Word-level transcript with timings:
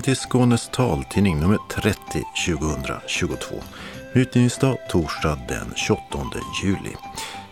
Välkommen 0.00 0.16
till 0.16 0.28
Skånes 0.30 0.68
taltidning 0.68 1.40
nummer 1.40 1.58
30 1.70 1.98
2022. 2.48 3.54
Utgivningsdag 4.12 4.78
torsdag 4.88 5.38
den 5.48 5.72
28 5.76 6.18
juli. 6.64 6.96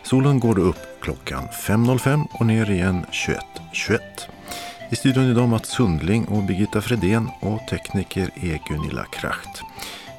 Solen 0.03 0.41
går 0.41 0.59
upp 0.59 0.77
klockan 1.01 1.49
5.05 1.49 2.25
och 2.33 2.47
ner 2.47 2.71
igen 2.71 3.07
21.21. 3.13 3.99
I 4.91 4.97
studion 4.97 5.25
idag 5.25 5.49
Mats 5.49 5.69
Sundling 5.69 6.25
och 6.25 6.43
Birgitta 6.43 6.81
Fredén 6.81 7.29
och 7.41 7.61
tekniker 7.71 8.31
är 8.35 8.61
Gunilla 8.69 9.05
Kracht. 9.05 9.63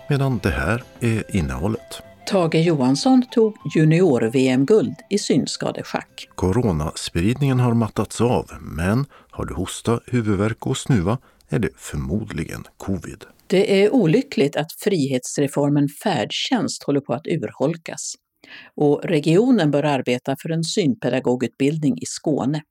Medan 0.10 0.40
det 0.44 0.52
här 0.52 0.84
är 1.00 1.36
innehållet. 1.36 2.02
Tage 2.26 2.56
Johansson 2.56 3.26
tog 3.32 3.56
junior-VM-guld 3.76 4.96
i 5.10 5.18
synskadeschack. 5.18 6.30
Coronaspridningen 6.36 7.60
har 7.60 7.74
mattats 7.74 8.22
av, 8.22 8.52
men 8.62 9.06
har 9.32 9.46
du 9.46 9.54
hosta, 9.54 10.00
huvudvärk 10.06 10.68
och 10.68 10.78
snuva 10.78 11.18
är 11.50 11.60
det 11.60 11.70
förmodligen 11.76 12.64
covid. 12.78 13.26
Det 13.48 13.84
är 13.84 13.94
olyckligt 13.94 14.56
att 14.56 14.72
frihetsreformen 14.72 15.88
färdtjänst 16.04 16.84
håller 16.84 17.02
på 17.02 17.14
att 17.14 17.28
urholkas 17.28 18.16
och 18.76 19.02
regionen 19.04 19.72
bör 19.72 19.84
arbeta 19.84 20.36
för 20.42 20.50
en 20.50 20.64
synpedagogutbildning 20.64 21.98
i 21.98 22.06
Skåne. 22.06 22.62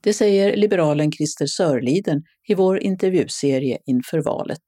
Det 0.00 0.12
säger 0.12 0.56
liberalen 0.56 1.12
Christer 1.12 1.46
Sörliden 1.46 2.22
i 2.48 2.54
vår 2.54 2.78
intervjuserie 2.78 3.78
inför 3.86 4.22
valet. 4.22 4.62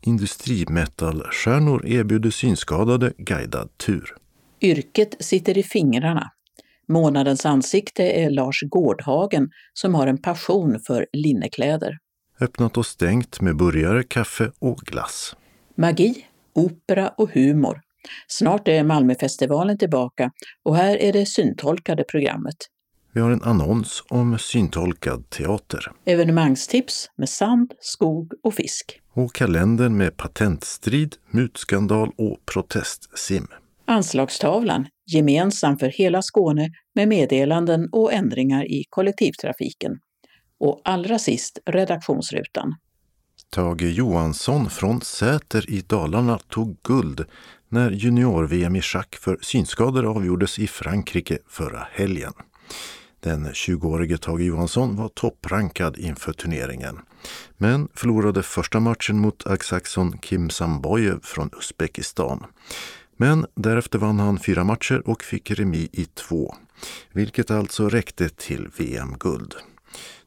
Industrimetallstjärnor 0.00 1.86
erbjuder 1.86 2.30
synskadade 2.30 3.12
guidad 3.18 3.68
tur. 3.78 4.16
Yrket 4.60 5.16
sitter 5.20 5.58
i 5.58 5.62
fingrarna. 5.62 6.30
Månadens 6.88 7.46
ansikte 7.46 8.02
är 8.02 8.30
Lars 8.30 8.60
Gårdhagen 8.62 9.48
som 9.72 9.94
har 9.94 10.06
en 10.06 10.22
passion 10.22 10.80
för 10.86 11.06
linnekläder. 11.12 11.98
Öppnat 12.40 12.76
och 12.76 12.86
stängt 12.86 13.40
med 13.40 13.56
burgare, 13.56 14.02
kaffe 14.02 14.50
och 14.58 14.78
glass. 14.78 15.36
Magi, 15.74 16.26
opera 16.54 17.08
och 17.08 17.30
humor. 17.30 17.80
Snart 18.28 18.68
är 18.68 18.84
Malmöfestivalen 18.84 19.78
tillbaka 19.78 20.30
och 20.62 20.76
här 20.76 20.96
är 20.96 21.12
det 21.12 21.26
syntolkade 21.26 22.04
programmet. 22.04 22.56
Vi 23.12 23.20
har 23.20 23.30
en 23.30 23.42
annons 23.42 24.04
om 24.08 24.38
syntolkad 24.38 25.30
teater. 25.30 25.92
Evenemangstips 26.04 27.10
med 27.16 27.28
sand, 27.28 27.72
skog 27.80 28.32
och 28.42 28.54
fisk. 28.54 29.00
Och 29.12 29.34
kalendern 29.34 29.96
med 29.96 30.16
patentstrid, 30.16 31.16
mutskandal 31.30 32.10
och 32.16 32.38
protestsim. 32.52 33.46
Anslagstavlan, 33.84 34.86
gemensam 35.12 35.78
för 35.78 35.88
hela 35.88 36.22
Skåne 36.22 36.70
med 36.94 37.08
meddelanden 37.08 37.88
och 37.92 38.12
ändringar 38.12 38.64
i 38.64 38.84
kollektivtrafiken. 38.90 39.92
Och 40.60 40.80
allra 40.84 41.18
sist 41.18 41.58
redaktionsrutan. 41.66 42.74
Tage 43.50 43.82
Johansson 43.82 44.70
från 44.70 45.00
Säter 45.00 45.70
i 45.70 45.80
Dalarna 45.80 46.38
tog 46.38 46.82
guld 46.82 47.24
när 47.68 47.90
junior-VM 47.90 48.76
i 48.76 48.80
schack 48.80 49.14
för 49.14 49.38
synskador 49.42 50.16
avgjordes 50.16 50.58
i 50.58 50.66
Frankrike 50.66 51.38
förra 51.48 51.88
helgen. 51.92 52.32
Den 53.20 53.46
20-årige 53.46 54.18
Tage 54.18 54.40
Johansson 54.40 54.96
var 54.96 55.08
topprankad 55.08 55.98
inför 55.98 56.32
turneringen, 56.32 56.98
men 57.56 57.88
förlorade 57.94 58.42
första 58.42 58.80
matchen 58.80 59.18
mot 59.18 59.46
Aksaxon 59.46 60.18
Kim 60.18 60.50
Samboyev 60.50 61.20
från 61.22 61.50
Uzbekistan. 61.58 62.46
Men 63.16 63.46
därefter 63.54 63.98
vann 63.98 64.18
han 64.18 64.38
fyra 64.38 64.64
matcher 64.64 65.02
och 65.08 65.22
fick 65.22 65.50
remi 65.50 65.88
i 65.92 66.04
två, 66.04 66.54
vilket 67.12 67.50
alltså 67.50 67.88
räckte 67.88 68.28
till 68.28 68.68
VM-guld. 68.78 69.54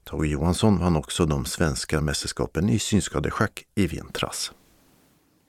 Tage 0.10 0.28
Johansson 0.28 0.80
vann 0.80 0.96
också 0.96 1.26
de 1.26 1.46
svenska 1.46 2.02
mästerskapen 2.02 2.70
i 2.70 2.80
synskadeschack 2.80 3.64
i 3.76 3.88
vintras. 3.88 4.52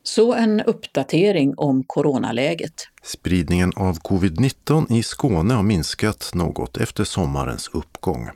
Så 0.03 0.35
en 0.35 0.61
uppdatering 0.61 1.55
om 1.57 1.85
coronaläget. 1.87 2.89
Spridningen 3.03 3.73
av 3.77 3.99
covid-19 3.99 4.93
i 4.93 5.03
Skåne 5.03 5.55
har 5.55 5.63
minskat 5.63 6.31
något 6.35 6.77
efter 6.77 7.05
sommarens 7.05 7.69
uppgång. 7.73 8.29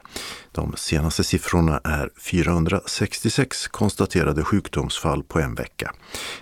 De 0.53 0.75
senaste 0.77 1.25
siffrorna 1.25 1.81
är 1.85 2.11
466 2.21 3.69
konstaterade 3.69 4.45
sjukdomsfall 4.45 5.23
på 5.23 5.41
en 5.41 5.55
vecka. 5.55 5.95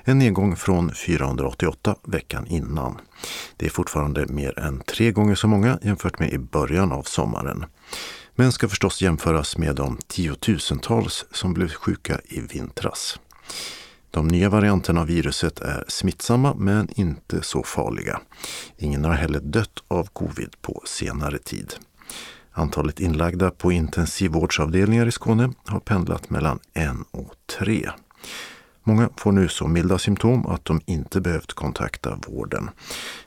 En 0.05 0.19
nedgång 0.19 0.57
från 0.57 0.95
488 0.95 1.97
veckan 2.07 2.47
innan. 2.47 3.01
Det 3.57 3.67
är 3.67 3.71
fortfarande 3.71 4.27
mer 4.27 4.59
än 4.59 4.81
tre 4.81 5.11
gånger 5.11 5.35
så 5.35 5.49
många 5.49 5.79
jämfört 5.83 6.19
med 6.19 6.33
i 6.33 6.39
början 6.39 6.93
av 6.93 7.03
sommaren. 7.03 7.65
Men 8.35 8.53
ska 8.53 8.69
förstås 8.69 9.03
jämföras 9.03 9.59
med 9.59 9.77
de 9.77 9.99
tiotusentals 10.07 11.25
som 11.33 11.55
blev 11.55 11.69
sjuka 11.69 12.21
i 12.25 12.41
vintras. 12.41 13.21
De 14.11 14.29
nya 14.29 14.49
varianterna 14.49 15.01
av 15.01 15.07
viruset 15.07 15.61
är 15.61 15.85
smittsamma 15.89 16.55
men 16.55 16.89
inte 17.01 17.43
så 17.43 17.63
farliga. 17.63 18.21
Ingen 18.79 19.05
har 19.05 19.13
heller 19.13 19.41
dött 19.41 19.83
av 19.89 20.09
covid 20.13 20.55
på 20.63 20.83
senare 20.87 21.39
tid. 21.39 21.75
Antalet 22.53 23.01
inlagda 23.01 23.51
på 23.51 23.73
intensivvårdsavdelningar 23.73 25.07
i 25.07 25.13
Skåne 25.13 25.53
har 25.67 25.81
pendlat 25.81 26.31
mellan 26.31 26.59
en 26.73 27.05
och 27.11 27.35
tre. 27.59 27.91
Många 28.85 29.09
får 29.17 29.33
nu 29.33 29.49
så 29.49 29.69
milda 29.69 29.99
symptom 29.99 30.47
att 30.47 30.65
de 30.65 30.81
inte 30.87 31.21
behövt 31.21 31.53
kontakta 31.53 32.19
vården, 32.29 32.71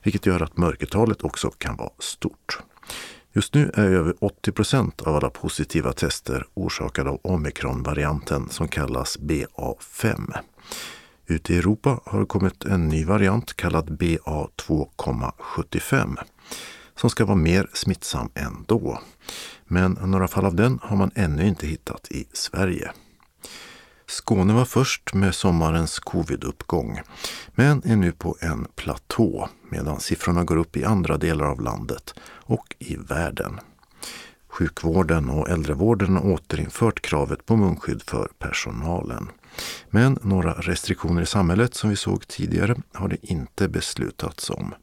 vilket 0.04 0.26
gör 0.26 0.42
att 0.42 0.58
mörkertalet 0.58 1.24
också 1.24 1.50
kan 1.50 1.76
vara 1.76 1.92
stort. 2.00 2.60
Just 3.36 3.54
nu 3.54 3.72
är 3.74 3.92
över 3.92 4.16
80 4.20 4.52
procent 4.52 5.02
av 5.02 5.16
alla 5.16 5.30
positiva 5.30 5.94
tester 5.94 6.48
orsakade 6.54 7.10
av 7.10 7.20
omikronvarianten 7.24 8.50
som 8.50 8.68
kallas 8.68 9.20
BA5. 9.20 10.34
Ute 11.28 11.54
i 11.54 11.58
Europa 11.58 12.00
har 12.06 12.20
det 12.20 12.26
kommit 12.26 12.66
en 12.66 12.88
ny 12.88 13.06
variant 13.06 13.56
kallad 13.56 14.02
BA2,75 14.02 16.18
som 16.96 17.10
ska 17.10 17.26
vara 17.26 17.36
mer 17.36 17.70
smittsam 17.74 18.30
än 18.36 18.64
då. 18.68 19.00
Men 19.66 19.92
några 19.92 20.28
fall 20.28 20.46
av 20.46 20.56
den 20.56 20.80
har 20.84 20.98
man 20.98 21.12
ännu 21.16 21.48
inte 21.48 21.68
hittat 21.68 22.12
i 22.12 22.28
Sverige. 22.34 22.92
Skåne 24.08 24.54
var 24.54 24.66
först 24.66 25.14
med 25.14 25.36
sommarens 25.36 26.00
covid-uppgång, 26.00 27.02
men 27.48 27.82
är 27.86 27.96
nu 27.96 28.12
på 28.12 28.38
en 28.42 28.68
platå 28.76 29.50
medan 29.70 30.00
siffrorna 30.00 30.44
går 30.44 30.58
upp 30.58 30.78
i 30.78 30.84
andra 30.84 31.18
delar 31.18 31.46
av 31.46 31.62
landet 31.62 32.14
och 32.28 32.76
i 32.80 32.96
världen. 32.96 33.60
Sjukvården 34.48 35.30
och 35.30 35.50
äldrevården 35.50 36.16
har 36.16 36.32
återinfört 36.32 37.02
kravet 37.02 37.46
på 37.46 37.56
munskydd 37.56 38.02
för 38.02 38.30
personalen. 38.40 39.28
Men 39.90 40.20
några 40.22 40.54
restriktioner 40.54 41.22
i 41.22 41.26
samhället 41.26 41.76
som 41.76 41.90
vi 41.90 41.96
såg 41.96 42.28
tidigare 42.28 42.76
har 42.94 43.08
det 43.08 43.18
inte 43.22 43.70
beslutats 43.70 44.50
om. 44.50 44.74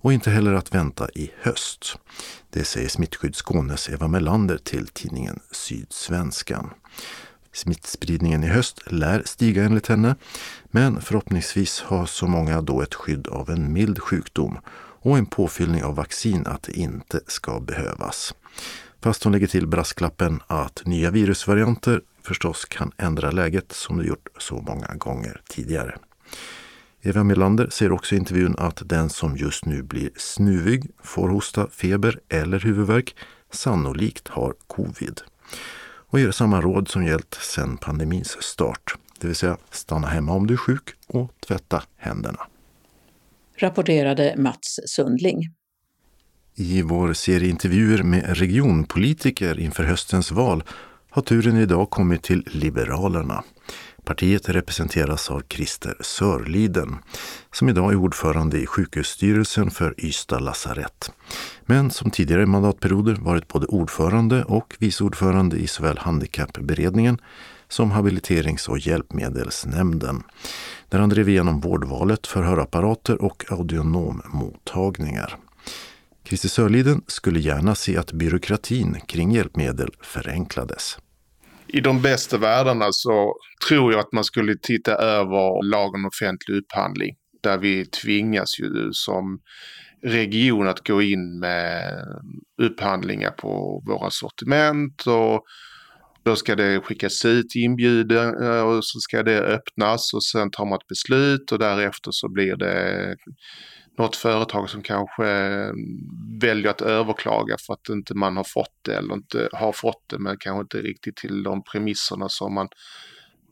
Och 0.00 0.12
inte 0.12 0.30
heller 0.30 0.52
att 0.52 0.74
vänta 0.74 1.08
i 1.14 1.30
höst. 1.40 1.98
Det 2.50 2.64
säger 2.64 2.88
Smittskydd 2.88 3.36
Skånes 3.36 3.88
Eva 3.88 4.08
Melander 4.08 4.56
till 4.56 4.86
tidningen 4.86 5.40
Sydsvenskan. 5.50 6.70
Smittspridningen 7.56 8.44
i 8.44 8.46
höst 8.46 8.82
lär 8.86 9.22
stiga 9.24 9.64
enligt 9.64 9.86
henne, 9.86 10.16
men 10.64 11.00
förhoppningsvis 11.00 11.80
har 11.80 12.06
så 12.06 12.26
många 12.26 12.62
då 12.62 12.82
ett 12.82 12.94
skydd 12.94 13.26
av 13.28 13.50
en 13.50 13.72
mild 13.72 13.98
sjukdom 13.98 14.58
och 15.02 15.18
en 15.18 15.26
påfyllning 15.26 15.84
av 15.84 15.94
vaccin 15.94 16.46
att 16.46 16.62
det 16.62 16.72
inte 16.72 17.20
ska 17.26 17.60
behövas. 17.60 18.34
Fast 19.02 19.24
hon 19.24 19.32
lägger 19.32 19.46
till 19.46 19.66
brasklappen 19.66 20.40
att 20.46 20.82
nya 20.84 21.10
virusvarianter 21.10 22.00
förstås 22.22 22.64
kan 22.64 22.92
ändra 22.96 23.30
läget 23.30 23.72
som 23.72 23.98
det 23.98 24.04
gjort 24.04 24.28
så 24.38 24.60
många 24.60 24.94
gånger 24.94 25.40
tidigare. 25.48 25.98
Eva 27.02 27.24
Melander 27.24 27.68
säger 27.70 27.92
också 27.92 28.14
i 28.14 28.18
intervjun 28.18 28.54
att 28.58 28.82
den 28.84 29.10
som 29.10 29.36
just 29.36 29.64
nu 29.64 29.82
blir 29.82 30.10
snuvig, 30.16 30.90
får 31.02 31.28
hosta, 31.28 31.68
feber 31.70 32.20
eller 32.28 32.60
huvudvärk 32.60 33.16
sannolikt 33.52 34.28
har 34.28 34.54
covid. 34.66 35.20
Och 36.08 36.20
ger 36.20 36.30
samma 36.30 36.60
råd 36.60 36.88
som 36.88 37.04
gällt 37.04 37.34
sedan 37.34 37.76
pandemins 37.76 38.36
start. 38.42 38.94
Det 39.20 39.26
vill 39.26 39.36
säga 39.36 39.56
stanna 39.70 40.06
hemma 40.06 40.32
om 40.32 40.46
du 40.46 40.54
är 40.54 40.58
sjuk 40.58 40.88
och 41.06 41.30
tvätta 41.46 41.82
händerna. 41.96 42.40
Rapporterade 43.58 44.34
Mats 44.36 44.80
Sundling. 44.86 45.42
I 46.54 46.82
vår 46.82 47.12
serie 47.12 47.50
intervjuer 47.50 48.02
med 48.02 48.38
regionpolitiker 48.38 49.58
inför 49.58 49.84
höstens 49.84 50.32
val 50.32 50.62
har 51.10 51.22
turen 51.22 51.56
idag 51.56 51.90
kommit 51.90 52.22
till 52.22 52.48
Liberalerna. 52.50 53.44
Partiet 54.06 54.48
representeras 54.48 55.30
av 55.30 55.42
Christer 55.48 55.96
Sörliden 56.00 56.96
som 57.52 57.68
idag 57.68 57.92
är 57.92 57.96
ordförande 57.96 58.58
i 58.58 58.66
sjukhusstyrelsen 58.66 59.70
för 59.70 60.04
Ystad 60.04 60.38
lasarett. 60.38 61.12
Men 61.62 61.90
som 61.90 62.10
tidigare 62.10 62.46
mandatperioder 62.46 63.14
varit 63.14 63.48
både 63.48 63.66
ordförande 63.66 64.44
och 64.44 64.76
vice 64.78 65.04
ordförande 65.04 65.56
i 65.56 65.66
såväl 65.66 65.98
handikappberedningen 65.98 67.18
som 67.68 67.90
habiliterings 67.90 68.68
och 68.68 68.78
hjälpmedelsnämnden 68.78 70.22
där 70.88 70.98
han 70.98 71.08
drev 71.08 71.28
igenom 71.28 71.60
vårdvalet 71.60 72.26
för 72.26 72.42
hörapparater 72.42 73.22
och 73.22 73.44
audionommottagningar. 73.52 75.36
Christer 76.24 76.48
Sörliden 76.48 77.02
skulle 77.06 77.40
gärna 77.40 77.74
se 77.74 77.96
att 77.96 78.12
byråkratin 78.12 78.96
kring 79.06 79.32
hjälpmedel 79.32 79.90
förenklades. 80.00 80.98
I 81.68 81.80
de 81.80 82.02
bästa 82.02 82.38
världarna 82.38 82.86
så 82.90 83.34
tror 83.68 83.92
jag 83.92 84.00
att 84.00 84.12
man 84.12 84.24
skulle 84.24 84.56
titta 84.62 84.92
över 84.92 85.70
lagen 85.70 85.94
om 85.94 86.06
offentlig 86.06 86.56
upphandling. 86.56 87.16
Där 87.42 87.58
vi 87.58 87.86
tvingas 87.86 88.60
ju 88.60 88.88
som 88.92 89.40
region 90.02 90.68
att 90.68 90.86
gå 90.86 91.02
in 91.02 91.38
med 91.38 91.92
upphandlingar 92.62 93.30
på 93.30 93.82
våra 93.86 94.10
sortiment 94.10 95.06
och 95.06 95.44
då 96.24 96.36
ska 96.36 96.54
det 96.56 96.80
skickas 96.80 97.24
ut 97.24 97.54
inbjudan 97.54 98.42
eh, 98.42 98.60
och 98.60 98.84
så 98.84 99.00
ska 99.00 99.22
det 99.22 99.40
öppnas 99.40 100.14
och 100.14 100.24
sen 100.24 100.50
tar 100.50 100.64
man 100.64 100.78
ett 100.78 100.88
beslut 100.88 101.52
och 101.52 101.58
därefter 101.58 102.10
så 102.12 102.28
blir 102.28 102.56
det 102.56 103.16
något 103.98 104.16
företag 104.16 104.70
som 104.70 104.82
kanske 104.82 105.28
eh, 105.28 105.72
väljer 106.40 106.70
att 106.70 106.82
överklaga 106.82 107.56
för 107.66 107.72
att 107.72 107.88
inte 107.88 108.14
man 108.14 108.36
har 108.36 108.44
fått 108.44 108.74
det 108.82 108.96
eller 108.96 109.14
inte 109.14 109.48
har 109.52 109.72
fått 109.72 110.04
det 110.06 110.18
men 110.18 110.36
kanske 110.40 110.60
inte 110.60 110.88
riktigt 110.88 111.16
till 111.16 111.42
de 111.42 111.62
premisserna 111.64 112.28
som 112.28 112.54
man 112.54 112.68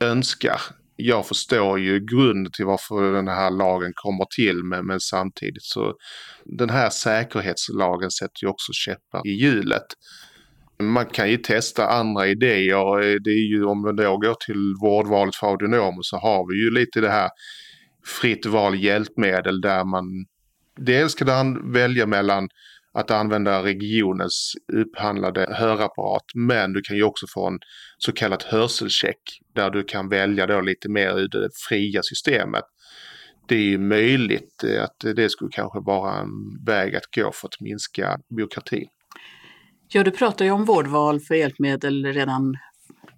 önskar. 0.00 0.60
Jag 0.96 1.26
förstår 1.26 1.80
ju 1.80 2.00
grunden 2.00 2.52
till 2.52 2.64
varför 2.64 3.12
den 3.12 3.28
här 3.28 3.50
lagen 3.50 3.92
kommer 3.94 4.26
till 4.36 4.64
men, 4.64 4.86
men 4.86 5.00
samtidigt 5.00 5.62
så 5.62 5.94
den 6.44 6.70
här 6.70 6.90
säkerhetslagen 6.90 8.10
sätter 8.10 8.42
ju 8.42 8.48
också 8.48 8.72
käppar 8.72 9.26
i 9.26 9.30
hjulet. 9.30 9.86
Man 10.82 11.06
kan 11.06 11.30
ju 11.30 11.36
testa 11.36 11.88
andra 11.88 12.26
idéer. 12.26 13.02
Eh, 13.02 13.16
det 13.24 13.30
är 13.30 13.48
ju 13.48 13.64
om 13.64 13.82
man 13.82 13.96
då 13.96 14.16
går 14.16 14.34
till 14.46 14.74
vårdvalet 14.82 15.36
för 15.36 15.46
audionomer 15.46 16.02
så 16.02 16.16
har 16.16 16.52
vi 16.52 16.64
ju 16.64 16.70
lite 16.70 17.00
det 17.00 17.10
här 17.10 17.30
fritt 18.20 18.46
val 18.46 18.82
hjälpmedel 18.82 19.60
där 19.60 19.84
man 19.84 20.04
dels 20.76 21.14
kan 21.14 21.28
han 21.28 21.72
välja 21.72 22.06
mellan 22.06 22.48
att 22.94 23.10
använda 23.10 23.62
regionens 23.62 24.52
upphandlade 24.72 25.54
hörapparat 25.58 26.24
men 26.34 26.72
du 26.72 26.82
kan 26.82 26.96
ju 26.96 27.02
också 27.02 27.26
få 27.34 27.46
en 27.46 27.58
så 27.98 28.12
kallad 28.12 28.44
hörselcheck 28.46 29.20
där 29.54 29.70
du 29.70 29.84
kan 29.84 30.08
välja 30.08 30.46
då 30.46 30.60
lite 30.60 30.88
mer 30.88 31.18
ur 31.18 31.28
det 31.28 31.48
fria 31.68 32.00
systemet. 32.02 32.64
Det 33.48 33.54
är 33.54 33.62
ju 33.62 33.78
möjligt 33.78 34.64
att 34.80 35.16
det 35.16 35.30
skulle 35.30 35.50
kanske 35.52 35.80
vara 35.80 36.20
en 36.20 36.64
väg 36.66 36.96
att 36.96 37.14
gå 37.16 37.32
för 37.32 37.48
att 37.48 37.60
minska 37.60 38.18
byråkratin. 38.36 38.88
Ja, 39.88 40.04
du 40.04 40.10
pratade 40.10 40.44
ju 40.44 40.50
om 40.50 40.64
vårdval 40.64 41.20
för 41.20 41.34
hjälpmedel 41.34 42.06
redan 42.06 42.56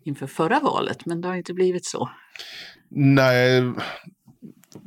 inför 0.05 0.27
förra 0.27 0.61
valet, 0.61 1.07
men 1.07 1.21
det 1.21 1.29
har 1.29 1.35
inte 1.35 1.55
blivit 1.55 1.87
så. 1.87 2.11
Nej, 2.91 3.63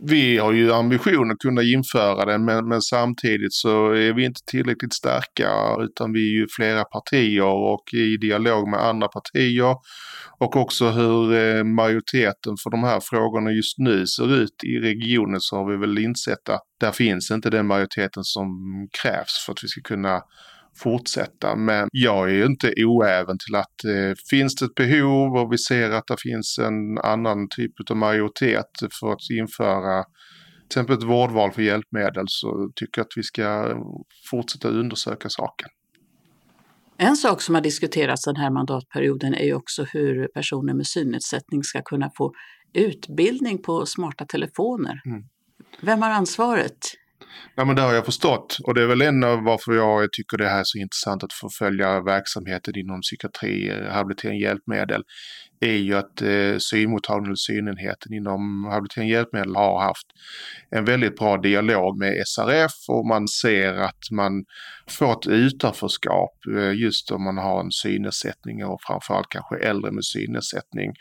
vi 0.07 0.38
har 0.38 0.51
ju 0.51 0.74
ambition 0.74 1.31
att 1.31 1.39
kunna 1.39 1.62
införa 1.63 2.25
det 2.25 2.38
men, 2.38 2.68
men, 2.68 2.81
samtidigt 2.81 3.53
så 3.53 3.91
är 3.91 4.13
vi 4.13 4.25
inte 4.25 4.41
tillräckligt 4.45 4.94
starka 4.94 5.51
utan 5.80 6.13
vi 6.13 6.19
är 6.19 6.39
ju 6.39 6.47
flera 6.56 6.83
partier 6.83 7.44
och 7.44 7.83
i 7.94 8.18
dialog 8.18 8.69
med 8.69 8.80
andra 8.80 9.07
partier. 9.07 9.75
Och 10.39 10.56
också 10.56 10.89
hur 10.89 11.33
eh, 11.33 11.63
majoriteten 11.63 12.56
för 12.63 12.69
de 12.69 12.83
här 12.83 13.00
frågorna 13.03 13.51
just 13.51 13.77
nu 13.77 14.07
ser 14.07 14.33
ut 14.36 14.63
i 14.63 14.80
regionen 14.80 15.39
så 15.39 15.56
har 15.56 15.71
vi 15.71 15.77
väl 15.77 15.97
insett 15.97 16.50
att 16.50 16.62
där 16.80 16.92
finns 16.92 17.31
inte 17.31 17.50
den 17.50 17.68
majoriteten 17.68 18.24
som 18.24 18.47
krävs 19.01 19.45
för 19.45 19.51
att 19.51 19.63
vi 19.63 19.68
ska 19.68 19.81
kunna 19.81 20.21
fortsätta. 20.83 21.55
Men 21.55 21.87
jag 21.91 22.29
är 22.29 22.33
ju 22.33 22.45
inte 22.45 22.73
oäven 22.77 23.37
till 23.45 23.55
att 23.55 23.83
eh, 23.85 24.13
finns 24.29 24.55
det 24.55 24.65
ett 24.65 24.75
behov 24.75 25.37
och 25.37 25.53
vi 25.53 25.57
ser 25.57 25.89
att 25.89 26.07
det 26.07 26.17
finns 26.19 26.59
en 26.59 26.97
annan 26.97 27.47
typ 27.49 27.71
av 27.89 27.97
majoritet 27.97 28.71
för 28.99 29.11
att 29.11 29.29
införa 29.39 30.03
till 30.69 30.79
exempel 30.79 30.97
ett 30.97 31.03
vårdval 31.03 31.51
för 31.51 31.61
hjälpmedel 31.61 32.25
så 32.27 32.71
tycker 32.75 32.99
jag 32.99 33.05
att 33.05 33.13
vi 33.15 33.23
ska 33.23 33.75
fortsätta 34.31 34.67
undersöka 34.67 35.29
saken. 35.29 35.69
En 36.97 37.15
sak 37.15 37.41
som 37.41 37.55
har 37.55 37.61
diskuterats 37.61 38.25
den 38.25 38.35
här 38.35 38.49
mandatperioden 38.49 39.33
är 39.33 39.45
ju 39.45 39.53
också 39.53 39.83
hur 39.83 40.27
personer 40.27 40.73
med 40.73 40.87
synnedsättning 40.87 41.63
ska 41.63 41.81
kunna 41.81 42.11
få 42.17 42.33
utbildning 42.73 43.61
på 43.61 43.85
smarta 43.85 44.25
telefoner. 44.25 45.01
Mm. 45.05 45.23
Vem 45.81 46.01
har 46.01 46.09
ansvaret? 46.09 46.77
Ja, 47.55 47.65
men 47.65 47.75
det 47.75 47.81
har 47.81 47.93
jag 47.93 48.05
förstått 48.05 48.57
och 48.63 48.73
det 48.73 48.81
är 48.81 48.87
väl 48.87 49.01
en 49.01 49.23
av 49.23 49.43
varför 49.43 49.73
jag 49.73 50.11
tycker 50.11 50.37
det 50.37 50.49
här 50.49 50.59
är 50.59 50.63
så 50.63 50.77
intressant 50.77 51.23
att 51.23 51.33
förfölja 51.33 52.01
verksamheten 52.01 52.77
inom 52.77 53.01
psykiatri, 53.01 53.69
eh, 53.69 53.91
habilitering, 53.91 54.39
hjälpmedel 54.39 55.03
är 55.59 55.75
ju 55.75 55.95
att 55.95 56.21
eh, 56.21 56.57
synmottagningen 56.57 57.31
och 57.31 57.39
synenheten 57.39 58.13
inom 58.13 58.65
habilitering 58.71 59.07
och 59.07 59.11
hjälpmedel 59.11 59.55
har 59.55 59.81
haft 59.81 60.07
en 60.69 60.85
väldigt 60.85 61.15
bra 61.15 61.37
dialog 61.37 61.99
med 61.99 62.23
SRF 62.27 62.71
och 62.87 63.07
man 63.07 63.27
ser 63.27 63.73
att 63.73 64.11
man 64.11 64.45
får 64.87 65.11
ett 65.13 65.27
utanförskap 65.27 66.33
eh, 66.57 66.73
just 66.73 67.11
om 67.11 67.23
man 67.23 67.37
har 67.37 67.59
en 67.59 67.71
synnedsättning 67.71 68.65
och 68.65 68.79
framförallt 68.87 69.29
kanske 69.29 69.57
äldre 69.57 69.91
med 69.91 70.05
synnedsättning. 70.05 70.93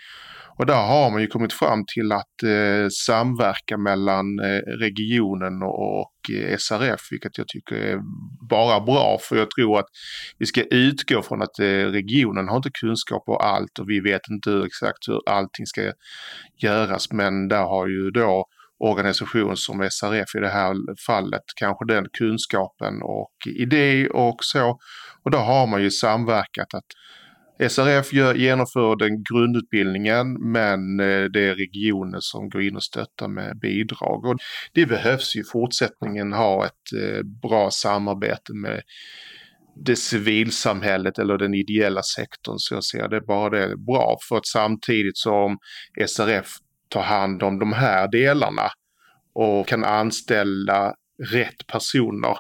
Och 0.59 0.67
där 0.67 0.87
har 0.87 1.11
man 1.11 1.21
ju 1.21 1.27
kommit 1.27 1.53
fram 1.53 1.85
till 1.95 2.13
att 2.13 2.43
eh, 2.43 2.89
samverka 3.07 3.77
mellan 3.77 4.39
eh, 4.39 4.61
regionen 4.79 5.63
och 5.63 6.37
eh, 6.37 6.57
SRF, 6.57 7.01
vilket 7.11 7.39
jag 7.39 7.49
tycker 7.49 7.75
är 7.75 7.99
bara 8.51 8.81
bra. 8.81 9.19
För 9.23 9.37
jag 9.37 9.51
tror 9.51 9.79
att 9.79 9.87
vi 10.39 10.47
ska 10.47 10.63
utgå 10.63 11.23
från 11.23 11.43
att 11.43 11.59
eh, 11.59 11.65
regionen 11.65 12.49
har 12.49 12.57
inte 12.57 12.71
kunskap 12.81 13.25
på 13.25 13.37
allt 13.37 13.79
och 13.79 13.91
vi 13.91 14.01
vet 14.01 14.23
inte 14.31 14.63
exakt 14.67 15.09
hur 15.09 15.21
allting 15.27 15.67
ska 15.67 15.93
göras. 16.63 17.13
Men 17.13 17.49
där 17.49 17.63
har 17.63 17.87
ju 17.87 18.11
då 18.11 18.45
organisation 18.79 19.57
som 19.57 19.89
SRF 19.91 20.35
i 20.37 20.41
det 20.41 20.49
här 20.49 20.75
fallet 21.07 21.43
kanske 21.57 21.85
den 21.87 22.07
kunskapen 22.19 23.03
och 23.03 23.33
idé 23.47 24.09
och 24.09 24.37
så. 24.41 24.79
Och 25.25 25.31
då 25.31 25.39
har 25.39 25.67
man 25.67 25.83
ju 25.83 25.91
samverkat 25.91 26.75
att 26.75 26.87
SRF 27.69 28.13
gör, 28.13 28.35
genomför 28.35 28.97
den 28.97 29.23
grundutbildningen 29.23 30.53
men 30.53 31.01
eh, 31.01 31.25
det 31.25 31.41
är 31.41 31.55
regionen 31.55 32.21
som 32.21 32.49
går 32.49 32.63
in 32.63 32.77
och 32.77 32.85
stöttar 32.85 33.29
med 33.29 33.59
bidrag. 33.59 34.25
Och 34.25 34.39
det 34.73 34.87
behövs 34.87 35.37
ju 35.37 35.41
i 35.41 35.45
fortsättningen 35.45 36.33
ha 36.33 36.67
ett 36.67 36.93
eh, 37.03 37.23
bra 37.43 37.71
samarbete 37.71 38.55
med 38.55 38.83
det 39.85 39.97
civilsamhället 39.97 41.19
eller 41.19 41.39
den 41.39 41.55
ideella 41.55 42.03
sektorn 42.03 42.59
så 42.59 42.75
jag 42.75 42.85
ser 42.85 43.09
det 43.09 43.21
bara 43.21 43.51
det 43.51 43.65
är 43.65 43.77
bra 43.77 44.17
för 44.29 44.37
att 44.37 44.47
samtidigt 44.47 45.17
som 45.17 45.59
SRF 46.07 46.49
tar 46.89 47.03
hand 47.03 47.43
om 47.43 47.59
de 47.59 47.73
här 47.73 48.09
delarna 48.09 48.69
och 49.35 49.69
kan 49.69 49.85
anställa 49.85 50.95
rätt 51.33 51.67
personer 51.67 52.37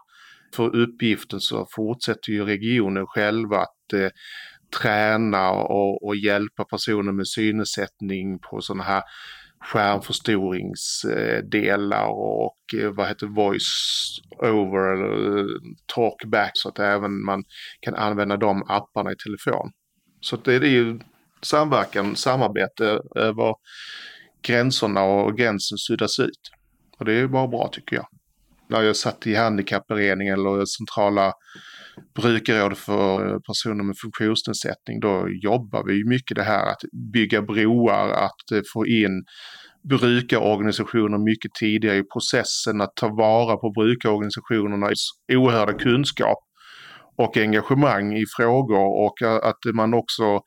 för 0.56 0.76
uppgiften 0.76 1.40
så 1.40 1.66
fortsätter 1.70 2.32
ju 2.32 2.44
regionen 2.44 3.06
själva 3.06 3.58
att 3.58 3.92
eh, 3.92 4.10
träna 4.82 5.50
och, 5.50 6.06
och 6.06 6.16
hjälpa 6.16 6.64
personer 6.64 7.12
med 7.12 7.28
synnedsättning 7.28 8.38
på 8.38 8.60
sådana 8.60 8.84
här 8.84 9.02
skärmförstoringsdelar 9.60 12.06
och 12.06 12.58
eh, 12.80 12.90
vad 12.90 13.08
heter 13.08 13.26
voice 13.26 14.20
over 14.38 14.94
eller 14.94 15.38
eh, 15.38 15.44
talkback 15.94 16.50
så 16.54 16.68
att 16.68 16.78
även 16.78 17.24
man 17.24 17.44
kan 17.80 17.94
använda 17.94 18.36
de 18.36 18.62
apparna 18.68 19.12
i 19.12 19.16
telefon. 19.16 19.72
Så 20.20 20.36
det 20.36 20.54
är 20.54 20.60
ju 20.60 20.98
samverkan, 21.42 22.16
samarbete 22.16 23.00
över 23.14 23.54
gränserna 24.42 25.02
och 25.02 25.36
gränsen 25.36 25.78
suddas 25.78 26.18
ut. 26.18 26.50
Och 26.98 27.04
det 27.04 27.12
är 27.12 27.26
bara 27.26 27.48
bra 27.48 27.68
tycker 27.72 27.96
jag. 27.96 28.06
När 28.68 28.82
jag 28.82 28.96
satt 28.96 29.26
i 29.26 29.34
handikappberedningen 29.34 30.34
eller 30.34 30.64
centrala 30.64 31.32
brukarråd 32.14 32.78
för 32.78 33.32
eh, 33.32 33.38
personer 33.40 33.84
med 33.84 33.98
funktionsnedsättning, 33.98 35.00
då 35.00 35.28
jobbar 35.42 35.84
vi 35.86 36.04
mycket 36.04 36.36
det 36.36 36.42
här 36.42 36.66
att 36.66 36.82
bygga 37.12 37.42
broar, 37.42 38.08
att 38.08 38.50
eh, 38.52 38.60
få 38.72 38.86
in 38.86 39.24
brukarorganisationer 39.88 41.18
mycket 41.18 41.54
tidigare 41.54 41.96
i 41.96 42.02
processen, 42.02 42.80
att 42.80 42.96
ta 42.96 43.08
vara 43.08 43.56
på 43.56 43.70
brukarorganisationernas 43.70 45.08
oerhörda 45.32 45.72
kunskap 45.72 46.38
och 47.16 47.36
engagemang 47.36 48.16
i 48.16 48.24
frågor 48.36 49.06
och 49.06 49.22
eh, 49.22 49.48
att 49.48 49.74
man 49.74 49.94
också 49.94 50.40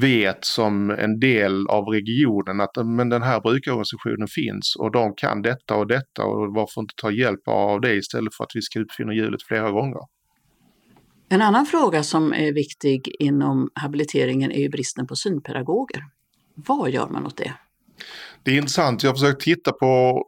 vet 0.00 0.44
som 0.44 0.90
en 0.90 1.20
del 1.20 1.66
av 1.66 1.84
regionen 1.84 2.60
att 2.60 2.86
men 2.86 3.08
den 3.08 3.22
här 3.22 3.40
brukarorganisationen 3.40 4.28
finns 4.28 4.76
och 4.78 4.92
de 4.92 5.14
kan 5.14 5.42
detta 5.42 5.76
och 5.76 5.86
detta 5.86 6.24
och 6.24 6.54
varför 6.54 6.80
inte 6.80 6.94
ta 6.96 7.10
hjälp 7.10 7.48
av 7.48 7.80
det 7.80 7.94
istället 7.94 8.34
för 8.34 8.44
att 8.44 8.50
vi 8.54 8.62
ska 8.62 8.80
uppfinna 8.80 9.14
hjulet 9.14 9.42
flera 9.42 9.70
gånger. 9.70 10.00
En 11.28 11.42
annan 11.42 11.66
fråga 11.66 12.02
som 12.02 12.32
är 12.32 12.52
viktig 12.52 13.16
inom 13.18 13.70
habiliteringen 13.74 14.52
är 14.52 14.60
ju 14.60 14.68
bristen 14.68 15.06
på 15.06 15.16
synpedagoger. 15.16 16.02
Vad 16.54 16.90
gör 16.90 17.08
man 17.08 17.26
åt 17.26 17.36
det? 17.36 17.52
Det 18.42 18.50
är 18.50 18.56
intressant. 18.56 19.02
Jag 19.02 19.10
har 19.10 19.14
försökt 19.14 19.40
titta 19.40 19.72
på 19.72 20.22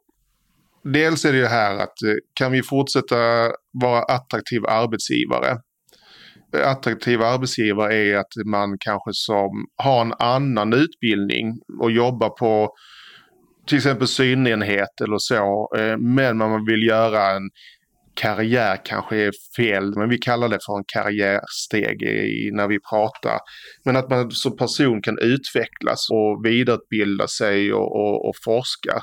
Dels 0.85 1.25
är 1.25 1.33
det 1.33 1.39
ju 1.39 1.47
här 1.47 1.75
att 1.75 2.03
eh, 2.03 2.15
kan 2.35 2.53
vi 2.53 2.63
fortsätta 2.63 3.17
vara 3.73 4.03
attraktiv 4.03 4.67
arbetsgivare? 4.67 5.59
Attraktiva 6.55 7.27
arbetsgivare 7.27 7.95
är 7.95 8.17
att 8.17 8.47
man 8.47 8.77
kanske 8.81 9.11
som 9.13 9.67
har 9.77 10.01
en 10.01 10.15
annan 10.19 10.73
utbildning 10.73 11.59
och 11.81 11.91
jobbar 11.91 12.29
på 12.29 12.75
till 13.67 13.77
exempel 13.77 14.09
synenhet 14.09 15.01
eller 15.05 15.19
så, 15.19 15.73
eh, 15.79 15.97
men 15.99 16.37
man 16.37 16.65
vill 16.65 16.87
göra 16.87 17.31
en 17.31 17.51
karriär 18.15 18.81
kanske 18.85 19.17
är 19.17 19.33
fel, 19.57 19.97
men 19.97 20.09
vi 20.09 20.19
kallar 20.19 20.49
det 20.49 20.59
för 20.67 20.79
en 20.79 20.85
karriärsteg 20.87 22.03
i, 22.03 22.51
när 22.53 22.69
vi 22.69 22.79
pratar. 22.91 23.39
Men 23.85 23.97
att 23.97 24.11
man 24.11 24.31
som 24.31 24.57
person 24.57 25.03
kan 25.03 25.19
utvecklas 25.19 26.07
och 26.11 26.47
vidareutbilda 26.47 27.29
sig 27.29 27.73
och, 27.73 27.97
och, 27.97 28.29
och 28.29 28.35
forska. 28.45 29.03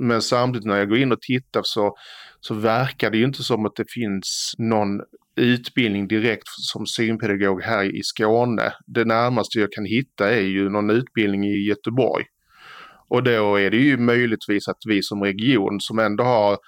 Men 0.00 0.22
samtidigt 0.22 0.66
när 0.66 0.78
jag 0.78 0.88
går 0.88 0.98
in 0.98 1.12
och 1.12 1.20
tittar 1.20 1.62
så, 1.64 1.96
så 2.44 2.54
verkar 2.54 3.10
det 3.10 3.18
ju 3.18 3.24
inte 3.24 3.42
som 3.42 3.66
att 3.66 3.76
det 3.76 3.90
finns 3.90 4.54
någon 4.58 5.00
utbildning 5.36 6.08
direkt 6.08 6.48
som 6.48 6.86
synpedagog 6.86 7.62
här 7.62 7.96
i 7.96 8.00
Skåne. 8.02 8.72
Det 8.86 9.04
närmaste 9.04 9.58
jag 9.58 9.72
kan 9.72 9.84
hitta 9.84 10.30
är 10.30 10.40
ju 10.40 10.68
någon 10.68 10.90
utbildning 10.90 11.44
i 11.44 11.68
Göteborg. 11.68 12.24
Och 13.08 13.22
då 13.22 13.56
är 13.56 13.70
det 13.70 13.76
ju 13.76 13.96
möjligtvis 13.96 14.68
att 14.68 14.78
vi 14.88 15.02
som 15.02 15.22
region 15.22 15.80
som 15.80 15.98
ändå 15.98 16.24
har 16.24 16.58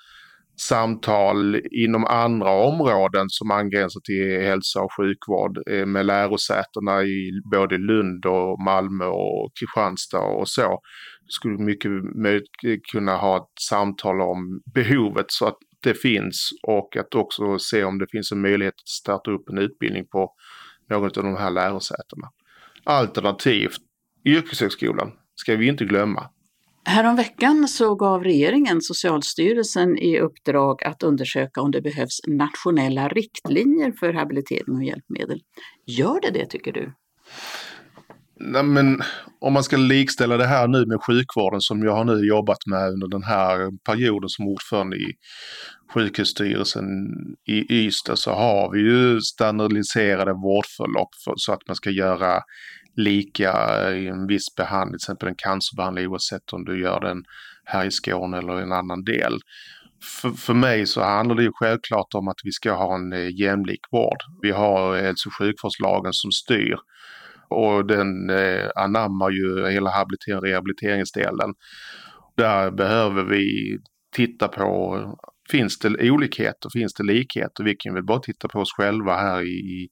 samtal 0.57 1.61
inom 1.71 2.05
andra 2.05 2.51
områden 2.51 3.27
som 3.29 3.51
angränsar 3.51 4.01
till 4.01 4.47
hälsa 4.47 4.81
och 4.81 4.93
sjukvård 4.97 5.59
eh, 5.71 5.87
med 5.87 6.07
lärosätena 6.07 7.03
i 7.03 7.31
både 7.51 7.79
Lund 7.79 8.27
och 8.27 8.61
Malmö 8.61 9.05
och 9.05 9.53
Kristianstad 9.61 10.19
och 10.21 10.49
så. 10.49 10.81
Skulle 11.29 11.59
mycket 11.59 11.91
möjligt 12.17 12.87
kunna 12.93 13.17
ha 13.17 13.37
ett 13.37 13.61
samtal 13.61 14.21
om 14.21 14.63
behovet 14.75 15.27
så 15.29 15.47
att 15.47 15.59
det 15.83 15.95
finns 15.95 16.51
och 16.63 16.97
att 16.97 17.15
också 17.15 17.59
se 17.59 17.85
om 17.85 17.99
det 17.99 18.07
finns 18.11 18.33
en 18.33 18.41
möjlighet 18.41 18.75
att 18.75 18.89
starta 18.89 19.31
upp 19.31 19.49
en 19.49 19.59
utbildning 19.59 20.07
på 20.07 20.33
något 20.91 21.17
av 21.17 21.25
de 21.25 21.37
här 21.37 21.51
lärosätena. 21.51 22.31
Alternativt 22.85 23.81
yrkeshögskolan 24.25 25.13
ska 25.35 25.57
vi 25.57 25.67
inte 25.67 25.85
glömma. 25.85 26.31
Häromveckan 26.87 27.69
så 27.69 27.95
gav 27.95 28.25
regeringen 28.25 28.81
Socialstyrelsen 28.81 29.99
i 29.99 30.21
uppdrag 30.21 30.85
att 30.85 31.03
undersöka 31.03 31.61
om 31.61 31.71
det 31.71 31.81
behövs 31.81 32.21
nationella 32.27 33.09
riktlinjer 33.09 33.93
för 33.93 34.13
habilitering 34.13 34.77
och 34.77 34.85
hjälpmedel. 34.85 35.41
Gör 35.87 36.21
det 36.21 36.31
det 36.31 36.47
tycker 36.47 36.73
du? 36.73 36.93
Nej, 38.41 38.63
men 38.63 39.03
om 39.41 39.53
man 39.53 39.65
ska 39.65 39.77
likställa 39.77 40.37
det 40.37 40.47
här 40.47 40.69
nu 40.69 40.87
med 40.87 41.03
sjukvården 41.03 41.61
som 41.61 41.83
jag 41.83 41.93
har 41.93 42.05
nu 42.05 42.27
jobbat 42.27 42.67
med 42.67 42.93
under 42.93 43.09
den 43.09 43.23
här 43.23 43.71
perioden 43.85 44.29
som 44.29 44.49
ordförande 44.49 44.97
i 44.97 45.13
sjukhusstyrelsen 45.95 46.85
i 47.49 47.75
Ystad 47.75 48.17
så 48.17 48.31
har 48.31 48.73
vi 48.73 48.81
ju 48.81 49.21
standardiserade 49.21 50.33
vårdförlopp 50.33 51.15
för, 51.25 51.35
så 51.37 51.53
att 51.53 51.69
man 51.69 51.77
ska 51.77 51.91
göra 51.91 52.41
lika 52.97 53.53
i 53.93 54.09
en 54.09 54.27
viss 54.27 54.55
behandling, 54.57 54.99
till 54.99 55.05
exempel 55.05 55.29
en 55.29 55.35
cancerbehandling 55.35 56.07
oavsett 56.07 56.53
om 56.53 56.65
du 56.65 56.81
gör 56.81 57.01
den 57.01 57.25
här 57.65 57.87
i 57.87 57.91
Skåne 57.91 58.39
eller 58.39 58.61
i 58.61 58.63
en 58.63 58.73
annan 58.73 59.05
del. 59.05 59.39
För, 60.23 60.31
för 60.31 60.55
mig 60.55 60.87
så 60.87 61.03
handlar 61.03 61.37
det 61.37 61.43
ju 61.43 61.53
självklart 61.55 62.15
om 62.15 62.29
att 62.29 62.41
vi 62.45 62.53
ska 62.53 62.73
ha 62.73 62.95
en 62.95 63.13
eh, 63.13 63.41
jämlik 63.41 63.81
vård. 63.91 64.19
Vi 64.43 64.51
har 64.51 64.97
eh, 64.97 65.03
hälso 65.03 65.29
och 65.29 65.35
sjukvårdslagen 65.35 66.13
som 66.13 66.33
styr 66.33 66.77
och 67.49 67.87
den 67.87 68.31
eh, 68.31 68.71
anammar 68.77 69.31
ju 69.31 69.69
hela 69.69 69.91
habilitering 69.91 70.39
och 70.39 70.45
rehabiliteringsdelen. 70.45 71.55
Där 72.37 72.71
behöver 72.71 73.25
vi 73.25 73.79
titta 74.17 74.49
på, 74.49 75.01
finns 75.51 75.79
det 75.79 76.11
olikheter, 76.11 76.71
finns 76.73 76.95
det 76.95 77.05
likheter? 77.05 77.65
Vi 77.65 77.77
kan 77.79 77.95
väl 77.95 78.05
bara 78.05 78.21
titta 78.21 78.49
på 78.49 78.59
oss 78.59 78.73
själva 78.77 79.17
här 79.17 79.43
i, 79.43 79.89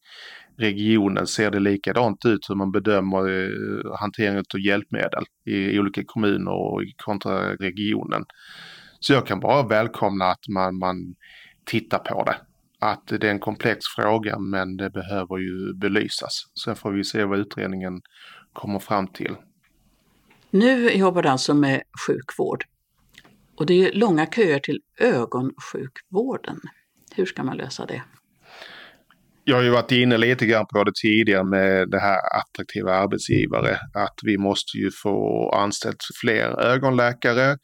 regionen 0.57 1.27
ser 1.27 1.51
det 1.51 1.61
likadant 1.61 2.25
ut 2.25 2.51
hur 2.51 2.55
man 2.55 2.73
bedömer 2.73 3.19
eh, 3.19 3.99
hanteringen 4.01 4.45
av 4.55 4.61
hjälpmedel 4.61 5.25
i 5.47 5.79
olika 5.79 6.03
kommuner 6.07 6.53
och 6.53 6.83
kontra 6.97 7.55
regionen. 7.55 8.25
Så 9.01 9.13
jag 9.13 9.27
kan 9.27 9.41
bara 9.41 9.63
välkomna 9.63 10.25
att 10.25 10.49
man, 10.49 10.79
man 10.79 11.15
tittar 11.65 11.99
på 11.99 12.25
det. 12.25 12.37
Att 12.79 13.07
det 13.07 13.25
är 13.25 13.31
en 13.31 13.39
komplex 13.39 13.87
fråga 13.97 14.39
men 14.39 14.77
det 14.77 14.91
behöver 14.91 15.39
ju 15.39 15.75
belysas. 15.75 16.43
Sen 16.65 16.77
får 16.77 16.91
vi 16.93 17.05
se 17.05 17.25
vad 17.25 17.39
utredningen 17.39 18.01
kommer 18.53 18.79
fram 18.79 19.07
till. 19.07 19.37
Nu 20.51 20.91
jobbar 20.91 21.23
du 21.23 21.29
alltså 21.29 21.55
med 21.55 21.83
sjukvård. 22.07 22.65
Och 23.57 23.67
det 23.67 23.75
är 23.75 23.93
långa 23.93 24.27
köer 24.27 24.59
till 24.59 24.81
ögonsjukvården. 24.99 26.61
Hur 27.15 27.27
ska 27.27 27.43
man 27.43 27.57
lösa 27.57 27.87
det? 27.87 28.03
Jag 29.45 29.57
har 29.57 29.63
ju 29.63 29.71
varit 29.71 29.93
inne 29.93 30.17
lite 30.17 30.47
grann 30.47 30.67
på 30.67 30.85
det 30.85 30.93
tidigare 31.03 31.45
med 31.45 31.91
det 31.91 31.99
här 31.99 32.19
attraktiva 32.41 32.95
arbetsgivare. 32.95 33.79
Att 33.95 34.19
vi 34.23 34.39
måste 34.39 34.79
ju 34.79 34.91
få 35.03 35.51
anställt 35.51 36.05
fler 36.21 36.61
ögonläkare. 36.61 37.57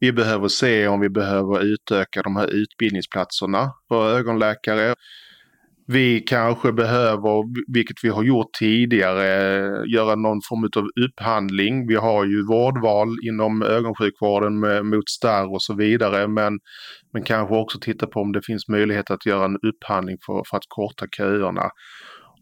Vi 0.00 0.12
behöver 0.12 0.48
se 0.48 0.88
om 0.88 1.00
vi 1.00 1.08
behöver 1.08 1.64
utöka 1.64 2.22
de 2.22 2.36
här 2.36 2.54
utbildningsplatserna 2.54 3.72
för 3.88 4.18
ögonläkare. 4.18 4.94
Vi 5.86 6.20
kanske 6.20 6.72
behöver, 6.72 7.44
vilket 7.72 7.96
vi 8.02 8.08
har 8.08 8.22
gjort 8.22 8.52
tidigare, 8.58 9.26
göra 9.86 10.14
någon 10.14 10.40
form 10.48 10.64
av 10.76 10.88
upphandling. 11.04 11.86
Vi 11.86 11.94
har 11.94 12.24
ju 12.24 12.46
vårdval 12.46 13.08
inom 13.22 13.62
ögonsjukvården 13.62 14.60
med, 14.60 14.84
mot 14.86 15.08
starr 15.08 15.52
och 15.52 15.62
så 15.62 15.74
vidare. 15.74 16.28
Men, 16.28 16.58
men 17.12 17.22
kanske 17.22 17.54
också 17.54 17.78
titta 17.80 18.06
på 18.06 18.20
om 18.20 18.32
det 18.32 18.42
finns 18.46 18.68
möjlighet 18.68 19.10
att 19.10 19.26
göra 19.26 19.44
en 19.44 19.56
upphandling 19.56 20.16
för, 20.26 20.42
för 20.50 20.56
att 20.56 20.68
korta 20.68 21.06
köerna. 21.16 21.70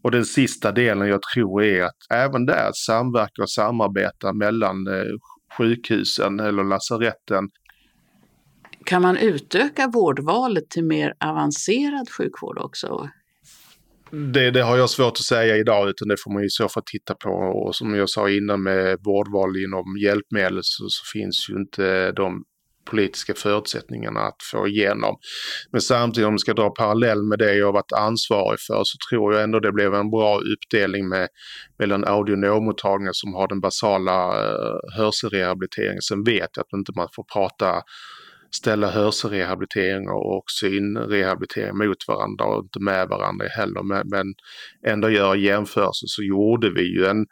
Och 0.03 0.11
den 0.11 0.25
sista 0.25 0.71
delen 0.71 1.07
jag 1.07 1.21
tror 1.33 1.63
är 1.63 1.83
att 1.83 1.97
även 2.13 2.45
där 2.45 2.71
samverka 2.73 3.41
och 3.41 3.49
samarbeta 3.49 4.33
mellan 4.33 4.87
eh, 4.87 5.13
sjukhusen 5.57 6.39
eller 6.39 6.63
lasaretten 6.63 7.49
kan 8.85 9.01
man 9.01 9.17
utöka 9.17 9.87
vårdvalet 9.87 10.69
till 10.69 10.83
mer 10.83 11.13
avancerad 11.25 12.09
sjukvård 12.09 12.57
också? 12.57 13.09
Det, 14.13 14.51
det, 14.51 14.61
har 14.61 14.77
jag 14.77 14.89
svårt 14.89 15.11
att 15.11 15.17
säga 15.17 15.57
idag 15.57 15.89
utan 15.89 16.07
det 16.07 16.15
får 16.23 16.33
man 16.33 16.43
i 16.43 16.49
så 16.49 16.69
fall 16.69 16.83
titta 16.85 17.15
på. 17.15 17.29
Och 17.29 17.75
som 17.75 17.95
jag 17.95 18.09
sa 18.09 18.29
innan 18.29 18.63
med 18.63 18.97
vårdval 19.03 19.57
inom 19.57 19.97
hjälpmedel 20.03 20.59
så, 20.61 20.83
så 20.89 21.03
finns 21.13 21.49
ju 21.49 21.53
inte 21.55 22.11
de 22.11 22.43
politiska 22.85 23.33
förutsättningarna 23.33 24.19
att 24.19 24.43
få 24.51 24.67
igenom. 24.67 25.15
Men 25.71 25.81
samtidigt 25.81 26.27
om 26.27 26.33
man 26.33 26.39
ska 26.39 26.53
dra 26.53 26.69
parallell 26.69 27.23
med 27.23 27.39
det 27.39 27.53
jag 27.53 27.71
varit 27.71 27.91
ansvarig 27.91 28.59
för 28.67 28.81
så 28.83 28.97
tror 29.09 29.33
jag 29.33 29.43
ändå 29.43 29.59
det 29.59 29.71
blev 29.71 29.93
en 29.93 30.09
bra 30.09 30.39
uppdelning 30.39 31.09
med, 31.09 31.27
mellan 31.79 32.05
audionommottagningar 32.05 33.13
som 33.13 33.33
har 33.33 33.47
den 33.47 33.61
basala 33.61 34.45
eh, 34.45 34.97
hörselrehabiliteringen. 34.97 36.01
Sen 36.01 36.23
vet 36.23 36.49
jag 36.55 36.63
att 36.63 36.77
inte 36.77 36.91
man 36.95 37.07
får 37.15 37.25
prata 37.33 37.81
ställa 38.55 38.91
hörselrehabilitering 38.91 40.09
och 40.09 40.43
synrehabilitering 40.47 41.77
mot 41.77 42.07
varandra 42.07 42.45
och 42.45 42.63
inte 42.63 42.79
med 42.79 43.07
varandra 43.07 43.45
heller. 43.47 43.83
Men, 43.83 44.09
men 44.09 44.33
ändå 44.87 45.09
göra 45.09 45.35
jämförelser 45.35 46.07
så 46.07 46.23
gjorde 46.23 46.69
vi 46.69 46.97
ju 46.97 47.05
en 47.05 47.25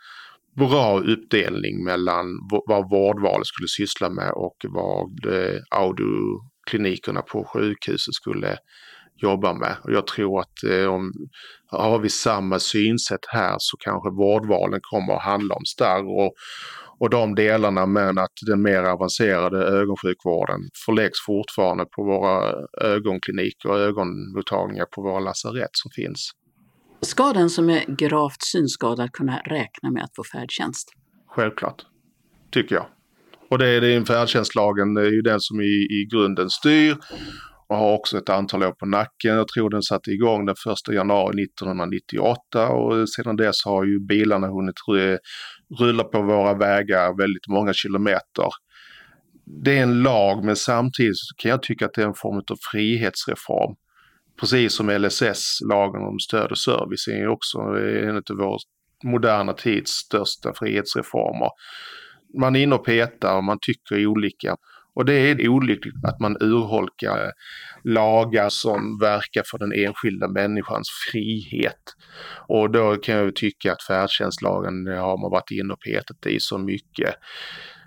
bra 0.55 0.99
uppdelning 0.99 1.83
mellan 1.83 2.25
vad 2.67 2.89
vårdvalet 2.89 3.47
skulle 3.47 3.67
syssla 3.67 4.09
med 4.09 4.31
och 4.31 4.57
vad 4.69 5.25
eh, 5.25 5.59
audioklinikerna 5.69 7.21
på 7.21 7.43
sjukhuset 7.53 8.13
skulle 8.13 8.57
jobba 9.15 9.53
med. 9.53 9.75
Och 9.83 9.91
jag 9.91 10.07
tror 10.07 10.39
att 10.39 10.63
eh, 10.63 10.85
om 10.85 11.11
har 11.67 11.99
vi 11.99 12.09
samma 12.09 12.59
synsätt 12.59 13.25
här 13.27 13.55
så 13.59 13.77
kanske 13.77 14.09
vårdvalen 14.09 14.79
kommer 14.83 15.13
att 15.13 15.23
handla 15.23 15.55
om 15.55 15.65
starr 15.65 16.03
och, 16.03 16.33
och 17.01 17.09
de 17.09 17.35
delarna 17.35 17.85
men 17.85 18.17
att 18.17 18.31
den 18.45 18.61
mer 18.61 18.83
avancerade 18.83 19.57
ögonsjukvården 19.57 20.59
förläggs 20.85 21.25
fortfarande 21.25 21.85
på 21.85 22.03
våra 22.03 22.53
ögonkliniker 22.81 23.69
och 23.69 23.79
ögonmottagningar 23.79 24.85
på 24.95 25.01
våra 25.01 25.19
lasarett 25.19 25.69
som 25.71 25.91
finns. 25.91 26.31
Ska 27.01 27.33
den 27.33 27.49
som 27.49 27.69
är 27.69 27.85
gravt 27.87 28.43
synskadad 28.43 29.11
kunna 29.11 29.37
räkna 29.37 29.91
med 29.91 30.03
att 30.03 30.15
få 30.15 30.23
färdtjänst? 30.33 30.89
Självklart, 31.27 31.85
tycker 32.51 32.75
jag. 32.75 32.85
Och 33.49 33.57
det 33.57 33.67
är, 33.67 33.81
det 33.81 33.87
är 33.87 34.05
färdtjänstlagen, 34.05 34.93
det 34.93 35.01
är 35.01 35.11
ju 35.11 35.21
den 35.21 35.39
som 35.39 35.61
i, 35.61 35.87
i 35.97 36.07
grunden 36.11 36.49
styr 36.49 36.97
och 37.71 37.77
har 37.77 37.93
också 37.93 38.17
ett 38.17 38.29
antal 38.29 38.63
år 38.63 38.71
på 38.71 38.85
nacken. 38.85 39.35
Jag 39.35 39.47
tror 39.47 39.69
den 39.69 39.81
satte 39.81 40.11
igång 40.11 40.45
den 40.45 40.55
1 40.89 40.93
januari 40.95 41.43
1998 41.43 42.67
och 42.69 43.09
sedan 43.09 43.35
dess 43.35 43.65
har 43.65 43.85
ju 43.85 43.99
bilarna 43.99 44.47
hunnit 44.47 44.75
rullar 45.79 46.03
på 46.03 46.21
våra 46.21 46.53
vägar 46.53 47.17
väldigt 47.17 47.47
många 47.47 47.73
kilometer. 47.73 48.49
Det 49.63 49.77
är 49.77 49.83
en 49.83 50.03
lag 50.03 50.45
men 50.45 50.55
samtidigt 50.55 51.17
kan 51.37 51.51
jag 51.51 51.63
tycka 51.63 51.85
att 51.85 51.93
det 51.93 52.01
är 52.01 52.07
en 52.07 52.13
form 52.13 52.37
av 52.37 52.57
frihetsreform. 52.71 53.75
Precis 54.39 54.73
som 54.73 54.89
LSS, 54.89 55.59
lagen 55.69 56.01
om 56.01 56.19
stöd 56.19 56.51
och 56.51 56.57
service, 56.57 57.07
är 57.07 57.27
också 57.27 57.59
en 57.59 58.17
av 58.17 58.37
vår 58.37 58.57
moderna 59.03 59.53
tids 59.53 59.91
största 59.91 60.53
frihetsreformer. 60.53 61.49
Man 62.39 62.55
är 62.55 62.59
inne 62.59 62.75
och 62.75 62.85
petar 62.85 63.37
och 63.37 63.43
man 63.43 63.57
tycker 63.61 64.07
olika. 64.07 64.55
Och 64.95 65.05
det 65.05 65.13
är 65.13 65.47
olyckligt 65.47 66.05
att 66.07 66.19
man 66.19 66.37
urholkar 66.39 67.23
eh, 67.23 67.31
lagar 67.83 68.49
som 68.49 68.97
verkar 68.99 69.43
för 69.51 69.57
den 69.57 69.73
enskilda 69.73 70.27
människans 70.27 70.87
frihet. 71.11 71.81
Och 72.47 72.71
då 72.71 72.95
kan 72.95 73.15
jag 73.15 73.35
tycka 73.35 73.71
att 73.71 73.83
färdtjänstlagen 73.83 74.87
har 74.87 75.21
man 75.21 75.31
varit 75.31 75.51
inne 75.51 75.73
och 75.73 75.81
petat 75.81 76.25
i 76.25 76.39
så 76.39 76.57
mycket. 76.57 77.15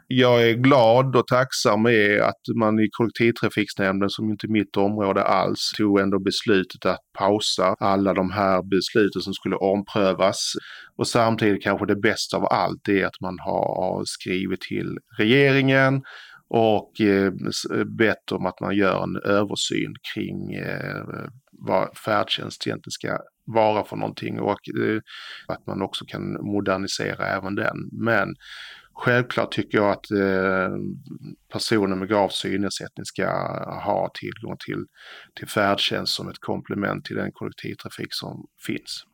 Jag 0.07 0.49
är 0.49 0.55
glad 0.55 1.17
och 1.17 1.27
tacksam 1.27 1.83
med 1.83 2.21
att 2.21 2.41
man 2.57 2.81
i 2.81 2.89
kollektivtrafiknämnden, 2.91 4.11
som 4.11 4.31
inte 4.31 4.47
är 4.47 4.49
mitt 4.49 4.77
område 4.77 5.23
alls, 5.23 5.73
tog 5.77 6.01
ändå 6.01 6.19
beslutet 6.19 6.87
att 6.87 7.01
pausa 7.19 7.77
alla 7.79 8.15
de 8.15 8.31
här 8.31 8.63
besluten 8.63 9.23
som 9.23 9.35
skulle 9.35 9.57
omprövas. 9.57 10.53
Och 10.97 11.09
samtidigt 11.09 11.63
kanske 11.63 11.87
det 11.87 11.97
bästa 11.97 12.37
av 12.37 12.45
allt 12.45 12.89
är 12.89 13.07
att 13.07 13.21
man 13.21 13.39
har 13.39 14.03
skrivit 14.05 14.61
till 14.61 14.99
regeringen 15.19 16.03
och 16.57 17.01
eh, 17.01 17.33
eh, 17.75 17.85
bett 17.85 18.33
om 18.33 18.47
att 18.47 18.61
man 18.61 18.77
gör 18.77 19.03
en 19.03 19.17
översyn 19.17 19.95
kring 20.15 20.55
eh, 20.55 21.05
vad 21.53 21.97
färdtjänst 21.97 22.67
egentligen 22.67 22.91
ska 22.91 23.19
vara 23.47 23.85
för 23.85 23.97
någonting 23.97 24.41
och 24.41 24.69
eh, 24.81 25.01
att 25.49 25.67
man 25.67 25.83
också 25.83 26.05
kan 26.05 26.33
modernisera 26.33 27.27
även 27.27 27.55
den. 27.55 27.77
Men 27.93 28.35
Självklart 28.97 29.53
tycker 29.53 29.79
jag 29.79 29.91
att 29.91 30.11
eh, 30.11 30.77
personer 31.53 31.97
med 31.97 32.09
grav 32.09 32.29
synnedsättning 32.29 33.05
ska 33.05 33.27
ha 33.85 34.11
tillgång 34.15 34.57
till, 34.67 34.85
till 35.39 35.49
färdtjänst 35.49 36.15
som 36.15 36.29
ett 36.29 36.41
komplement 36.41 37.05
till 37.05 37.17
den 37.17 37.33
kollektivtrafik 37.33 38.09
som 38.11 38.47
finns. 38.67 39.05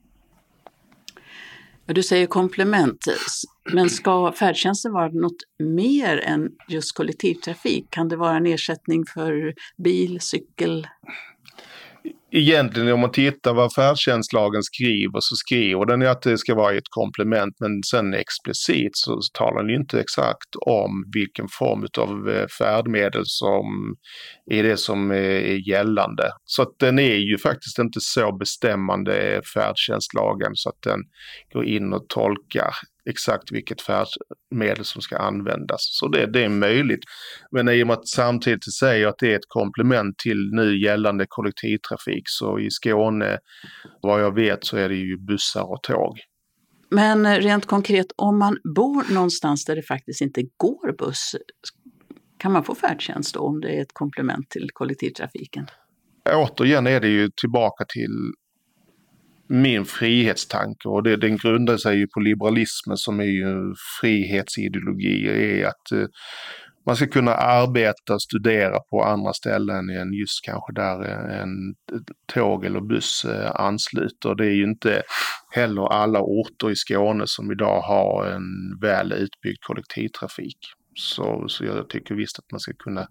Du 1.94 2.02
säger 2.02 2.26
komplement, 2.26 3.04
men 3.73 3.90
ska 3.90 4.32
färdtjänsten 4.32 4.92
vara 4.92 5.09
något 5.09 5.42
mer 5.59 6.18
än 6.18 6.49
just 6.68 6.94
kollektivtrafik? 6.94 7.87
Kan 7.90 8.09
det 8.09 8.16
vara 8.16 8.37
en 8.37 8.47
ersättning 8.47 9.04
för 9.14 9.54
bil, 9.76 10.20
cykel? 10.20 10.87
Egentligen 12.32 12.92
om 12.92 13.00
man 13.00 13.12
tittar 13.12 13.54
vad 13.54 13.75
färdtjänstlagen 13.75 14.62
skriver 14.62 15.20
så 15.20 15.37
skriver 15.37 15.87
den 15.87 16.06
att 16.06 16.22
det 16.22 16.38
ska 16.38 16.54
vara 16.54 16.75
ett 16.75 16.88
komplement 16.90 17.54
men 17.60 17.82
sen 17.90 18.14
explicit 18.14 18.90
så 18.92 19.20
talar 19.38 19.62
den 19.62 19.80
inte 19.80 20.00
exakt 20.00 20.56
om 20.66 21.04
vilken 21.14 21.46
form 21.58 21.87
av 21.99 22.30
eh, 22.30 22.46
färdmedel 22.58 23.22
som 23.25 23.94
är 24.50 24.62
det 24.62 24.76
som 24.76 25.10
eh, 25.10 25.18
är 25.18 25.68
gällande. 25.68 26.30
Så 26.44 26.62
att 26.62 26.78
den 26.78 26.99
är 26.99 27.16
ju 27.16 27.38
faktiskt 27.38 27.78
inte 27.78 28.00
så 28.00 28.37
bestämmande 28.37 29.34
eh, 29.34 29.40
färdtjänstlagen 29.54 30.50
så 30.54 30.68
att 30.68 30.82
den 30.82 31.00
går 31.52 31.64
in 31.64 31.92
och 31.92 32.08
tolkar 32.08 32.75
exakt 33.11 33.52
vilket 33.52 33.83
färdmedel 33.83 34.85
som 34.85 35.02
ska 35.02 35.16
användas. 35.16 35.80
Så 35.80 36.09
det, 36.09 36.26
det 36.26 36.45
är 36.45 36.49
möjligt. 36.49 37.04
Men 37.50 37.69
i 37.69 37.83
och 37.83 37.87
med 37.87 37.95
att 37.95 38.09
samtidigt 38.09 38.75
säger 38.75 39.07
att 39.07 39.19
det 39.19 39.33
är 39.33 39.37
ett 39.37 39.49
komplement 39.49 40.19
till 40.19 40.50
nu 40.52 40.83
gällande 40.83 41.26
kollektivtrafik 41.28 42.23
så 42.25 42.59
i 42.59 42.71
Skåne, 42.71 43.38
vad 44.02 44.23
jag 44.23 44.35
vet, 44.35 44.64
så 44.64 44.76
är 44.76 44.88
det 44.88 44.95
ju 44.95 45.16
bussar 45.19 45.73
och 45.73 45.83
tåg. 45.83 46.19
Men 46.90 47.40
rent 47.40 47.66
konkret, 47.66 48.07
om 48.16 48.38
man 48.38 48.57
bor 48.75 49.14
någonstans 49.14 49.64
där 49.64 49.76
det 49.76 49.83
faktiskt 49.83 50.21
inte 50.21 50.42
går 50.57 50.97
buss, 50.99 51.37
kan 52.38 52.52
man 52.52 52.64
få 52.64 52.75
färdtjänst 52.75 53.35
då 53.35 53.40
om 53.40 53.61
det 53.61 53.69
är 53.69 53.83
ett 53.83 53.92
komplement 53.92 54.50
till 54.50 54.69
kollektivtrafiken? 54.73 55.66
Återigen 56.35 56.87
är 56.87 57.00
det 57.00 57.09
ju 57.09 57.30
tillbaka 57.40 57.85
till 57.88 58.33
min 59.50 59.85
frihetstanke 59.85 60.88
och 60.88 61.02
det, 61.02 61.16
den 61.16 61.37
grundar 61.37 61.76
sig 61.76 61.99
ju 61.99 62.07
på 62.07 62.21
liberalismen 62.21 62.97
som 62.97 63.21
är 63.21 63.25
ju 63.25 63.75
frihetsideologi. 64.00 65.28
är 65.28 65.66
att 65.66 65.92
eh, 65.92 66.07
man 66.87 66.97
ska 66.97 67.07
kunna 67.07 67.35
arbeta 67.35 68.14
och 68.14 68.23
studera 68.23 68.78
på 68.90 69.04
andra 69.04 69.33
ställen 69.33 69.90
än 69.90 70.12
just 70.12 70.45
kanske 70.45 70.73
där 70.73 71.04
eh, 71.04 71.40
en 71.40 71.75
tåg 72.35 72.64
eller 72.64 72.80
buss 72.80 73.25
eh, 73.25 73.50
ansluter. 73.54 74.35
Det 74.35 74.47
är 74.47 74.54
ju 74.54 74.64
inte 74.64 75.02
heller 75.54 75.92
alla 75.92 76.21
orter 76.21 76.71
i 76.71 76.76
Skåne 76.76 77.25
som 77.26 77.52
idag 77.52 77.80
har 77.80 78.26
en 78.26 78.78
väl 78.80 79.12
utbyggd 79.12 79.59
kollektivtrafik. 79.61 80.59
Så, 80.95 81.45
så 81.49 81.64
jag 81.64 81.88
tycker 81.88 82.15
visst 82.15 82.39
att 82.39 82.50
man 82.52 82.60
ska 82.60 82.73
kunna 82.78 83.06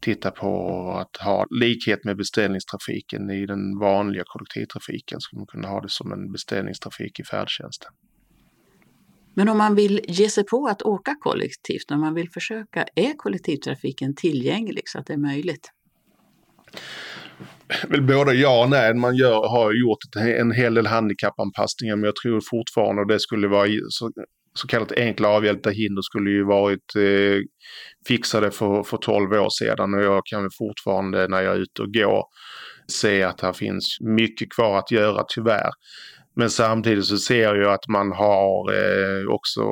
titta 0.00 0.30
på 0.30 0.90
att 0.92 1.16
ha 1.16 1.46
likhet 1.50 2.04
med 2.04 2.16
beställningstrafiken 2.16 3.30
i 3.30 3.46
den 3.46 3.78
vanliga 3.78 4.22
kollektivtrafiken. 4.26 5.20
Skulle 5.20 5.40
man 5.40 5.46
kunna 5.46 5.68
ha 5.68 5.80
det 5.80 5.90
som 5.90 6.12
en 6.12 6.32
beställningstrafik 6.32 7.20
i 7.20 7.24
färdtjänsten. 7.24 7.92
Men 9.34 9.48
om 9.48 9.58
man 9.58 9.74
vill 9.74 10.00
ge 10.08 10.28
sig 10.28 10.44
på 10.44 10.66
att 10.66 10.82
åka 10.82 11.14
kollektivt, 11.20 11.90
om 11.90 12.00
man 12.00 12.14
vill 12.14 12.30
försöka, 12.30 12.84
är 12.94 13.16
kollektivtrafiken 13.16 14.14
tillgänglig 14.14 14.82
så 14.84 14.98
att 14.98 15.06
det 15.06 15.12
är 15.12 15.18
möjligt? 15.18 15.70
Väl 17.88 18.02
både 18.02 18.34
ja 18.34 18.62
och 18.62 18.70
nej. 18.70 18.94
Man 18.94 19.16
gör, 19.16 19.48
har 19.48 19.72
gjort 19.72 19.98
en 20.38 20.52
hel 20.52 20.74
del 20.74 20.86
handikappanpassningar 20.86 21.96
men 21.96 22.04
jag 22.04 22.16
tror 22.16 22.40
fortfarande 22.50 23.02
att 23.02 23.08
det 23.08 23.20
skulle 23.20 23.48
vara 23.48 23.66
så, 24.58 24.66
kallat 24.66 24.92
enkla 24.92 25.28
avhjälpta 25.28 25.70
hinder 25.70 26.02
skulle 26.02 26.30
ju 26.30 26.44
varit 26.44 26.96
eh, 26.96 27.42
fixade 28.08 28.50
för, 28.50 28.82
för 28.82 28.96
12 28.96 29.32
år 29.32 29.50
sedan 29.50 29.94
och 29.94 30.02
jag 30.02 30.22
kan 30.26 30.50
fortfarande 30.58 31.28
när 31.28 31.42
jag 31.42 31.54
är 31.54 31.58
ute 31.58 31.82
och 31.82 31.92
går 31.92 32.24
se 32.92 33.22
att 33.22 33.40
här 33.40 33.52
finns 33.52 33.98
mycket 34.00 34.52
kvar 34.52 34.78
att 34.78 34.90
göra 34.90 35.24
tyvärr. 35.28 35.70
Men 36.36 36.50
samtidigt 36.50 37.06
så 37.06 37.16
ser 37.16 37.54
jag 37.54 37.72
att 37.72 37.88
man 37.88 38.12
har 38.12 38.72
eh, 38.72 39.28
också 39.28 39.62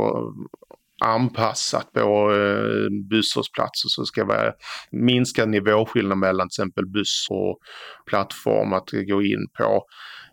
anpassat 1.04 1.92
på 1.92 2.34
eh, 2.34 3.08
busshållplatser 3.10 3.88
så 3.88 4.04
ska 4.04 4.24
vara 4.24 4.52
minska 4.90 5.46
nivåskillnad 5.46 6.18
mellan 6.18 6.48
till 6.48 6.62
exempel 6.62 6.86
buss 6.86 7.26
och 7.30 7.58
plattform 8.06 8.72
att 8.72 8.90
gå 9.08 9.22
in 9.22 9.46
på. 9.58 9.84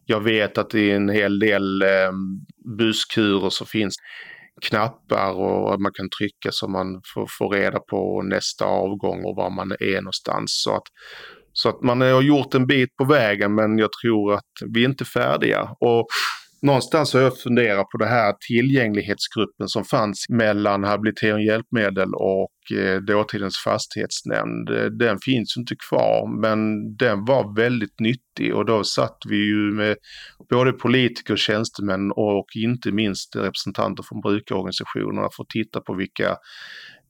Jag 0.06 0.22
vet 0.22 0.58
att 0.58 0.76
i 0.76 0.92
en 0.92 1.10
hel 1.10 1.39
del 1.39 1.82
eh, 1.82 2.12
busskurer 2.78 3.50
så 3.50 3.66
finns 3.66 3.96
knappar 4.62 5.34
och 5.34 5.82
man 5.82 5.92
kan 5.94 6.10
trycka 6.10 6.50
så 6.52 6.68
man 6.68 7.02
får, 7.13 7.28
får 7.38 7.50
reda 7.50 7.80
på 7.80 8.22
nästa 8.22 8.66
avgång 8.66 9.26
och 9.26 9.36
var 9.36 9.50
man 9.50 9.72
är 9.72 9.96
någonstans. 9.96 10.62
Så 10.63 10.76
att, 10.76 10.84
så 11.54 11.70
att 11.70 11.84
man 11.84 12.02
har 12.02 12.22
gjort 12.22 12.54
en 12.54 12.68
bit 12.68 12.96
på 12.96 13.06
vägen 13.06 13.56
men 13.56 13.78
jag 13.78 13.89
tror 14.04 14.34
att 14.34 14.52
vi 14.74 14.82
är 14.84 14.89
inte 14.89 15.06
färdiga. 15.06 15.70
Och 15.80 16.08
någonstans 16.63 17.13
har 17.13 17.21
jag 17.21 17.39
funderat 17.39 17.89
på 17.89 17.97
det 17.97 18.06
här 18.06 18.34
tillgänglighetsgruppen 18.47 19.67
som 19.67 19.84
fanns 19.84 20.26
mellan 20.30 20.84
habilitering 20.84 21.34
och 21.34 21.43
hjälpmedel 21.43 22.13
och 22.13 22.78
eh, 22.78 23.02
dåtidens 23.02 23.58
fastighetsnämnd. 23.58 24.69
Eh, 24.69 24.86
den 24.86 25.17
finns 25.19 25.58
inte 25.58 25.76
kvar 25.89 26.41
men 26.41 26.60
den 26.97 27.26
var 27.26 27.56
väldigt 27.56 27.99
nyttig 27.99 28.56
och 28.56 28.65
då 28.65 28.84
satt 28.84 29.17
vi 29.30 29.36
ju 29.36 29.71
med 29.71 29.95
både 30.49 30.71
politiker, 30.71 31.36
tjänstemän 31.36 32.12
och 32.12 32.45
inte 32.56 32.91
minst 32.91 33.36
representanter 33.36 34.04
från 34.04 34.21
brukarorganisationerna 34.21 35.30
för 35.36 35.43
att 35.43 35.49
titta 35.49 35.82
på 35.82 35.93
vilka 35.93 36.38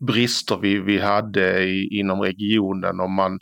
brister 0.08 0.58
vi, 0.58 0.80
vi 0.80 1.00
hade 1.00 1.63
i, 1.63 2.00
inom 2.00 2.22
regionen 2.22 3.00
och 3.00 3.10
man, 3.10 3.39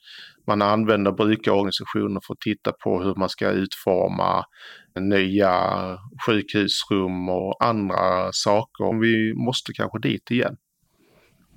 man 0.48 0.62
använder 0.62 1.12
brukarorganisationer 1.12 2.22
för 2.28 2.34
att 2.34 2.40
titta 2.40 2.72
på 2.72 3.04
hur 3.04 3.16
man 3.16 3.30
ska 3.30 3.50
utforma 3.50 4.44
nya 5.00 5.54
sjukhusrum 6.26 7.30
och 7.30 7.66
andra 7.66 8.30
saker. 8.32 9.00
Vi 9.02 9.34
måste 9.34 9.74
kanske 9.74 10.00
dit 10.00 10.32
igen 10.32 10.58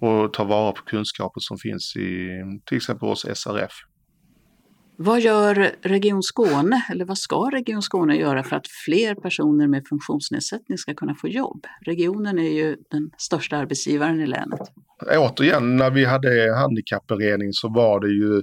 och 0.01 0.33
ta 0.33 0.45
vara 0.45 0.73
på 0.73 0.83
kunskapen 0.83 1.41
som 1.41 1.59
finns 1.59 1.97
i 1.97 2.29
till 2.65 2.77
exempel 2.77 3.09
hos 3.09 3.27
SRF. 3.35 3.73
Vad 4.97 5.21
gör 5.21 5.73
Region 5.83 6.23
Skåne, 6.23 6.85
eller 6.91 7.05
vad 7.05 7.19
ska 7.19 7.37
Region 7.37 7.83
Skåne 7.83 8.17
göra 8.17 8.43
för 8.43 8.57
att 8.57 8.67
fler 8.85 9.15
personer 9.15 9.69
med 9.69 9.83
funktionsnedsättning 9.89 10.79
ska 10.79 10.95
kunna 10.95 11.15
få 11.15 11.29
jobb? 11.29 11.67
Regionen 11.87 12.39
är 12.39 12.51
ju 12.51 12.77
den 12.91 13.11
största 13.19 13.57
arbetsgivaren 13.57 14.21
i 14.21 14.27
länet. 14.27 14.61
Återigen, 15.17 15.77
när 15.77 15.91
vi 15.91 16.05
hade 16.05 16.57
handikappberedning 16.57 17.53
så 17.53 17.69
var 17.69 18.01
det 18.01 18.09
ju 18.09 18.43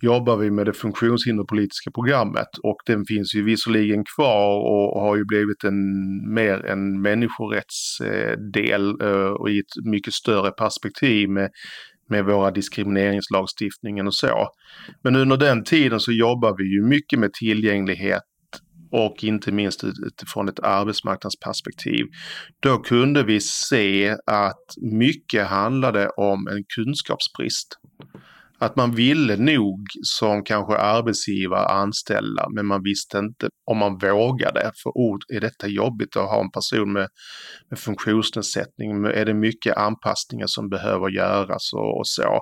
jobbar 0.00 0.36
vi 0.36 0.50
med 0.50 0.66
det 0.66 0.72
funktionshinderpolitiska 0.72 1.90
programmet 1.90 2.48
och 2.62 2.76
den 2.86 3.04
finns 3.04 3.34
ju 3.34 3.44
visserligen 3.44 4.04
kvar 4.16 4.56
och 4.58 5.00
har 5.00 5.16
ju 5.16 5.24
blivit 5.24 5.64
en 5.64 5.80
mer 6.34 6.66
en 6.66 7.02
människorättsdel 7.02 9.00
eh, 9.02 9.30
och 9.40 9.50
i 9.50 9.58
ett 9.58 9.84
mycket 9.84 10.12
större 10.14 10.50
perspektiv 10.50 11.28
med, 11.28 11.50
med 12.08 12.24
våra 12.24 12.50
diskrimineringslagstiftningen 12.50 14.06
och 14.06 14.14
så. 14.14 14.48
Men 15.02 15.16
under 15.16 15.36
den 15.36 15.64
tiden 15.64 16.00
så 16.00 16.12
jobbar 16.12 16.54
vi 16.58 16.64
ju 16.64 16.82
mycket 16.82 17.18
med 17.18 17.32
tillgänglighet 17.32 18.22
och 18.90 19.24
inte 19.24 19.52
minst 19.52 19.84
utifrån 19.84 20.48
ett 20.48 20.60
arbetsmarknadsperspektiv. 20.60 22.06
Då 22.60 22.78
kunde 22.78 23.22
vi 23.22 23.40
se 23.40 24.16
att 24.26 24.64
mycket 24.92 25.46
handlade 25.46 26.08
om 26.08 26.48
en 26.48 26.64
kunskapsbrist 26.76 27.68
att 28.60 28.76
man 28.76 28.94
ville 28.94 29.36
nog 29.36 29.86
som 30.02 30.44
kanske 30.44 30.76
arbetsgivare 30.76 31.66
anställa 31.66 32.46
men 32.54 32.66
man 32.66 32.82
visste 32.82 33.18
inte 33.18 33.48
om 33.64 33.78
man 33.78 33.98
vågade. 33.98 34.72
För 34.82 34.98
ord, 34.98 35.20
är 35.34 35.40
detta 35.40 35.66
jobbigt 35.66 36.16
att 36.16 36.28
ha 36.28 36.40
en 36.40 36.50
person 36.50 36.92
med, 36.92 37.08
med 37.70 37.78
funktionsnedsättning? 37.78 39.04
Är 39.04 39.24
det 39.24 39.34
mycket 39.34 39.76
anpassningar 39.76 40.46
som 40.46 40.68
behöver 40.68 41.08
göras 41.08 41.72
och, 41.72 41.98
och 41.98 42.06
så? 42.06 42.40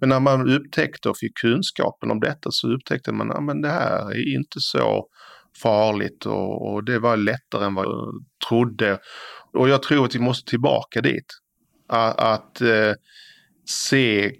Men 0.00 0.08
när 0.08 0.20
man 0.20 0.50
upptäckte 0.50 1.08
och 1.08 1.18
fick 1.18 1.36
kunskapen 1.36 2.10
om 2.10 2.20
detta 2.20 2.50
så 2.50 2.74
upptäckte 2.74 3.12
man 3.12 3.30
att 3.30 3.62
det 3.62 3.68
här 3.68 4.10
är 4.10 4.34
inte 4.34 4.60
så 4.60 5.06
farligt 5.62 6.26
och, 6.26 6.72
och 6.72 6.84
det 6.84 6.98
var 6.98 7.16
lättare 7.16 7.64
än 7.64 7.74
vad 7.74 7.86
jag 7.86 8.14
trodde. 8.48 8.98
Och 9.52 9.68
jag 9.68 9.82
tror 9.82 10.04
att 10.04 10.14
vi 10.14 10.18
måste 10.18 10.50
tillbaka 10.50 11.00
dit. 11.00 11.26
Att, 11.88 12.20
att 12.20 12.60
eh, 12.60 12.92
se 13.64 14.32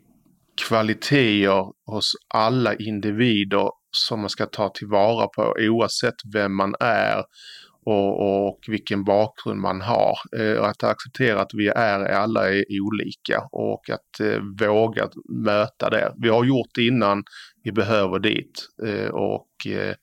kvaliteter 0.67 1.65
hos 1.87 2.13
alla 2.35 2.75
individer 2.75 3.71
som 3.91 4.21
man 4.21 4.31
ska 4.31 4.47
ta 4.47 4.69
tillvara 4.69 5.27
på 5.27 5.55
oavsett 5.59 6.15
vem 6.33 6.57
man 6.57 6.75
är 6.81 7.25
och, 7.87 8.47
och 8.47 8.59
vilken 8.69 9.05
bakgrund 9.05 9.61
man 9.61 9.81
har. 9.81 10.17
Eh, 10.39 10.65
att 10.65 10.83
acceptera 10.83 11.41
att 11.41 11.51
vi 11.55 11.69
är 11.69 12.05
alla 12.05 12.49
är 12.49 12.65
olika 12.83 13.49
och 13.53 13.91
att 13.91 14.21
eh, 14.21 14.41
våga 14.69 15.09
möta 15.45 15.91
det. 15.91 16.15
Vi 16.23 16.29
har 16.29 16.45
gjort 16.45 16.69
det 16.75 16.87
innan, 16.87 17.23
vi 17.63 17.73
behöver 17.73 18.19
dit. 18.19 18.69
Eh, 18.87 19.09
och, 19.11 19.67
eh, 19.67 19.95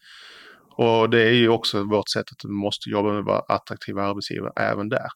och 0.77 1.09
det 1.09 1.21
är 1.21 1.33
ju 1.33 1.49
också 1.49 1.83
vårt 1.83 2.09
sätt 2.09 2.25
att 2.31 2.45
vi 2.49 2.49
måste 2.53 2.89
jobba 2.89 3.09
med 3.09 3.19
att 3.19 3.25
vara 3.25 3.39
attraktiva 3.55 4.03
arbetsgivare 4.03 4.51
även 4.55 4.89
där. 4.89 5.07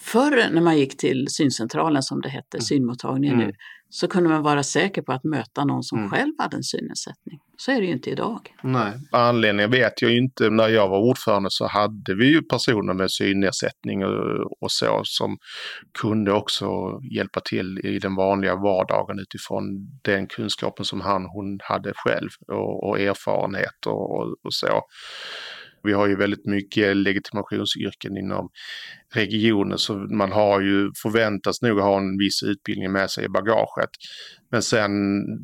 Förr 0.00 0.50
när 0.52 0.60
man 0.62 0.78
gick 0.78 0.96
till 0.96 1.26
syncentralen 1.28 2.02
som 2.02 2.20
det 2.20 2.28
hette, 2.28 2.56
Mm. 2.56 2.62
synmottagningen 2.62 3.34
Mm. 3.34 3.46
nu, 3.46 3.54
så 3.94 4.08
kunde 4.08 4.28
man 4.28 4.42
vara 4.42 4.62
säker 4.62 5.02
på 5.02 5.12
att 5.12 5.24
möta 5.24 5.64
någon 5.64 5.82
som 5.82 5.98
Mm. 5.98 6.10
själv 6.10 6.32
hade 6.38 6.56
en 6.56 6.62
synnedsättning. 6.62 7.40
Så 7.56 7.70
är 7.72 7.80
det 7.80 7.86
ju 7.86 7.92
inte 7.92 8.10
idag. 8.10 8.54
Nej. 8.62 8.92
Anledningen 9.12 9.70
vet 9.70 10.02
jag 10.02 10.10
ju 10.10 10.18
inte. 10.18 10.50
När 10.50 10.68
jag 10.68 10.88
var 10.88 10.98
ordförande 10.98 11.50
så 11.50 11.66
hade 11.66 12.14
vi 12.14 12.26
ju 12.26 12.42
personer 12.42 12.94
med 12.94 13.10
synnedsättning 13.10 14.04
och, 14.04 14.62
och 14.62 14.70
så 14.72 15.00
som 15.04 15.38
kunde 16.00 16.32
också 16.32 16.66
hjälpa 17.16 17.40
till 17.40 17.78
i 17.84 17.98
den 17.98 18.14
vanliga 18.14 18.56
vardagen 18.56 19.18
utifrån 19.18 19.64
den 20.02 20.26
kunskapen 20.26 20.84
som 20.84 21.00
han 21.00 21.24
hon 21.24 21.58
hade 21.62 21.92
själv 21.96 22.28
och, 22.48 22.88
och 22.88 23.00
erfarenhet 23.00 23.86
och, 23.86 24.16
och, 24.16 24.36
och 24.44 24.54
så. 24.54 24.82
Vi 25.84 25.92
har 25.92 26.06
ju 26.06 26.16
väldigt 26.16 26.46
mycket 26.46 26.96
legitimationsyrken 26.96 28.16
inom 28.16 28.48
regionen 29.14 29.78
så 29.78 29.94
man 29.94 30.32
har 30.32 30.60
ju 30.60 30.90
förväntas 31.02 31.62
nog 31.62 31.80
ha 31.80 31.98
en 31.98 32.18
viss 32.18 32.42
utbildning 32.42 32.92
med 32.92 33.10
sig 33.10 33.24
i 33.24 33.28
bagaget. 33.28 33.90
Men 34.50 34.62
sen 34.62 34.90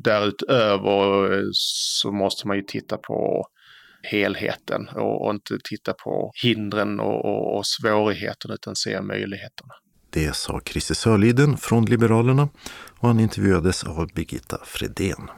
därutöver 0.01 1.33
eh, 1.33 1.45
så 1.53 2.11
måste 2.11 2.47
man 2.47 2.57
ju 2.57 2.63
titta 2.63 2.97
på 2.97 3.45
helheten 4.03 4.87
och, 4.95 5.25
och 5.25 5.33
inte 5.33 5.57
titta 5.63 5.93
på 5.93 6.31
hindren 6.43 6.99
och, 6.99 7.25
och, 7.25 7.57
och 7.57 7.65
svårigheterna 7.65 8.53
utan 8.53 8.75
se 8.75 9.01
möjligheterna. 9.01 9.73
Det 10.09 10.35
sa 10.35 10.61
Christer 10.65 10.95
Sörliden 10.95 11.57
från 11.57 11.85
Liberalerna 11.85 12.49
och 12.99 13.07
han 13.07 13.19
intervjuades 13.19 13.83
av 13.83 14.07
Birgitta 14.15 14.57
Fredén. 14.65 15.29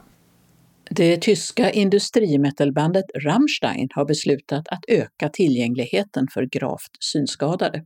Det 0.90 1.16
tyska 1.16 1.70
industrimetalbandet 1.70 3.04
Rammstein 3.24 3.88
har 3.94 4.04
beslutat 4.04 4.68
att 4.68 4.84
öka 4.88 5.28
tillgängligheten 5.28 6.26
för 6.34 6.42
gravt 6.42 6.90
synskadade. 7.00 7.84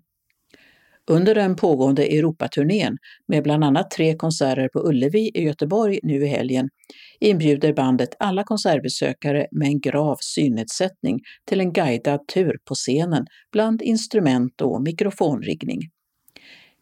Under 1.11 1.35
den 1.35 1.57
pågående 1.57 2.07
Europaturnén 2.07 2.97
med 3.29 3.43
bland 3.43 3.65
annat 3.65 3.91
tre 3.91 4.17
konserter 4.17 4.69
på 4.69 4.89
Ullevi 4.89 5.31
i 5.35 5.43
Göteborg 5.43 6.01
nu 6.03 6.25
i 6.25 6.27
helgen 6.27 6.69
inbjuder 7.21 7.73
bandet 7.73 8.15
alla 8.19 8.45
konsertbesökare 8.45 9.47
med 9.51 9.69
en 9.69 9.81
grav 9.81 10.17
synnedsättning 10.21 11.21
till 11.45 11.61
en 11.61 11.73
guidad 11.73 12.29
tur 12.35 12.59
på 12.65 12.75
scenen 12.75 13.27
bland 13.53 13.83
instrument 13.83 14.61
och 14.61 14.83
mikrofonriggning. 14.83 15.81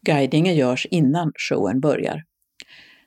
Guidningen 0.01 0.55
görs 0.55 0.85
innan 0.85 1.31
showen 1.49 1.79
börjar. 1.79 2.26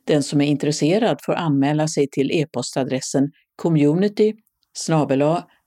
Den 0.04 0.22
som 0.22 0.40
är 0.40 0.46
intresserad 0.46 1.18
får 1.22 1.34
anmäla 1.34 1.88
sig 1.88 2.08
till 2.12 2.30
e-postadressen 2.30 3.30
community 3.56 4.34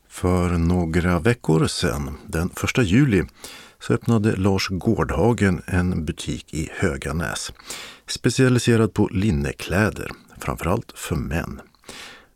För 0.08 0.48
några 0.48 1.18
veckor 1.18 1.66
sedan, 1.66 2.18
den 2.26 2.50
1 2.78 2.86
juli, 2.86 3.22
så 3.78 3.94
öppnade 3.94 4.36
Lars 4.36 4.68
Gårdhagen 4.68 5.62
en 5.66 6.04
butik 6.04 6.54
i 6.54 6.68
Höganäs. 6.72 7.52
Specialiserad 8.06 8.94
på 8.94 9.08
linnekläder, 9.08 10.10
framförallt 10.40 10.92
för 10.94 11.16
män. 11.16 11.60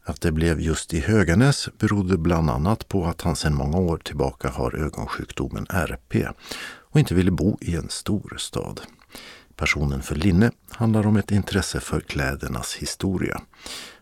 Att 0.08 0.20
det 0.20 0.32
blev 0.32 0.60
just 0.60 0.94
i 0.94 1.00
Höganäs 1.00 1.68
berodde 1.78 2.18
bland 2.18 2.50
annat 2.50 2.88
på 2.88 3.06
att 3.06 3.22
han 3.22 3.36
sedan 3.36 3.54
många 3.54 3.78
år 3.78 3.98
tillbaka 3.98 4.48
har 4.48 4.74
ögonsjukdomen 4.74 5.66
RP 5.70 6.26
och 6.68 7.00
inte 7.00 7.14
ville 7.14 7.30
bo 7.30 7.58
i 7.60 7.76
en 7.76 7.88
stor 7.88 8.36
stad. 8.38 8.80
Passionen 9.56 10.02
för 10.02 10.14
linne 10.14 10.50
handlar 10.70 11.06
om 11.06 11.16
ett 11.16 11.30
intresse 11.30 11.80
för 11.80 12.00
klädernas 12.00 12.74
historia 12.74 13.40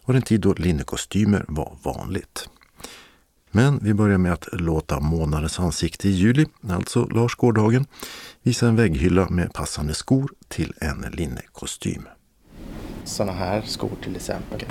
och 0.02 0.12
den 0.12 0.22
tid 0.22 0.40
då 0.40 0.52
linnekostymer 0.52 1.44
var 1.48 1.76
vanligt. 1.82 2.48
Men 3.50 3.78
vi 3.82 3.94
börjar 3.94 4.18
med 4.18 4.32
att 4.32 4.48
låta 4.52 5.00
månadens 5.00 5.60
ansikte 5.60 6.08
i 6.08 6.10
juli, 6.10 6.46
alltså 6.68 7.04
Lars 7.04 7.34
Gårdhagen, 7.34 7.86
visa 8.42 8.68
en 8.68 8.76
vägghylla 8.76 9.28
med 9.28 9.52
passande 9.52 9.94
skor 9.94 10.30
till 10.48 10.72
en 10.80 11.06
linnekostym. 11.12 12.08
Sådana 13.04 13.32
här 13.32 13.62
skor 13.62 13.90
till 14.02 14.16
exempel. 14.16 14.64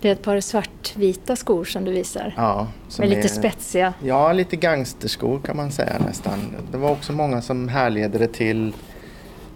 Det 0.00 0.08
är 0.08 0.12
ett 0.12 0.22
par 0.22 0.40
svartvita 0.40 1.36
skor 1.36 1.64
som 1.64 1.84
du 1.84 1.90
visar. 1.92 2.34
Ja, 2.36 2.68
som 2.88 3.02
med 3.02 3.08
lite 3.10 3.26
är- 3.26 3.28
spetsiga. 3.28 3.94
Ja, 4.02 4.32
lite 4.32 4.56
gangsterskor 4.56 5.40
kan 5.40 5.56
man 5.56 5.70
säga 5.70 5.98
nästan. 6.06 6.38
Det 6.72 6.76
var 6.78 6.90
också 6.90 7.12
många 7.12 7.42
som 7.42 7.68
härledde 7.68 8.18
det 8.18 8.32
till 8.32 8.72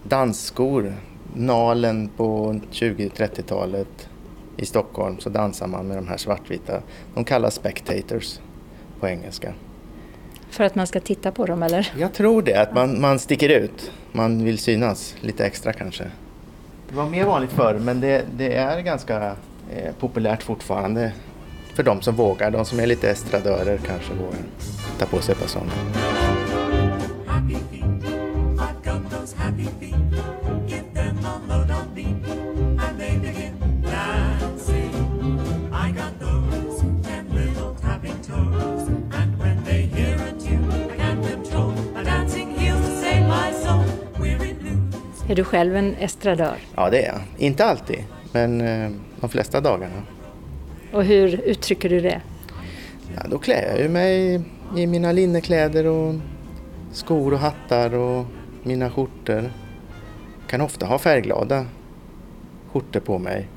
dansskor. 0.03 0.93
Nalen 1.33 2.09
på 2.17 2.59
20-30-talet 2.71 4.09
i 4.57 4.65
Stockholm 4.65 5.19
så 5.19 5.29
dansar 5.29 5.67
man 5.67 5.87
med 5.87 5.97
de 5.97 6.07
här 6.07 6.17
svartvita. 6.17 6.81
De 7.13 7.23
kallas 7.23 7.55
spectators 7.55 8.39
på 8.99 9.07
engelska. 9.07 9.53
För 10.49 10.63
att 10.63 10.75
man 10.75 10.87
ska 10.87 10.99
titta 10.99 11.31
på 11.31 11.45
dem 11.45 11.63
eller? 11.63 11.91
Jag 11.97 12.13
tror 12.13 12.41
det, 12.41 12.55
att 12.61 12.73
man, 12.73 13.01
man 13.01 13.19
sticker 13.19 13.49
ut. 13.49 13.91
Man 14.11 14.43
vill 14.43 14.57
synas 14.57 15.15
lite 15.21 15.45
extra 15.45 15.73
kanske. 15.73 16.03
Det 16.89 16.95
var 16.95 17.09
mer 17.09 17.25
vanligt 17.25 17.51
förr 17.51 17.79
men 17.79 18.01
det, 18.01 18.25
det 18.37 18.53
är 18.55 18.81
ganska 18.81 19.35
eh, 19.71 19.95
populärt 19.99 20.43
fortfarande. 20.43 21.11
För 21.75 21.83
de 21.83 22.01
som 22.01 22.15
vågar, 22.15 22.51
de 22.51 22.65
som 22.65 22.79
är 22.79 22.87
lite 22.87 23.09
estradörer 23.09 23.77
kanske 23.77 24.13
vågar 24.13 24.39
ta 24.99 25.05
på 25.05 25.21
sig 25.21 25.31
ett 25.31 25.39
par 25.39 25.47
sådana. 25.47 25.71
Är 45.29 45.35
du 45.35 45.43
själv 45.43 45.75
en 45.75 45.95
estradör? 45.95 46.55
Ja, 46.75 46.89
det 46.89 47.05
är 47.05 47.07
jag. 47.07 47.21
Inte 47.37 47.65
alltid, 47.65 48.03
men 48.31 48.61
eh, 48.61 48.91
de 49.25 49.29
flesta 49.29 49.61
dagarna. 49.61 50.03
Och 50.93 51.03
hur 51.03 51.41
uttrycker 51.41 51.89
du 51.89 51.99
det? 51.99 52.21
Ja, 53.15 53.21
då 53.29 53.37
klär 53.37 53.69
jag 53.69 53.79
ju 53.79 53.89
mig 53.89 54.41
i 54.77 54.87
mina 54.87 55.11
linnekläder 55.11 55.85
och 55.85 56.15
skor 56.91 57.33
och 57.33 57.39
hattar 57.39 57.93
och 57.93 58.25
mina 58.63 58.89
skjortor. 58.89 59.51
Kan 60.47 60.61
ofta 60.61 60.85
ha 60.85 60.99
färgglada 60.99 61.65
skjortor 62.71 62.99
på 62.99 63.17
mig. 63.17 63.47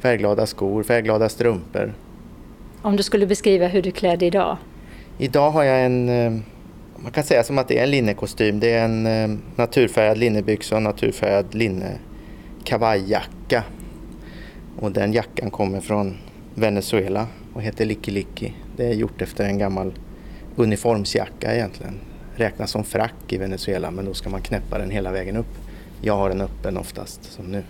Färgglada 0.00 0.46
skor, 0.46 0.82
färgglada 0.82 1.28
strumpor. 1.28 1.94
Om 2.82 2.96
du 2.96 3.02
skulle 3.02 3.26
beskriva 3.26 3.66
hur 3.66 3.82
du 3.82 3.90
klär 3.90 4.16
dig 4.16 4.28
idag? 4.28 4.56
Idag 5.18 5.50
har 5.50 5.64
jag 5.64 5.84
en, 5.84 6.08
eh, 6.08 6.32
man 6.96 7.12
kan 7.12 7.24
säga 7.24 7.44
som 7.44 7.58
att 7.58 7.68
det 7.68 7.78
är 7.78 7.82
en 7.82 7.90
linnekostym. 7.90 8.60
Det 8.60 8.72
är 8.72 8.84
en 8.84 9.06
eh, 9.06 9.38
naturfärgad 9.56 10.18
linnebyxa 10.18 10.76
och 10.76 10.82
naturfärgad 10.82 11.54
linne 11.54 11.98
kavajjacka. 12.64 13.64
Och 14.80 14.92
den 14.92 15.12
jackan 15.12 15.50
kommer 15.50 15.80
från 15.80 16.16
Venezuela 16.54 17.26
och 17.54 17.62
heter 17.62 17.84
Licky 17.84 18.10
Licky. 18.10 18.52
Det 18.76 18.86
är 18.86 18.92
gjort 18.92 19.22
efter 19.22 19.44
en 19.44 19.58
gammal 19.58 19.92
uniformsjacka 20.56 21.54
egentligen. 21.54 22.00
Räknas 22.36 22.70
som 22.70 22.84
frack 22.84 23.32
i 23.32 23.38
Venezuela 23.38 23.90
men 23.90 24.04
då 24.04 24.14
ska 24.14 24.30
man 24.30 24.42
knäppa 24.42 24.78
den 24.78 24.90
hela 24.90 25.12
vägen 25.12 25.36
upp. 25.36 25.58
Jag 26.02 26.16
har 26.16 26.28
den 26.28 26.40
öppen 26.40 26.76
oftast 26.76 27.32
som 27.32 27.44
nu. 27.44 27.62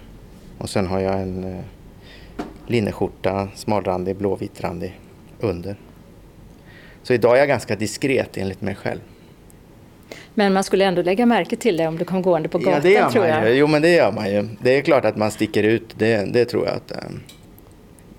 Och 0.59 0.71
sen 0.71 0.87
har 0.87 1.01
jag 1.01 1.21
en 1.21 1.45
eh, 1.45 1.61
linneskjorta, 2.67 3.49
smalrandig, 3.55 4.17
blåvitrandig 4.17 5.01
under. 5.41 5.77
Så 7.03 7.13
idag 7.13 7.35
är 7.35 7.39
jag 7.39 7.49
ganska 7.49 7.77
diskret 7.77 8.37
enligt 8.37 8.61
mig 8.61 8.75
själv. 8.75 9.01
Men 10.35 10.53
man 10.53 10.65
skulle 10.65 10.85
ändå 10.85 11.03
lägga 11.03 11.27
märke 11.27 11.57
till 11.57 11.77
det 11.77 11.87
om 11.87 11.99
du 11.99 12.05
kom 12.05 12.23
gående 12.23 12.49
på 12.49 12.59
gatan 12.59 12.73
ja, 12.73 12.81
det 12.81 12.91
gör 12.91 13.11
tror 13.11 13.23
man 13.23 13.31
jag. 13.31 13.49
ju. 13.51 13.55
Jo, 13.55 13.67
men 13.67 13.83
det 13.83 13.91
gör 13.91 14.13
man 14.13 14.31
ju. 14.33 14.49
Det 14.63 14.79
är 14.79 14.83
klart 14.83 15.05
att 15.05 15.17
man 15.17 15.31
sticker 15.31 15.63
ut. 15.63 15.95
Det, 15.99 16.33
det 16.33 16.45
tror 16.45 16.67
jag 16.67 16.75
att... 16.77 16.91
eh, 16.91 16.99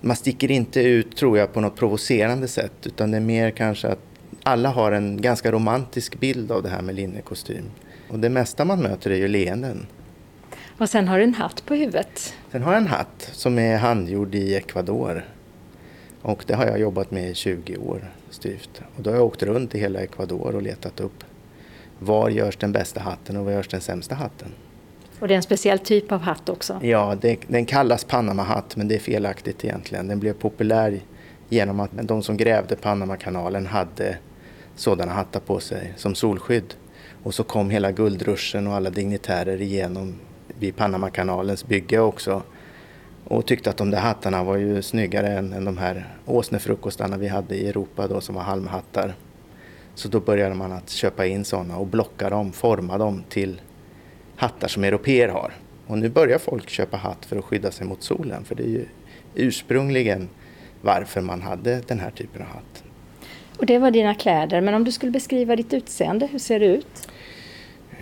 man 0.02 0.16
sticker 0.16 0.52
inte 0.52 0.82
ut, 0.82 1.18
tror 1.18 1.38
jag, 1.38 1.54
på 1.54 1.62
något 1.62 1.76
provocerande 1.76 2.48
sätt. 2.48 2.74
Utan 2.84 3.12
det 3.12 3.18
är 3.18 3.22
mer 3.22 3.52
kanske 3.52 3.88
att 3.88 4.00
alla 4.44 4.70
har 4.70 4.92
en 4.92 5.22
ganska 5.22 5.52
romantisk 5.52 6.20
bild 6.20 6.52
av 6.52 6.64
det 6.64 6.70
här 6.70 6.82
med 6.82 6.96
linnekostym. 6.96 7.64
Och 8.10 8.20
det 8.20 8.30
mesta 8.30 8.66
man 8.66 8.80
möter 8.82 9.12
är 9.12 9.16
ju 9.16 9.28
leenden. 9.28 9.88
Och 10.78 10.90
sen 10.90 11.08
har 11.08 11.18
du 11.18 11.24
en 11.24 11.34
hatt 11.34 11.66
på 11.66 11.74
huvudet. 11.74 12.34
Sen 12.52 12.64
har 12.64 12.74
jag 12.74 12.82
en 12.82 12.88
hatt 12.88 13.30
som 13.32 13.60
är 13.60 13.78
handgjord 13.78 14.36
i 14.36 14.56
Ecuador. 14.56 15.26
Och 16.22 16.44
det 16.48 16.54
har 16.54 16.66
jag 16.66 16.80
jobbat 16.80 17.12
med 17.12 17.30
i 17.30 17.34
20 17.34 17.78
år 17.78 18.12
styvt. 18.30 18.82
Och 18.96 19.04
då 19.04 19.10
har 19.10 19.18
jag 19.18 19.26
åkt 19.26 19.44
runt 19.44 19.76
i 19.76 19.80
hela 19.80 20.00
Ecuador 20.00 20.56
och 20.56 20.62
letat 20.62 21.00
upp 21.00 21.24
var 22.06 22.30
görs 22.30 22.58
den 22.58 22.72
bästa 22.72 23.00
hatten 23.00 23.38
och 23.38 23.46
var 23.46 23.52
görs 23.52 23.68
den 23.68 23.82
sämsta 23.82 24.16
hatten. 24.16 24.48
Och 25.20 25.28
det 25.28 25.34
är 25.34 25.36
en 25.36 25.44
speciell 25.44 25.80
typ 25.80 26.12
av 26.12 26.22
hatt 26.22 26.50
också. 26.50 26.80
Ja, 26.82 27.18
det, 27.22 27.40
den 27.48 27.66
kallas 27.66 28.04
Panamahatt 28.04 28.76
men 28.76 28.88
det 28.88 28.96
är 28.96 29.00
felaktigt 29.00 29.66
egentligen. 29.66 30.08
Den 30.08 30.20
blev 30.20 30.34
populär 30.34 31.00
genom 31.50 31.80
att 31.80 31.90
de 31.94 32.24
som 32.24 32.38
grävde 32.38 32.76
Panamakanalen 32.76 33.66
hade 33.66 34.18
sådana 34.76 35.14
hattar 35.14 35.40
på 35.40 35.60
sig 35.60 35.94
som 35.96 36.16
solskydd. 36.16 36.74
Och 37.24 37.34
så 37.34 37.44
kom 37.44 37.70
hela 37.70 37.92
guldruschen 37.92 38.68
och 38.68 38.74
alla 38.74 38.90
dignitärer 38.90 39.62
igenom 39.62 40.16
vid 40.60 40.76
Panamakanalens 40.76 41.66
bygge 41.66 42.00
också 42.00 42.42
och 43.24 43.46
tyckte 43.46 43.70
att 43.70 43.78
de 43.78 43.92
där 43.92 44.00
hattarna 44.00 44.44
var 44.44 44.56
ju 44.56 44.82
snyggare 44.82 45.28
än, 45.28 45.54
än 45.54 45.66
de 45.66 45.78
här 45.78 46.16
åsnefrukostarna 46.26 47.18
vi 47.18 47.28
hade 47.28 47.56
i 47.56 47.70
Europa 47.70 48.08
då 48.08 48.22
som 48.22 48.36
var 48.36 48.42
halmhattar. 48.42 49.16
Så 49.96 50.08
då 50.08 50.20
började 50.20 50.56
man 50.56 50.72
att 50.72 50.90
köpa 50.90 51.26
in 51.26 51.46
sådana 51.46 51.78
och 51.78 51.88
blocka 51.88 52.30
dem, 52.30 52.52
forma 52.52 52.98
dem 52.98 53.24
till 53.30 53.62
hattar 54.36 54.68
som 54.68 54.84
europeer 54.84 55.30
har. 55.30 55.54
Och 55.88 55.98
nu 55.98 56.10
börjar 56.10 56.38
folk 56.38 56.70
köpa 56.70 56.98
hatt 56.98 57.26
för 57.26 57.38
att 57.38 57.46
skydda 57.46 57.72
sig 57.72 57.88
mot 57.88 58.04
solen 58.04 58.46
för 58.46 58.56
det 58.56 58.64
är 58.64 58.68
ju 58.68 58.86
ursprungligen 59.36 60.30
varför 60.82 61.22
man 61.22 61.42
hade 61.42 61.82
den 61.88 62.00
här 62.00 62.12
typen 62.12 62.42
av 62.42 62.48
hatt. 62.48 62.84
Och 63.60 63.66
det 63.66 63.78
var 63.78 63.92
dina 63.92 64.16
kläder, 64.16 64.62
men 64.62 64.74
om 64.74 64.84
du 64.84 64.92
skulle 64.92 65.12
beskriva 65.12 65.56
ditt 65.56 65.74
utseende, 65.74 66.28
hur 66.28 66.40
ser 66.40 66.60
det 66.60 66.66
ut? 66.66 67.10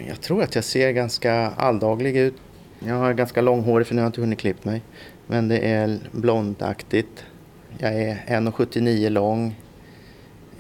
Jag 0.08 0.22
tror 0.22 0.44
att 0.44 0.56
jag 0.56 0.64
ser 0.64 0.92
ganska 0.92 1.34
alldaglig 1.58 2.18
ut. 2.18 2.36
Jag 2.80 2.96
har 2.96 3.14
ganska 3.14 3.42
långhårig 3.42 3.88
för 3.88 3.96
nu 3.96 4.02
har 4.02 4.06
jag 4.06 4.10
inte 4.10 4.22
hunnit 4.22 4.40
klippa 4.40 4.70
mig. 4.70 4.82
Men 5.28 5.48
det 5.48 5.58
är 5.58 6.00
blondaktigt. 6.12 7.26
Jag 7.78 7.94
är 7.94 8.16
1,79 8.28 9.10
lång. 9.10 9.56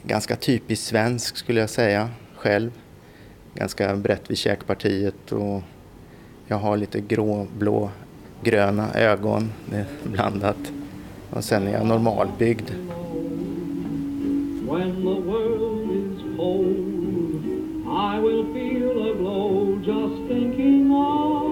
Ganska 0.08 0.36
typiskt 0.36 0.86
svensk 0.86 1.38
skulle 1.38 1.60
jag 1.60 1.70
säga 1.70 2.10
själv. 2.36 2.72
Ganska 3.56 3.96
brett 3.96 4.32
vid 4.32 4.38
käkpartiet 4.38 5.32
och 5.32 5.62
jag 6.48 6.58
har 6.58 6.78
lite 6.78 7.02
grå, 7.02 7.48
blå, 7.58 7.90
gröna 8.44 8.94
ögon. 8.94 9.52
Blandat. 10.04 10.58
Och 11.30 11.44
sen 11.44 11.68
är 11.68 11.72
jag 11.74 11.86
normalbyggd. 11.86 12.70
When 14.70 14.92
the 14.96 15.22
world 15.22 15.92
is 15.92 16.38
cold, 16.38 16.78
I 17.86 18.20
will 18.22 18.46
feel 18.54 19.12
a 19.12 19.14
glow 19.20 19.78
just 19.86 20.28
thinking 20.30 20.92
of 20.92 21.44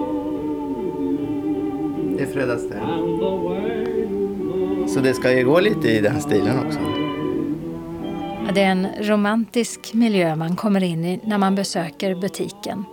Det 2.16 2.22
är 2.22 2.26
Fred 2.26 2.50
Astaire. 2.50 2.80
and 2.80 3.20
the 3.20 3.24
way 3.48 3.84
you 3.84 4.76
look. 4.78 4.90
Så 4.90 5.00
det 5.00 5.14
ska 5.14 5.32
ju 5.38 5.44
gå 5.44 5.60
lite 5.60 5.88
i 5.88 6.00
den 6.00 6.20
stilen 6.20 6.58
också. 6.66 6.78
Det 8.50 8.62
är 8.62 8.70
en 8.70 8.88
romantisk 9.00 9.94
miljö 9.94 10.36
man 10.36 10.56
kommer 10.56 10.82
in 10.82 11.04
i 11.04 11.20
när 11.24 11.38
man 11.38 11.54
besöker 11.54 12.14
butiken. 12.14 12.84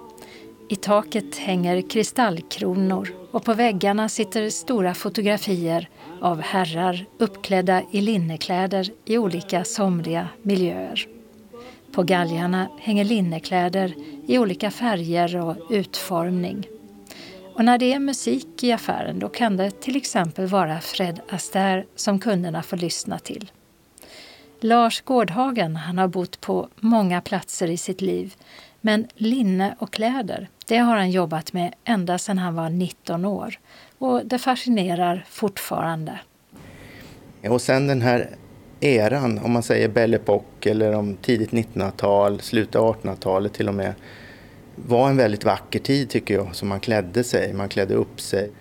I 0.70 0.76
taket 0.76 1.38
hänger 1.38 1.90
kristallkronor 1.90 3.10
och 3.32 3.46
på 3.46 3.54
väggarna 3.54 4.10
sitter 4.10 4.50
stora 4.50 4.94
fotografier 4.94 5.90
av 6.22 6.42
herrar 6.42 7.06
uppklädda 7.18 7.84
i 7.92 8.02
linnekläder 8.02 8.90
i 9.06 9.18
olika 9.18 9.64
somriga 9.64 10.28
miljöer. 10.42 11.08
På 11.92 12.04
galgarna 12.04 12.68
hänger 12.80 13.06
linnekläder 13.06 13.94
i 14.28 14.38
olika 14.38 14.72
färger 14.72 15.36
och 15.36 15.58
utformning. 15.70 16.68
Och 17.56 17.66
när 17.66 17.78
det 17.78 17.94
är 17.94 18.00
musik 18.00 18.64
i 18.64 18.72
affären 18.72 19.20
då 19.20 19.30
kan 19.30 19.58
det 19.58 19.82
till 19.82 19.96
exempel 19.96 20.48
vara 20.48 20.80
Fred 20.80 21.20
Astaire 21.30 21.86
som 21.96 22.20
kunderna 22.20 22.64
får 22.64 22.78
lyssna 22.78 23.20
till. 23.20 23.52
Lars 24.60 25.02
Gårdhagen 25.02 25.76
han 25.76 25.98
har 25.98 26.08
bott 26.08 26.42
på 26.42 26.68
många 26.80 27.22
platser 27.22 27.70
i 27.70 27.78
sitt 27.78 28.02
liv 28.02 28.36
men 28.82 29.08
linne 29.16 29.76
och 29.80 29.94
kläder 29.94 30.50
det 30.70 30.78
har 30.78 30.96
han 30.96 31.12
jobbat 31.12 31.54
med 31.54 31.74
ända 31.84 32.18
sedan 32.18 32.38
han 32.38 32.56
var 32.56 32.70
19 32.70 33.26
år. 33.26 33.60
Och 33.98 34.26
det 34.26 34.40
fascinerar 34.40 35.26
fortfarande. 35.30 36.20
Och 37.50 37.62
sen 37.62 37.88
den 37.88 38.02
här 38.02 38.30
eran, 38.80 39.40
om 39.40 39.52
man 39.52 39.64
säger 39.64 39.88
Belle 39.88 40.18
Époque 40.18 40.72
eller 40.72 40.96
om 40.96 41.16
tidigt 41.16 41.52
1900-tal, 41.52 42.42
slutet 42.42 42.76
av 42.76 42.96
1800-talet 42.96 43.54
till 43.54 43.68
och 43.68 43.74
med, 43.74 43.94
var 44.76 45.10
en 45.10 45.18
väldigt 45.18 45.46
vacker 45.46 45.80
tid 45.80 46.10
tycker 46.10 46.34
jag, 46.34 46.56
som 46.56 46.68
man 46.68 46.80
klädde 46.80 47.24
sig, 47.24 47.54
man 47.54 47.70
klädde 47.70 47.94
upp 47.94 48.22
sig. 48.22 48.52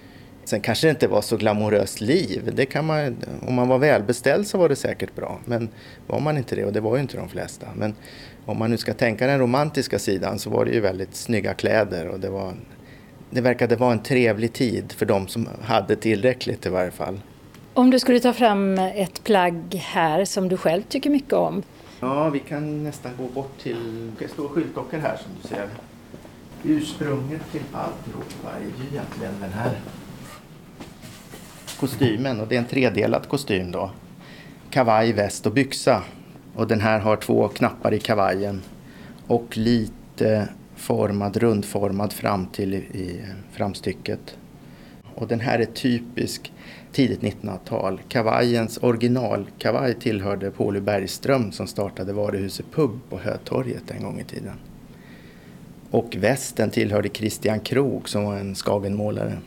Sen 0.48 0.60
kanske 0.60 0.86
det 0.86 0.90
inte 0.90 1.08
var 1.08 1.22
så 1.22 1.36
glamoröst 1.36 2.00
liv, 2.00 2.52
det 2.54 2.66
kan 2.66 2.86
man, 2.86 3.16
om 3.46 3.54
man 3.54 3.68
var 3.68 3.78
välbeställd 3.78 4.46
så 4.46 4.58
var 4.58 4.68
det 4.68 4.76
säkert 4.76 5.14
bra, 5.14 5.40
men 5.44 5.68
var 6.06 6.20
man 6.20 6.36
inte 6.36 6.56
det, 6.56 6.64
och 6.64 6.72
det 6.72 6.80
var 6.80 6.96
ju 6.96 7.02
inte 7.02 7.16
de 7.16 7.28
flesta, 7.28 7.66
men 7.74 7.94
om 8.44 8.58
man 8.58 8.70
nu 8.70 8.76
ska 8.76 8.94
tänka 8.94 9.26
den 9.26 9.38
romantiska 9.38 9.98
sidan 9.98 10.38
så 10.38 10.50
var 10.50 10.64
det 10.64 10.70
ju 10.70 10.80
väldigt 10.80 11.16
snygga 11.16 11.54
kläder 11.54 12.08
och 12.08 12.20
det 12.20 12.30
var 12.30 12.54
det 13.30 13.40
verkade 13.40 13.76
vara 13.76 13.92
en 13.92 14.02
trevlig 14.02 14.52
tid 14.52 14.92
för 14.92 15.06
de 15.06 15.28
som 15.28 15.48
hade 15.62 15.96
tillräckligt 15.96 16.66
i 16.66 16.68
varje 16.68 16.90
fall. 16.90 17.20
Om 17.74 17.90
du 17.90 17.98
skulle 17.98 18.20
ta 18.20 18.32
fram 18.32 18.78
ett 18.78 19.24
plagg 19.24 19.74
här 19.74 20.24
som 20.24 20.48
du 20.48 20.56
själv 20.56 20.82
tycker 20.82 21.10
mycket 21.10 21.32
om. 21.32 21.62
Ja, 22.00 22.28
vi 22.28 22.38
kan 22.38 22.84
nästan 22.84 23.12
gå 23.18 23.24
bort 23.24 23.58
till... 23.62 24.10
Det 24.18 24.28
står 24.28 24.48
skyltdockor 24.48 24.98
här 24.98 25.16
som 25.16 25.32
du 25.42 25.48
ser. 25.48 25.68
Ursprunget 26.64 27.52
till 27.52 27.62
alltihopa 27.72 28.56
är 28.56 28.60
ju 28.60 28.96
egentligen 28.96 29.32
den 29.40 29.52
här 29.52 29.80
kostymen 31.80 32.40
och 32.40 32.48
det 32.48 32.54
är 32.54 32.58
en 32.58 32.64
tredelad 32.64 33.28
kostym 33.28 33.72
då. 33.72 33.90
Kavaj, 34.70 35.12
väst 35.12 35.46
och 35.46 35.52
byxa. 35.52 36.02
Och 36.54 36.66
den 36.66 36.80
här 36.80 37.00
har 37.00 37.16
två 37.16 37.48
knappar 37.48 37.94
i 37.94 37.98
kavajen 37.98 38.62
och 39.26 39.56
lite 39.56 40.48
formad, 40.76 41.36
rundformad 41.36 42.12
fram 42.12 42.46
till 42.46 42.74
i, 42.74 43.24
framstycket. 43.52 44.36
Och 45.14 45.28
den 45.28 45.40
här 45.40 45.58
är 45.58 45.64
typisk 45.64 46.52
tidigt 46.92 47.20
1900-tal. 47.20 48.00
Kavajens 48.08 48.78
originalkavaj 48.82 49.94
tillhörde 49.94 50.50
Pauli 50.50 50.80
Bergström 50.80 51.52
som 51.52 51.66
startade 51.66 52.12
varuhuset 52.12 52.66
Pub 52.74 53.00
på 53.10 53.18
Hötorget 53.18 53.90
en 53.90 54.02
gång 54.02 54.20
i 54.20 54.24
tiden. 54.24 54.54
Och 55.90 56.16
västen 56.18 56.70
tillhörde 56.70 57.08
Christian 57.08 57.60
Krog 57.60 58.08
som 58.08 58.24
var 58.24 58.36
en 58.36 58.54
Skagenmålare. 58.54 59.38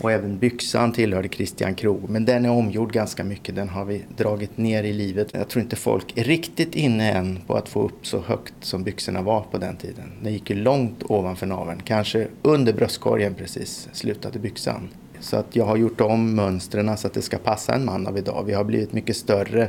Och 0.00 0.12
även 0.12 0.38
byxan 0.38 0.92
tillhörde 0.92 1.28
Christian 1.28 1.74
Krog. 1.74 2.10
Men 2.10 2.24
den 2.24 2.44
är 2.44 2.50
omgjord 2.50 2.92
ganska 2.92 3.24
mycket. 3.24 3.54
Den 3.54 3.68
har 3.68 3.84
vi 3.84 4.04
dragit 4.16 4.58
ner 4.58 4.84
i 4.84 4.92
livet. 4.92 5.28
Jag 5.32 5.48
tror 5.48 5.62
inte 5.62 5.76
folk 5.76 6.18
är 6.18 6.24
riktigt 6.24 6.74
inne 6.74 7.12
än 7.12 7.38
på 7.46 7.54
att 7.54 7.68
få 7.68 7.82
upp 7.82 8.06
så 8.06 8.20
högt 8.20 8.54
som 8.60 8.82
byxorna 8.82 9.22
var 9.22 9.40
på 9.50 9.58
den 9.58 9.76
tiden. 9.76 10.12
Den 10.22 10.32
gick 10.32 10.50
ju 10.50 10.56
långt 10.56 11.02
ovanför 11.02 11.46
naveln. 11.46 11.82
Kanske 11.84 12.26
under 12.42 12.72
bröstkorgen 12.72 13.34
precis 13.34 13.88
slutade 13.92 14.38
byxan. 14.38 14.88
Så 15.20 15.36
att 15.36 15.56
jag 15.56 15.64
har 15.64 15.76
gjort 15.76 16.00
om 16.00 16.34
mönstren 16.34 16.98
så 16.98 17.06
att 17.06 17.14
det 17.14 17.22
ska 17.22 17.38
passa 17.38 17.74
en 17.74 17.84
man 17.84 18.06
av 18.06 18.18
idag. 18.18 18.44
Vi 18.46 18.52
har 18.52 18.64
blivit 18.64 18.92
mycket 18.92 19.16
större 19.16 19.68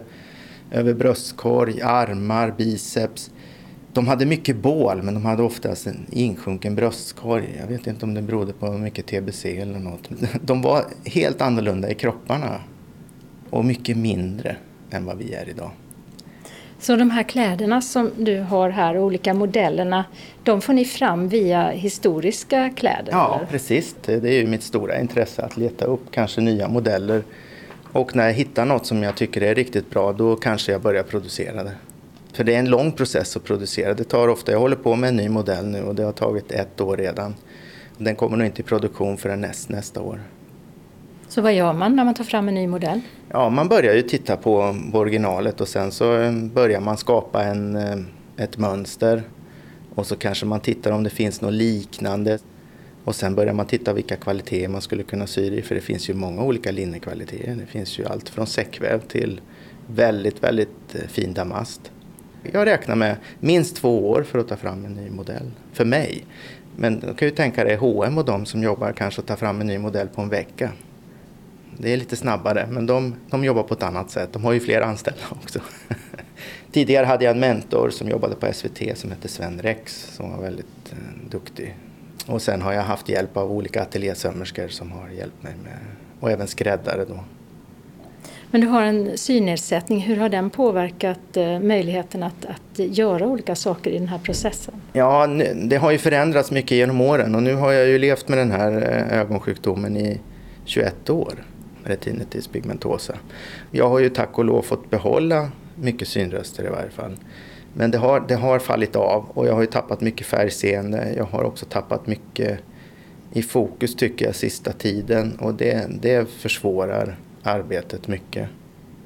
över 0.72 0.94
bröstkorg, 0.94 1.82
armar, 1.82 2.54
biceps. 2.58 3.32
De 3.96 4.08
hade 4.08 4.26
mycket 4.26 4.56
bål 4.56 5.04
men 5.04 5.14
de 5.14 5.26
hade 5.26 5.44
oftast 5.44 5.88
en 5.88 6.06
insjunken 6.12 6.76
bröstkorg. 6.76 7.58
Jag 7.60 7.68
vet 7.68 7.88
inte 7.88 8.06
om 8.06 8.14
det 8.14 8.22
berodde 8.22 8.54
på 8.54 8.72
mycket 8.72 9.06
TBC 9.06 9.46
eller 9.46 9.80
något. 9.80 10.10
De 10.42 10.62
var 10.62 10.86
helt 11.06 11.42
annorlunda 11.42 11.90
i 11.92 11.96
kropparna 11.96 12.60
och 13.50 13.66
mycket 13.66 13.98
mindre 13.98 14.56
än 14.92 15.06
vad 15.06 15.18
vi 15.18 15.34
är 15.34 15.50
idag. 15.50 15.72
Så 16.80 16.96
de 16.96 17.10
här 17.10 17.24
kläderna 17.24 17.82
som 17.82 18.12
du 18.18 18.40
har 18.40 18.70
här, 18.70 18.98
olika 18.98 19.34
modellerna, 19.34 20.06
de 20.44 20.62
får 20.62 20.74
ni 20.74 20.86
fram 20.86 21.28
via 21.28 21.70
historiska 21.70 22.70
kläder? 22.70 23.12
Ja, 23.12 23.36
eller? 23.36 23.46
precis. 23.46 23.96
Det 24.06 24.14
är 24.14 24.42
ju 24.42 24.48
mitt 24.48 24.64
stora 24.64 25.00
intresse 25.00 25.42
att 25.42 25.58
leta 25.58 25.86
upp 25.86 26.12
kanske 26.12 26.42
nya 26.42 26.68
modeller. 26.68 27.24
Och 27.92 28.16
när 28.16 28.26
jag 28.26 28.34
hittar 28.34 28.66
något 28.66 28.86
som 28.86 29.04
jag 29.04 29.16
tycker 29.16 29.44
är 29.44 29.56
riktigt 29.56 29.90
bra, 29.90 30.14
då 30.14 30.36
kanske 30.36 30.72
jag 30.72 30.82
börjar 30.82 31.04
producera 31.04 31.64
det. 31.64 31.76
För 32.36 32.44
det 32.44 32.56
är 32.56 32.60
en 32.60 32.70
lång 32.70 32.92
process 32.92 33.38
att 33.38 33.44
producera. 33.44 33.94
Det 33.94 34.04
tar 34.04 34.28
ofta, 34.28 34.52
jag 34.52 34.60
håller 34.60 34.76
på 34.76 34.96
med 34.96 35.08
en 35.08 35.16
ny 35.16 35.30
modell 35.30 35.66
nu 35.66 35.84
och 35.84 35.96
det 35.96 36.04
har 36.04 36.12
tagit 36.12 36.52
ett 36.52 36.82
år 36.82 36.98
redan. 36.98 37.36
Den 37.98 38.16
kommer 38.16 38.38
nog 38.38 38.46
inte 38.46 38.62
i 38.62 38.66
produktion 38.66 39.18
förrän 39.18 39.42
näst, 39.42 39.70
nästa 39.70 40.02
år. 40.02 40.20
Så 41.28 41.42
vad 41.42 41.54
gör 41.54 41.74
man 41.74 41.96
när 41.96 42.06
man 42.06 42.14
tar 42.14 42.24
fram 42.24 42.48
en 42.48 42.56
ny 42.56 42.68
modell? 42.68 43.02
Ja, 43.30 43.50
man 43.50 43.68
börjar 43.68 43.96
ju 43.96 44.02
titta 44.02 44.38
på, 44.38 44.76
på 44.92 45.00
originalet 45.00 45.62
och 45.62 45.68
sen 45.68 45.92
så 45.92 46.18
eh, 46.22 46.34
börjar 46.34 46.80
man 46.80 46.98
skapa 46.98 47.44
en, 47.44 47.76
eh, 47.76 47.98
ett 48.38 48.58
mönster. 48.58 49.24
Och 49.96 50.06
så 50.06 50.16
kanske 50.16 50.46
man 50.46 50.60
tittar 50.60 50.92
om 50.92 51.04
det 51.04 51.10
finns 51.10 51.42
något 51.42 51.54
liknande. 51.54 52.40
Och 53.04 53.16
sen 53.16 53.36
börjar 53.36 53.54
man 53.54 53.66
titta 53.66 53.94
vilka 53.94 54.16
kvaliteter 54.16 54.68
man 54.68 54.82
skulle 54.82 55.04
kunna 55.04 55.28
sy 55.28 55.42
i. 55.42 55.62
För 55.62 55.76
det 55.76 55.82
finns 55.82 56.10
ju 56.10 56.14
många 56.14 56.44
olika 56.44 56.72
linnekvaliteter. 56.72 57.56
Det 57.56 57.66
finns 57.66 58.00
ju 58.00 58.06
allt 58.06 58.30
från 58.30 58.48
säckväv 58.48 59.02
till 59.08 59.42
väldigt, 59.88 60.44
väldigt 60.44 60.96
eh, 60.96 61.08
fin 61.08 61.34
damast. 61.34 61.92
Jag 62.54 62.66
räknar 62.66 62.96
med 62.96 63.16
minst 63.40 63.76
två 63.76 64.10
år 64.10 64.24
för 64.24 64.40
att 64.40 64.48
ta 64.48 64.56
fram 64.56 64.86
en 64.86 64.94
ny 64.94 65.10
modell. 65.10 65.52
För 65.74 65.86
mig. 65.86 66.26
Men 66.76 67.00
du 67.00 67.14
kan 67.14 67.28
ju 67.28 67.36
tänka 67.36 67.64
dig 67.64 67.76
H&M 67.76 68.18
och 68.18 68.26
de 68.26 68.46
som 68.46 68.64
jobbar 68.64 68.92
kanske 68.92 69.22
att 69.22 69.28
ta 69.28 69.36
fram 69.36 69.62
en 69.62 69.68
ny 69.68 69.78
modell 69.78 70.08
på 70.08 70.22
en 70.22 70.30
vecka. 70.30 70.72
Det 71.78 71.94
är 71.94 71.98
lite 71.98 72.16
snabbare, 72.16 72.68
men 72.70 72.86
de, 72.86 73.16
de 73.30 73.44
jobbar 73.44 73.64
på 73.64 73.74
ett 73.74 73.84
annat 73.84 74.12
sätt. 74.12 74.34
De 74.34 74.44
har 74.44 74.54
ju 74.54 74.60
fler 74.60 74.82
anställda 74.82 75.24
också. 75.30 75.60
Tidigare 76.72 77.06
hade 77.06 77.26
jag 77.26 77.32
en 77.32 77.40
mentor 77.40 77.90
som 77.90 78.10
jobbade 78.10 78.36
på 78.36 78.54
SVT 78.54 78.98
som 78.98 79.12
hette 79.12 79.28
Sven 79.28 79.62
Rex 79.62 80.12
som 80.16 80.32
var 80.32 80.42
väldigt 80.42 80.92
eh, 80.92 81.30
duktig. 81.30 81.76
Och 82.28 82.42
sen 82.42 82.62
har 82.62 82.74
jag 82.74 82.84
haft 82.84 83.10
hjälp 83.10 83.38
av 83.38 83.52
olika 83.52 83.82
ateljésömmerskor 83.82 84.68
som 84.68 84.92
har 84.92 85.10
hjälpt 85.10 85.44
mig 85.44 85.54
med, 85.64 85.78
och 86.20 86.32
även 86.32 86.48
skräddare 86.48 87.06
då. 87.06 87.20
Men 88.52 88.62
du 88.62 88.68
har 88.68 88.82
en 88.82 89.18
synnedsättning. 89.18 90.00
Hur 90.00 90.18
har 90.18 90.30
den 90.30 90.50
påverkat 90.50 91.38
eh, 91.38 91.60
möjligheten 91.60 92.24
att, 92.24 92.46
att 92.46 92.80
göra 92.80 93.28
olika 93.28 93.56
saker 93.56 93.92
i 93.92 94.00
den 94.00 94.08
här 94.08 94.18
processen? 94.18 94.74
Ja, 94.94 95.28
det 95.56 95.78
har 95.78 95.92
ju 95.92 95.98
förändrats 95.98 96.52
mycket 96.52 96.72
genom 96.72 97.02
åren 97.02 97.36
och 97.36 97.44
nu 97.44 97.56
har 97.56 97.72
jag 97.72 97.88
ju 97.88 97.98
levt 97.98 98.28
med 98.28 98.38
den 98.38 98.52
här 98.52 98.72
eh, 98.72 99.20
ögonsjukdomen 99.20 99.98
i 99.98 100.20
21 100.66 101.10
år, 101.10 101.34
retinitis 101.84 102.48
pigmentosa. 102.48 103.14
Jag 103.72 103.90
har 103.90 104.00
ju 104.00 104.10
tack 104.10 104.38
och 104.38 104.46
lov 104.46 104.62
fått 104.62 104.90
behålla 104.90 105.52
mycket 105.76 106.08
synröster 106.08 106.66
i 106.66 106.70
varje 106.70 106.90
fall. 106.90 107.16
Men 107.74 107.92
det 107.92 107.98
har, 107.98 108.24
det 108.28 108.36
har 108.36 108.60
fallit 108.60 108.96
av 108.96 109.26
och 109.34 109.48
jag 109.48 109.54
har 109.54 109.62
ju 109.62 109.68
tappat 109.68 110.02
mycket 110.02 110.28
färgseende. 110.28 111.14
Jag 111.18 111.26
har 111.26 111.44
också 111.44 111.66
tappat 111.66 112.08
mycket 112.08 112.60
i 113.34 113.42
fokus 113.42 113.96
tycker 113.96 114.26
jag 114.26 114.36
sista 114.36 114.72
tiden 114.72 115.36
och 115.40 115.54
det, 115.54 115.88
det 116.02 116.30
försvårar 116.30 117.16
arbetet 117.46 118.08
mycket. 118.08 118.50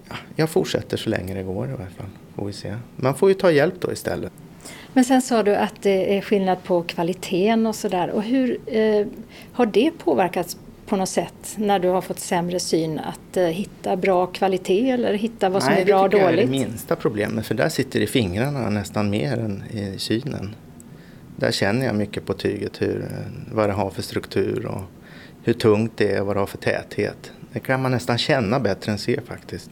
Ja, 0.10 0.16
jag 0.36 0.50
fortsätter 0.50 0.98
så 0.98 1.10
länge 1.10 1.34
det 1.34 1.44
går 1.44 1.70
i 1.70 1.72
varje 1.72 1.90
fall, 1.90 2.06
får 2.36 2.46
vi 2.46 2.54
se. 2.54 2.76
Man 2.96 3.16
får 3.16 3.30
ju 3.30 3.36
ta 3.36 3.52
hjälp 3.52 3.76
då 3.80 3.92
istället. 3.92 4.32
Men 4.94 5.06
sen 5.06 5.22
sa 5.22 5.44
du 5.44 5.56
att 5.56 5.82
det 5.82 6.18
är 6.18 6.22
skillnad 6.22 6.64
på 6.64 6.82
kvaliteten 6.84 7.68
och 7.68 7.76
sådär. 7.76 8.10
Och 8.10 8.24
hur 8.24 8.60
eh, 8.66 9.06
har 9.52 9.66
det 9.66 9.92
påverkats 9.92 10.58
på 10.86 10.96
något 10.96 11.10
sätt 11.10 11.56
när 11.56 11.80
du 11.80 11.88
har 11.88 12.02
fått 12.02 12.20
sämre 12.20 12.60
syn 12.60 13.00
att 13.00 13.38
eh, 13.38 13.44
hitta 13.44 13.96
bra 13.96 14.26
kvalitet 14.26 14.90
eller 14.90 15.14
hitta 15.14 15.50
vad 15.50 15.64
som 15.64 15.74
Nej, 15.74 15.82
är 15.82 15.86
bra 15.86 16.02
och 16.02 16.10
det 16.10 16.18
tycker 16.18 16.26
dåligt? 16.26 16.40
jag 16.40 16.56
är 16.56 16.62
det 16.62 16.68
minsta 16.68 16.96
problemet 16.96 17.46
för 17.46 17.56
där 17.56 17.70
sitter 17.70 18.00
i 18.00 18.08
fingrarna 18.08 18.70
nästan 18.70 19.10
mer 19.10 19.38
än 19.38 19.64
i 19.72 20.00
synen. 20.00 20.56
Där 21.36 21.52
känner 21.52 21.86
jag 21.86 21.96
mycket 21.96 22.26
på 22.26 22.34
tyget 22.34 22.82
hur, 22.82 23.02
eh, 23.02 23.54
vad 23.56 23.70
det 23.70 23.74
har 23.74 23.90
för 23.90 24.02
struktur 24.02 24.66
och 24.66 24.82
hur 25.44 25.54
tungt 25.54 25.92
det 25.96 26.12
är 26.12 26.22
och 26.22 26.28
vad 26.28 26.36
det 26.36 26.40
har 26.40 26.48
för 26.48 26.58
täthet. 26.58 27.32
Det 27.54 27.60
kan 27.60 27.82
man 27.82 27.92
nästan 27.92 28.18
känna 28.18 28.60
bättre 28.60 28.92
än 28.92 28.98
se 28.98 29.22
faktiskt. 29.22 29.70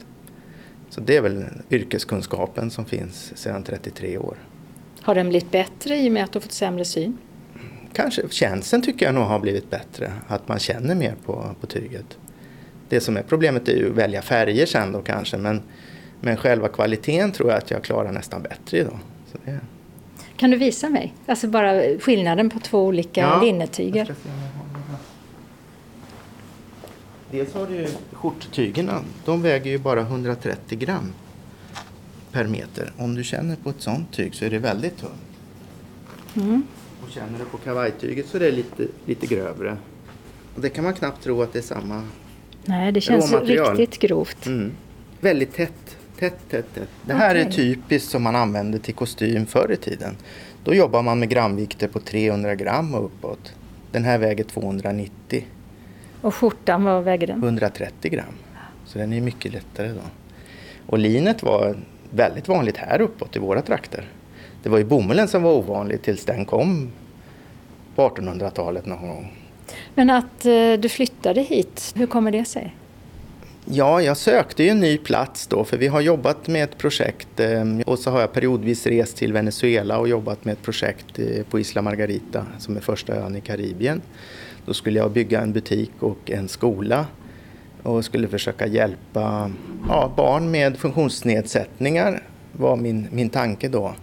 Så 0.90 1.02
det 1.02 1.16
är 1.18 1.22
väl 1.22 1.46
yrkeskunskapen 1.72 2.72
som 2.72 2.86
finns 2.86 3.38
sedan 3.38 3.64
33 3.64 4.18
år. 4.18 4.38
Har 5.02 5.16
den 5.16 5.30
blivit 5.30 5.52
bättre 5.52 5.98
i 5.98 6.08
och 6.10 6.14
med 6.14 6.24
att 6.24 6.32
du 6.32 6.38
har 6.38 6.42
fått 6.42 6.52
sämre 6.52 6.86
syn? 6.86 7.18
Kanske 7.94 8.22
känslan 8.30 8.82
tycker 8.82 9.06
jag 9.06 9.16
nog 9.16 9.24
har 9.24 9.40
blivit 9.40 9.70
bättre. 9.70 10.12
Att 10.28 10.48
man 10.48 10.60
känner 10.60 10.96
mer 10.96 11.16
på, 11.26 11.56
på 11.62 11.68
tyget. 11.68 12.18
Det 12.90 13.00
som 13.00 13.18
är 13.18 13.22
problemet 13.24 13.68
är 13.68 13.76
ju 13.78 13.90
att 13.90 13.96
välja 13.98 14.22
färger 14.22 14.66
sen 14.66 14.92
då 14.92 15.02
kanske. 15.02 15.38
Men, 15.38 15.62
men 16.22 16.38
själva 16.38 16.68
kvaliteten 16.68 17.32
tror 17.32 17.50
jag 17.50 17.58
att 17.58 17.72
jag 17.72 17.84
klarar 17.84 18.12
nästan 18.12 18.42
bättre 18.42 18.78
idag. 18.78 19.00
Kan 20.38 20.52
du 20.52 20.58
visa 20.58 20.90
mig? 20.90 21.14
Alltså 21.26 21.48
bara 21.48 21.82
skillnaden 22.00 22.50
på 22.50 22.60
två 22.60 22.86
olika 22.86 23.22
Ja. 23.22 23.42
linnetyger. 23.42 23.98
Jag 23.98 24.06
ska 24.06 24.16
se 24.16 24.30
om 24.30 24.36
jag 24.42 24.48
har 24.60 24.66
några. 24.80 24.98
Dels 27.32 27.54
har 27.54 27.68
du 27.68 27.88
skjorttygerna. 28.12 29.02
De 29.26 29.42
väger 29.42 29.72
ju 29.72 29.78
bara 29.78 30.02
130 30.02 30.78
gram 30.78 31.14
per 32.32 32.48
meter. 32.48 32.92
Om 32.98 33.16
du 33.16 33.24
känner 33.24 33.56
på 33.56 33.70
ett 33.70 33.82
sånt 33.82 34.12
tyg 34.12 34.36
så 34.36 34.46
är 34.46 34.50
det 34.50 34.60
väldigt 34.60 34.98
tunt. 34.98 35.14
Mm. 36.36 36.64
Och 37.04 37.10
känner 37.10 37.40
du 37.40 37.46
på 37.46 37.58
kavajtyget 37.58 38.26
så 38.28 38.38
är 38.38 38.42
det 38.42 38.52
lite, 38.52 38.88
lite 39.06 39.28
grövre. 39.28 39.78
Och 40.56 40.62
det 40.62 40.70
kan 40.70 40.84
man 40.84 40.94
knappt 40.94 41.24
tro 41.24 41.42
att 41.42 41.54
det 41.54 41.60
är 41.60 41.64
samma. 41.64 42.04
Nej, 42.66 42.92
det 42.92 43.02
känns 43.02 43.34
riktigt 43.34 44.00
grovt. 44.00 44.46
Mm. 44.46 44.72
Väldigt 45.20 45.54
tätt. 45.54 45.98
Tätt, 46.20 46.50
tätt, 46.50 46.74
tätt. 46.74 46.90
Det 47.06 47.14
här 47.14 47.36
är 47.36 47.42
Okej. 47.42 47.54
typiskt 47.54 48.10
som 48.10 48.24
man 48.24 48.36
använde 48.36 48.80
till 48.80 48.94
kostym 48.94 49.46
förr 49.46 49.72
i 49.72 49.78
tiden. 49.78 50.18
Då 50.64 50.74
jobbar 50.74 51.04
man 51.04 51.20
med 51.20 51.30
gramvikter 51.30 51.88
på 51.88 52.00
300 52.00 52.56
gram 52.56 52.96
och 52.96 53.06
uppåt. 53.06 53.54
Den 53.92 54.04
här 54.04 54.18
väger 54.18 54.44
290. 54.44 55.46
Och 56.28 56.36
skjortan, 56.36 56.84
vad 56.84 57.04
väger 57.04 57.28
den? 57.28 57.44
130 57.44 58.12
gram. 58.12 58.26
Så 58.86 59.00
den 59.00 59.14
är 59.14 59.22
mycket 59.22 59.54
lättare 59.54 59.88
då. 59.88 60.02
Och 60.86 61.00
linet 61.00 61.44
var 61.44 61.78
väldigt 62.10 62.48
vanligt 62.48 62.78
här 62.78 63.02
uppåt 63.02 63.36
i 63.36 63.40
våra 63.40 63.62
trakter. 63.62 64.06
Det 64.64 64.70
var 64.70 64.78
ju 64.78 64.84
bomullen 64.84 65.28
som 65.28 65.44
var 65.44 65.54
ovanlig 65.54 66.02
tills 66.02 66.26
den 66.26 66.46
kom 66.46 66.92
på 67.96 68.10
1800-talet 68.10 68.86
någon 68.86 69.08
gång. 69.08 69.34
Men 69.96 70.10
att 70.10 70.46
eh, 70.46 70.74
du 70.80 70.90
flyttade 70.90 71.42
hit, 71.42 71.94
hur 71.96 72.08
kommer 72.08 72.32
det 72.32 72.46
sig? 72.46 72.76
Ja, 73.66 74.02
jag 74.02 74.18
sökte 74.18 74.64
ju 74.64 74.70
en 74.70 74.80
ny 74.80 74.98
plats 74.98 75.48
då 75.48 75.64
för 75.64 75.78
vi 75.78 75.88
har 75.88 76.02
jobbat 76.02 76.48
med 76.48 76.64
ett 76.64 76.78
projekt 76.78 77.40
eh, 77.40 77.64
och 77.86 78.00
så 78.00 78.12
har 78.12 78.22
jag 78.22 78.34
periodvis 78.34 78.86
rest 78.88 79.18
till 79.18 79.34
Venezuela 79.34 80.00
och 80.00 80.08
jobbat 80.08 80.46
med 80.46 80.52
ett 80.52 80.64
projekt 80.64 81.20
eh, 81.20 81.44
på 81.50 81.60
Isla 81.60 81.82
Margarita 81.82 82.46
som 82.60 82.78
är 82.78 82.82
första 82.82 83.16
ön 83.16 83.36
i 83.36 83.42
Karibien. 83.42 84.02
Då 84.68 84.74
skulle 84.74 85.00
jag 85.00 85.12
bygga 85.12 85.42
en 85.42 85.54
butik 85.54 85.92
och 86.00 86.32
en 86.32 86.48
skola 86.48 87.06
och 87.84 88.06
skulle 88.06 88.28
försöka 88.28 88.68
hjälpa 88.68 89.52
ja, 89.88 90.14
barn 90.16 90.52
med 90.52 90.78
funktionsnedsättningar 90.78 92.24
var 92.52 92.76
min, 92.76 93.08
min 93.12 93.30
tanke 93.30 93.68
då. 93.68 93.96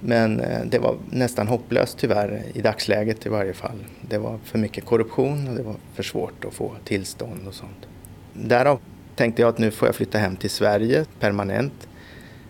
Men 0.00 0.40
eh, 0.40 0.60
det 0.66 0.78
var 0.78 0.96
nästan 1.10 1.48
hopplöst 1.48 1.98
tyvärr 1.98 2.42
i 2.54 2.60
dagsläget 2.60 3.26
i 3.26 3.28
varje 3.28 3.52
fall. 3.52 3.84
Det 4.08 4.18
var 4.18 4.38
för 4.44 4.58
mycket 4.58 4.84
korruption 4.84 5.48
och 5.48 5.54
det 5.54 5.62
var 5.62 5.74
för 5.94 6.02
svårt 6.02 6.44
att 6.44 6.54
få 6.54 6.72
tillstånd 6.84 7.40
och 7.48 7.54
sånt. 7.54 7.86
Därav 8.32 8.78
tänkte 9.16 9.42
jag 9.42 9.48
att 9.48 9.58
nu 9.58 9.70
får 9.70 9.88
jag 9.88 9.94
flytta 9.94 10.18
hem 10.18 10.36
till 10.36 10.50
Sverige 10.50 11.04
permanent. 11.20 11.88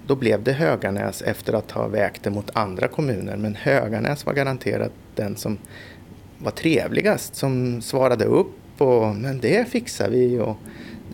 Då 0.06 0.14
blev 0.16 0.42
det 0.42 0.52
Höganäs 0.52 1.22
efter 1.22 1.52
att 1.52 1.70
ha 1.70 1.88
vägt 1.88 2.22
det 2.22 2.30
mot 2.30 2.50
andra 2.56 2.88
kommuner. 2.88 3.36
Men 3.36 3.54
Höganäs 3.54 4.26
var 4.26 4.32
garanterat 4.32 4.92
den 5.14 5.36
som 5.36 5.58
var 6.38 6.50
trevligast, 6.50 7.36
som 7.36 7.82
svarade 7.82 8.24
upp 8.24 8.80
och 8.80 9.16
men 9.16 9.40
det 9.40 9.68
fixar 9.68 10.10
vi 10.10 10.38
och 10.38 10.56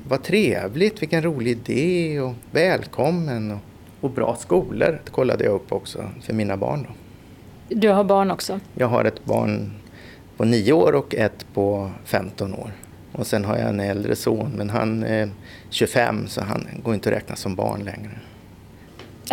vad 0.08 0.22
trevligt, 0.22 1.02
vilken 1.02 1.22
rolig 1.22 1.50
idé 1.50 2.20
och 2.20 2.34
välkommen 2.50 3.50
och, 3.50 3.58
och 4.00 4.10
bra 4.10 4.36
skolor 4.36 5.00
det 5.04 5.10
kollade 5.10 5.44
jag 5.44 5.54
upp 5.54 5.72
också 5.72 6.10
för 6.22 6.32
mina 6.32 6.56
barn. 6.56 6.82
Då. 6.82 6.94
Du 7.74 7.88
har 7.88 8.04
barn 8.04 8.30
också. 8.30 8.60
Jag 8.74 8.88
har 8.88 9.04
ett 9.04 9.24
barn 9.24 9.70
på 10.36 10.44
nio 10.44 10.72
år 10.72 10.94
och 10.94 11.14
ett 11.14 11.46
på 11.54 11.90
15 12.04 12.54
år. 12.54 12.72
Och 13.12 13.26
sen 13.26 13.44
har 13.44 13.56
jag 13.56 13.68
en 13.68 13.80
äldre 13.80 14.16
son, 14.16 14.52
men 14.56 14.70
han 14.70 15.04
är 15.04 15.30
25 15.70 16.26
så 16.28 16.40
han 16.40 16.66
går 16.82 16.94
inte 16.94 17.08
att 17.08 17.16
räkna 17.16 17.36
som 17.36 17.54
barn 17.54 17.84
längre. 17.84 18.20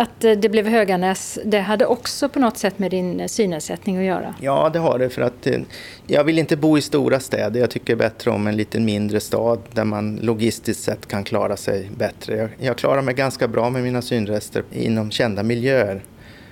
Att 0.00 0.24
eh, 0.24 0.32
det 0.32 0.48
blev 0.48 0.66
Höganäs, 0.66 1.38
det 1.44 1.60
hade 1.60 1.86
också 1.86 2.28
på 2.28 2.38
något 2.38 2.56
sätt 2.56 2.78
med 2.78 2.90
din 2.90 3.20
eh, 3.20 3.26
synnedsättning 3.26 3.98
att 3.98 4.04
göra? 4.04 4.34
Ja, 4.40 4.70
det 4.72 4.78
har 4.78 4.98
det 4.98 5.10
för 5.10 5.22
att 5.22 5.46
eh, 5.46 5.60
jag 6.06 6.24
vill 6.24 6.38
inte 6.38 6.56
bo 6.56 6.78
i 6.78 6.80
stora 6.80 7.20
städer. 7.20 7.60
Jag 7.60 7.70
tycker 7.70 7.96
bättre 7.96 8.30
om 8.30 8.46
en 8.46 8.56
lite 8.56 8.80
mindre 8.80 9.20
stad 9.20 9.58
där 9.72 9.84
man 9.84 10.16
logistiskt 10.16 10.82
sett 10.82 11.06
kan 11.06 11.24
klara 11.24 11.56
sig 11.56 11.90
bättre. 11.96 12.36
Jag, 12.36 12.50
jag 12.58 12.76
klarar 12.76 13.02
mig 13.02 13.14
ganska 13.14 13.48
bra 13.48 13.70
med 13.70 13.82
mina 13.82 14.02
synrester 14.02 14.62
inom 14.72 15.10
kända 15.10 15.42
miljöer. 15.42 16.02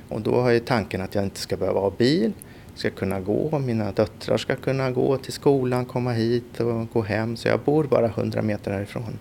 Och 0.09 0.21
då 0.21 0.41
har 0.41 0.51
ju 0.51 0.61
tanken 0.61 1.01
att 1.01 1.15
jag 1.15 1.25
inte 1.25 1.41
ska 1.41 1.57
behöva 1.57 1.81
ha 1.81 1.93
bil, 1.99 2.33
ska 2.75 2.91
kunna 2.91 3.21
gå, 3.21 3.59
mina 3.59 3.93
döttrar 3.93 4.37
ska 4.37 4.57
kunna 4.57 4.91
gå 4.91 5.17
till 5.17 5.33
skolan, 5.33 5.85
komma 5.85 6.13
hit 6.13 6.61
och 6.61 6.93
gå 6.93 7.03
hem. 7.03 7.37
Så 7.37 7.49
jag 7.49 7.61
bor 7.61 7.85
bara 7.85 8.07
100 8.07 8.43
meter 8.43 8.71
härifrån. 8.71 9.19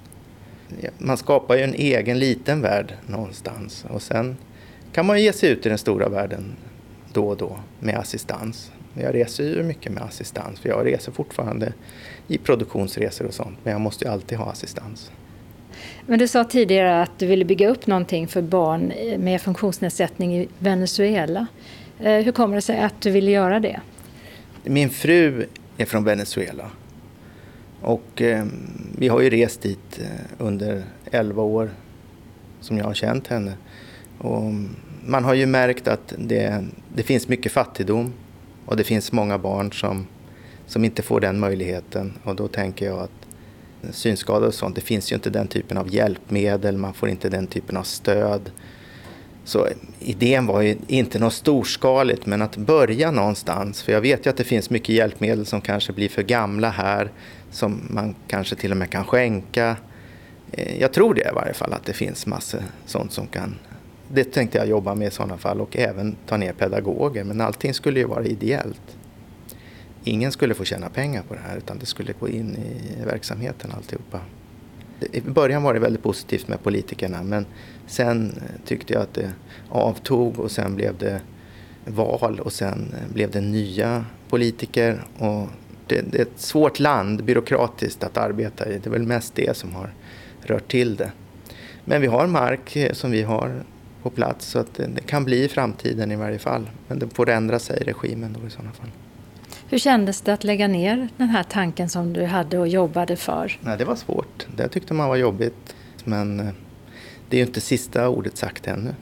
Man 0.97 1.17
skapar 1.17 1.55
ju 1.55 1.61
en 1.63 1.73
egen 1.73 2.19
liten 2.19 2.61
värld 2.61 2.93
någonstans 3.05 3.85
och 3.89 4.01
sen 4.01 4.37
kan 4.91 5.05
man 5.05 5.21
ge 5.21 5.33
sig 5.33 5.49
ut 5.49 5.65
i 5.65 5.69
den 5.69 5.77
stora 5.77 6.09
världen 6.09 6.55
då 7.13 7.27
och 7.27 7.37
då 7.37 7.59
med 7.79 7.95
assistans. 7.97 8.71
Jag 8.93 9.15
reser 9.15 9.43
ju 9.43 9.63
mycket 9.63 9.91
med 9.91 10.03
assistans 10.03 10.59
för 10.59 10.69
jag 10.69 10.85
reser 10.85 11.11
fortfarande 11.11 11.73
i 12.27 12.37
produktionsresor 12.37 13.25
och 13.25 13.33
sånt 13.33 13.57
men 13.63 13.71
jag 13.71 13.81
måste 13.81 14.05
ju 14.05 14.11
alltid 14.11 14.37
ha 14.37 14.51
assistans. 14.51 15.11
Men 16.05 16.19
du 16.19 16.27
sa 16.27 16.43
tidigare 16.43 17.01
att 17.01 17.19
du 17.19 17.25
ville 17.25 17.45
bygga 17.45 17.69
upp 17.69 17.87
någonting 17.87 18.27
för 18.27 18.41
barn 18.41 18.93
med 19.17 19.41
funktionsnedsättning 19.41 20.37
i 20.37 20.47
Venezuela. 20.59 21.47
Eh, 21.99 22.11
Hur 22.13 22.31
kommer 22.31 22.55
det 22.55 22.61
sig 22.61 22.79
att 22.79 23.01
du 23.01 23.11
ville 23.11 23.31
göra 23.31 23.59
det? 23.59 23.81
Min 24.63 24.89
fru 24.89 25.45
är 25.77 25.85
från 25.85 26.03
Venezuela 26.03 26.71
och 27.81 28.21
eh, 28.21 28.45
vi 28.97 29.07
har 29.07 29.21
ju 29.21 29.29
rest 29.29 29.61
dit 29.61 29.99
eh, 29.99 30.07
under 30.37 30.83
11 31.11 31.41
år 31.41 31.69
som 32.61 32.77
jag 32.77 32.85
har 32.85 32.93
känt 32.93 33.27
henne. 33.27 33.53
Och 34.17 34.53
man 35.05 35.23
har 35.23 35.33
ju 35.33 35.45
märkt 35.45 35.87
att 35.87 36.13
det, 36.17 36.65
det 36.95 37.03
finns 37.03 37.27
mycket 37.27 37.51
fattigdom 37.51 38.13
och 38.65 38.77
det 38.77 38.83
finns 38.83 39.11
många 39.11 39.37
barn 39.37 39.71
som, 39.71 40.07
som 40.65 40.85
inte 40.85 41.01
får 41.01 41.19
den 41.19 41.39
möjligheten 41.39 42.13
och 42.23 42.35
då 42.35 42.47
tänker 42.47 42.85
jag 42.85 42.99
att 42.99 43.27
synskador 43.91 44.47
och 44.47 44.53
sånt, 44.53 44.75
det 44.75 44.81
finns 44.81 45.11
ju 45.11 45.15
inte 45.15 45.29
den 45.29 45.47
typen 45.47 45.77
av 45.77 45.93
hjälpmedel, 45.93 46.77
man 46.77 46.93
får 46.93 47.09
inte 47.09 47.29
den 47.29 47.47
typen 47.47 47.77
av 47.77 47.83
stöd. 47.83 48.51
Så 49.47 49.67
idén 49.99 50.45
var 50.45 50.61
ju 50.61 50.77
inte 50.87 51.19
något 51.19 51.33
storskaligt, 51.33 52.25
men 52.25 52.41
att 52.41 52.57
börja 52.57 53.11
någonstans. 53.11 53.81
För 53.81 53.91
jag 53.91 54.01
vet 54.01 54.25
ju 54.25 54.29
att 54.29 54.37
det 54.37 54.43
finns 54.43 54.69
mycket 54.69 54.95
hjälpmedel 54.95 55.45
som 55.45 55.61
kanske 55.61 55.93
blir 55.93 56.09
för 56.09 56.23
gamla 56.23 56.69
här, 56.69 57.11
som 57.51 57.81
man 57.89 58.15
kanske 58.27 58.55
till 58.55 58.71
och 58.71 58.77
med 58.77 58.89
kan 58.89 59.05
skänka. 59.05 59.77
Eh, 60.51 60.81
jag 60.81 60.93
tror 60.93 61.13
det 61.13 61.21
i 61.21 61.35
varje 61.35 61.53
fall, 61.53 61.73
att 61.73 61.85
det 61.85 61.93
finns 61.93 62.25
massor 62.25 62.61
sånt 62.85 63.11
som 63.11 63.27
kan... 63.27 63.55
Det 64.07 64.23
tänkte 64.23 64.57
jag 64.57 64.67
jobba 64.67 64.95
med 64.95 65.07
i 65.07 65.11
sådana 65.11 65.37
fall 65.37 65.61
och 65.61 65.77
även 65.77 66.15
ta 66.25 66.37
ner 66.37 66.53
pedagoger, 66.53 67.23
men 67.23 67.41
allting 67.41 67.73
skulle 67.73 67.99
ju 67.99 68.05
vara 68.05 68.25
ideellt. 68.25 68.97
Ingen 70.03 70.31
skulle 70.31 70.53
få 70.53 70.63
tjäna 70.63 70.89
pengar 70.89 71.23
på 71.27 71.33
det 71.33 71.41
här, 71.47 71.57
utan 71.57 71.79
det 71.79 71.85
skulle 71.85 72.13
gå 72.19 72.29
in 72.29 72.55
i 72.55 73.05
verksamheten 73.05 73.71
alltihopa. 73.75 74.19
I 74.99 75.21
början 75.21 75.63
var 75.63 75.73
det 75.73 75.79
väldigt 75.79 76.03
positivt 76.03 76.47
med 76.47 76.63
politikerna 76.63 77.23
men 77.23 77.45
sen 77.87 78.31
eh, 78.37 78.65
tyckte 78.65 78.93
jag 78.93 79.01
att 79.01 79.13
det 79.13 79.31
avtog 79.69 80.39
och 80.39 80.51
sen 80.51 80.75
blev 80.75 80.97
det 80.97 81.21
val 81.85 82.39
och 82.39 82.53
sen 82.53 82.93
eh, 82.93 83.13
blev 83.13 83.31
det 83.31 83.41
nya 83.41 84.05
politiker. 84.29 85.03
Och 85.17 85.47
det, 85.87 86.01
det 86.01 86.17
är 86.17 86.21
ett 86.21 86.39
svårt 86.39 86.79
land 86.79 87.23
byråkratiskt 87.23 88.03
att 88.03 88.17
arbeta 88.17 88.69
i. 88.69 88.77
Det 88.77 88.87
är 88.87 88.91
väl 88.91 89.03
mest 89.03 89.35
det 89.35 89.57
som 89.57 89.73
har 89.73 89.93
rört 90.41 90.71
till 90.71 90.95
det. 90.95 91.11
Men 91.85 92.01
vi 92.01 92.07
har 92.07 92.27
mark 92.27 92.75
eh, 92.75 92.93
som 92.93 93.11
vi 93.11 93.23
har 93.23 93.63
på 94.03 94.09
plats 94.09 94.45
så 94.45 94.59
att 94.59 94.73
det, 94.73 94.87
det 94.95 95.01
kan 95.01 95.23
bli 95.23 95.43
i 95.43 95.47
framtiden 95.47 96.11
i 96.11 96.15
varje 96.15 96.39
fall. 96.39 96.69
Men 96.87 96.99
det 96.99 97.15
får 97.15 97.29
ändra 97.29 97.59
sig 97.59 97.83
regimen 97.83 98.37
då 98.41 98.47
i 98.47 98.49
sådana 98.49 98.71
fall. 98.71 98.89
Hur 99.69 99.77
kändes 99.77 100.21
det 100.21 100.33
att 100.33 100.43
lägga 100.43 100.67
ner 100.67 101.07
den 101.17 101.29
här 101.29 101.43
tanken 101.43 101.89
som 101.89 102.13
du 102.13 102.25
hade 102.25 102.59
och 102.59 102.67
jobbade 102.67 103.15
för? 103.15 103.59
Nej, 103.61 103.77
det 103.77 103.85
var 103.85 103.95
svårt. 103.95 104.47
Det 104.55 104.67
tyckte 104.67 104.93
man 104.93 105.09
var 105.09 105.15
jobbigt. 105.15 105.75
Men 106.03 106.39
eh, 106.39 106.47
det 107.29 107.37
är 107.37 107.39
ju 107.39 107.45
inte 107.45 107.61
sista 107.61 108.09
ordet 108.09 108.37
sagt 108.37 108.67
ännu. 108.67 108.95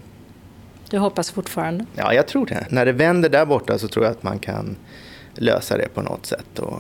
Du 0.90 0.98
hoppas 0.98 1.32
fortfarande? 1.32 1.86
Ja, 1.96 2.14
jag 2.14 2.28
tror 2.28 2.46
det. 2.46 2.68
När 2.70 2.86
det 2.86 2.92
vänder 2.92 3.30
där 3.30 3.46
borta 3.46 3.78
så 3.78 3.88
tror 3.88 4.06
jag 4.06 4.12
att 4.12 4.24
man 4.24 4.40
kan 4.40 4.76
lösa 5.34 5.78
det 5.78 5.88
på 5.94 6.02
något 6.02 6.26
sätt 6.26 6.60
och 6.60 6.80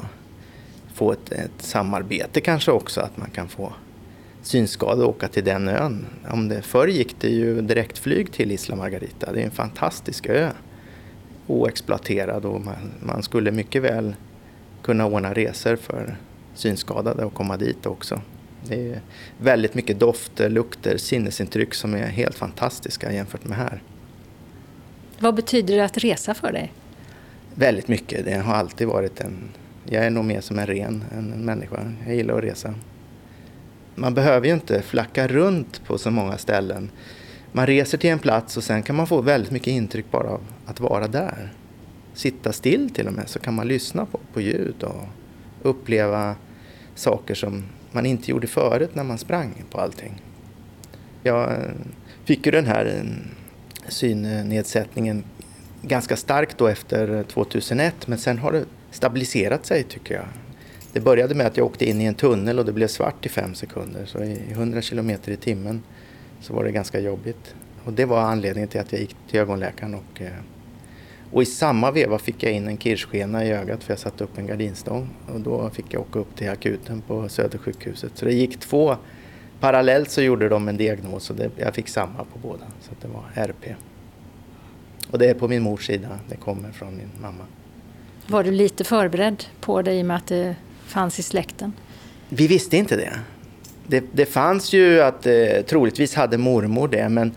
få 0.93 1.11
ett, 1.11 1.31
ett 1.31 1.51
samarbete 1.57 2.41
kanske 2.41 2.71
också, 2.71 3.01
att 3.01 3.17
man 3.17 3.29
kan 3.29 3.47
få 3.47 3.73
synskadade 4.41 5.03
och 5.03 5.09
åka 5.09 5.27
till 5.27 5.43
den 5.43 5.67
ön. 5.67 6.05
Om 6.29 6.47
det, 6.47 6.61
förr 6.61 6.87
gick 6.87 7.15
det 7.19 7.29
ju 7.29 7.61
direktflyg 7.61 8.31
till 8.31 8.51
Isla 8.51 8.75
Margarita. 8.75 9.31
Det 9.33 9.41
är 9.41 9.45
en 9.45 9.51
fantastisk 9.51 10.25
ö. 10.25 10.49
Oexploaterad 11.47 12.45
och 12.45 12.61
man, 12.61 12.91
man 12.99 13.23
skulle 13.23 13.51
mycket 13.51 13.81
väl 13.81 14.15
kunna 14.81 15.05
ordna 15.05 15.33
resor 15.33 15.75
för 15.75 16.17
synskadade 16.55 17.25
och 17.25 17.33
komma 17.33 17.57
dit 17.57 17.85
också. 17.85 18.21
Det 18.67 18.89
är 18.89 19.01
väldigt 19.37 19.73
mycket 19.73 19.99
dofter, 19.99 20.49
lukter, 20.49 20.97
sinnesintryck 20.97 21.73
som 21.73 21.93
är 21.93 22.07
helt 22.07 22.35
fantastiska 22.35 23.11
jämfört 23.11 23.43
med 23.43 23.57
här. 23.57 23.81
Vad 25.19 25.35
betyder 25.35 25.77
det 25.77 25.85
att 25.85 25.97
resa 25.97 26.33
för 26.33 26.51
dig? 26.51 26.73
Väldigt 27.55 27.87
mycket. 27.87 28.25
Det 28.25 28.33
har 28.33 28.53
alltid 28.53 28.87
varit 28.87 29.21
en... 29.21 29.49
Jag 29.89 30.05
är 30.05 30.09
nog 30.09 30.25
mer 30.25 30.41
som 30.41 30.59
en 30.59 30.67
ren 30.67 31.03
än 31.11 31.33
en 31.33 31.45
människa. 31.45 31.93
Jag 32.05 32.15
gillar 32.15 32.37
att 32.37 32.43
resa. 32.43 32.73
Man 33.95 34.13
behöver 34.13 34.47
ju 34.47 34.53
inte 34.53 34.81
flacka 34.81 35.27
runt 35.27 35.83
på 35.85 35.97
så 35.97 36.11
många 36.11 36.37
ställen. 36.37 36.91
Man 37.55 37.67
reser 37.67 37.97
till 37.97 38.09
en 38.09 38.19
plats 38.19 38.57
och 38.57 38.63
sen 38.63 38.83
kan 38.83 38.95
man 38.95 39.07
få 39.07 39.21
väldigt 39.21 39.51
mycket 39.51 39.67
intryck 39.67 40.05
bara 40.11 40.29
av 40.29 40.41
att 40.65 40.79
vara 40.79 41.07
där. 41.07 41.53
Sitta 42.13 42.53
still 42.53 42.89
till 42.89 43.07
och 43.07 43.13
med 43.13 43.29
så 43.29 43.39
kan 43.39 43.53
man 43.53 43.67
lyssna 43.67 44.05
på, 44.05 44.19
på 44.33 44.41
ljud 44.41 44.83
och 44.83 45.03
uppleva 45.61 46.35
saker 46.95 47.35
som 47.35 47.63
man 47.91 48.05
inte 48.05 48.31
gjorde 48.31 48.47
förut 48.47 48.95
när 48.95 49.03
man 49.03 49.17
sprang 49.17 49.63
på 49.71 49.81
allting. 49.81 50.21
Jag 51.23 51.51
eh, 51.51 51.57
fick 52.25 52.45
ju 52.45 52.51
den 52.51 52.65
här 52.65 52.85
mm, 52.85 53.13
synnedsättningen 53.87 55.23
ganska 55.81 56.15
starkt 56.15 56.57
då 56.57 56.67
efter 56.67 57.23
2001 57.23 58.07
men 58.07 58.17
sen 58.17 58.37
har 58.37 58.51
det 58.51 58.65
stabiliserat 58.91 59.65
sig 59.65 59.83
tycker 59.83 60.15
jag. 60.15 60.25
Det 60.93 60.99
började 60.99 61.35
med 61.35 61.47
att 61.47 61.57
jag 61.57 61.65
åkte 61.65 61.89
in 61.89 62.01
i 62.01 62.05
en 62.05 62.15
tunnel 62.15 62.59
och 62.59 62.65
det 62.65 62.73
blev 62.73 62.87
svart 62.87 63.25
i 63.25 63.29
fem 63.29 63.55
sekunder 63.55 64.05
så 64.05 64.23
i 64.23 64.41
100 64.51 64.81
kilometer 64.81 65.31
i 65.31 65.37
timmen 65.37 65.83
så 66.45 66.53
var 66.53 66.63
det 66.63 66.71
ganska 66.71 66.99
jobbigt. 66.99 67.55
Och 67.83 67.93
det 67.93 68.05
var 68.05 68.21
anledningen 68.21 68.69
till 68.69 68.79
att 68.79 68.91
jag 68.91 69.01
gick 69.01 69.15
till 69.29 69.39
ögonläkaren 69.39 69.93
och 69.95 70.21
eh, 70.21 70.31
och 71.31 71.41
i 71.41 71.45
samma 71.45 71.91
veva 71.91 72.19
fick 72.19 72.43
jag 72.43 72.51
in 72.51 72.67
en 72.67 72.77
kirrskena 72.77 73.45
i 73.45 73.51
ögat 73.51 73.83
för 73.83 73.91
jag 73.91 73.99
satte 73.99 74.23
upp 74.23 74.37
en 74.37 74.47
gardinstång. 74.47 75.09
Och 75.33 75.41
då 75.41 75.69
fick 75.69 75.85
jag 75.89 76.01
åka 76.01 76.19
upp 76.19 76.35
till 76.35 76.49
akuten 76.49 77.01
på 77.01 77.29
Södersjukhuset. 77.29 78.11
Så 78.15 78.25
det 78.25 78.33
gick 78.33 78.59
två 78.59 78.95
parallellt 79.59 80.11
så 80.11 80.21
gjorde 80.21 80.49
de 80.49 80.67
en 80.67 80.77
diagnos 80.77 81.29
och 81.29 81.35
det, 81.35 81.49
jag 81.57 81.75
fick 81.75 81.87
samma 81.87 82.23
på 82.33 82.39
båda. 82.41 82.65
Så 82.81 82.91
det 83.01 83.07
var 83.07 83.23
RP. 83.35 83.75
Och 85.11 85.19
det 85.19 85.29
är 85.29 85.33
på 85.33 85.47
min 85.47 85.63
mors 85.63 85.87
sida, 85.87 86.19
det 86.29 86.35
kommer 86.35 86.71
från 86.71 86.97
min 86.97 87.09
mamma. 87.21 87.43
Var 88.27 88.43
du 88.43 88.51
lite 88.51 88.83
förberedd 88.83 89.45
på 89.59 89.81
det 89.81 89.93
i 89.93 90.01
och 90.01 90.05
med 90.05 90.17
att 90.17 90.27
det 90.27 90.55
fanns 90.85 91.19
i 91.19 91.23
släkten? 91.23 91.73
Vi 92.29 92.47
visste 92.47 92.77
inte 92.77 92.95
det. 92.95 93.19
Det, 93.87 94.03
det 94.11 94.25
fanns 94.25 94.73
ju 94.73 95.01
att 95.01 95.25
eh, 95.25 95.61
troligtvis 95.67 96.15
hade 96.15 96.37
mormor 96.37 96.87
det 96.87 97.09
men 97.09 97.31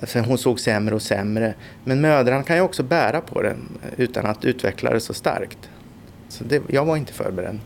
alltså, 0.00 0.18
hon 0.18 0.38
såg 0.38 0.60
sämre 0.60 0.94
och 0.94 1.02
sämre. 1.02 1.54
Men 1.84 2.00
mödrarna 2.00 2.42
kan 2.42 2.56
ju 2.56 2.62
också 2.62 2.82
bära 2.82 3.20
på 3.20 3.42
det 3.42 3.56
utan 3.96 4.26
att 4.26 4.44
utveckla 4.44 4.90
det 4.90 5.00
så 5.00 5.14
starkt. 5.14 5.58
Så 6.28 6.44
det, 6.44 6.62
jag 6.68 6.84
var 6.84 6.96
inte 6.96 7.12
förberedd. 7.12 7.58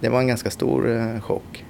Det 0.00 0.08
var 0.08 0.20
en 0.20 0.26
ganska 0.26 0.50
stor 0.50 0.96
eh, 0.96 1.20
chock. 1.20 1.64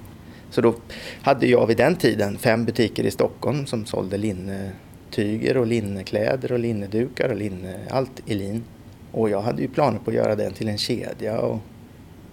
Så 0.50 0.60
då 0.60 0.74
hade 1.22 1.46
jag 1.46 1.66
vid 1.66 1.76
den 1.76 1.96
tiden 1.96 2.38
fem 2.38 2.64
butiker 2.64 3.04
i 3.04 3.10
Stockholm 3.10 3.66
som 3.66 3.86
sålde 3.86 4.16
linnetyger 4.16 5.56
och 5.56 5.66
linnekläder 5.66 6.52
och 6.52 6.58
linnedukar 6.58 7.28
och 7.28 7.36
linne, 7.36 7.78
allt 7.90 8.22
i 8.26 8.34
lin. 8.34 8.64
Och 9.12 9.30
jag 9.30 9.40
hade 9.40 9.62
ju 9.62 9.68
planer 9.68 9.98
på 9.98 10.10
att 10.10 10.16
göra 10.16 10.34
den 10.34 10.52
till 10.52 10.68
en 10.68 10.78
kedja. 10.78 11.38
Och, 11.38 11.60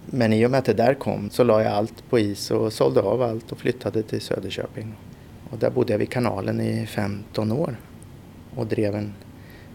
men 0.06 0.34
i 0.34 0.46
och 0.46 0.52
med 0.52 0.58
att 0.58 0.66
det 0.66 0.74
där 0.74 0.94
kom 0.94 1.30
så 1.30 1.44
la 1.44 1.64
jag 1.64 1.74
allt 1.74 2.10
på 2.10 2.20
is 2.20 2.52
och 2.52 2.74
sålde 2.74 3.02
av 3.02 3.22
allt 3.22 3.52
och 3.52 3.58
flyttade 3.58 4.04
till 4.04 4.22
Söderköping. 4.22 4.96
Och 5.50 5.58
där 5.58 5.70
bodde 5.70 5.94
jag 5.94 6.00
vid 6.00 6.10
kanalen 6.10 6.62
i 6.62 6.86
15 6.86 7.52
år 7.52 7.76
och 8.56 8.68
drev 8.68 8.96
en, 8.96 9.14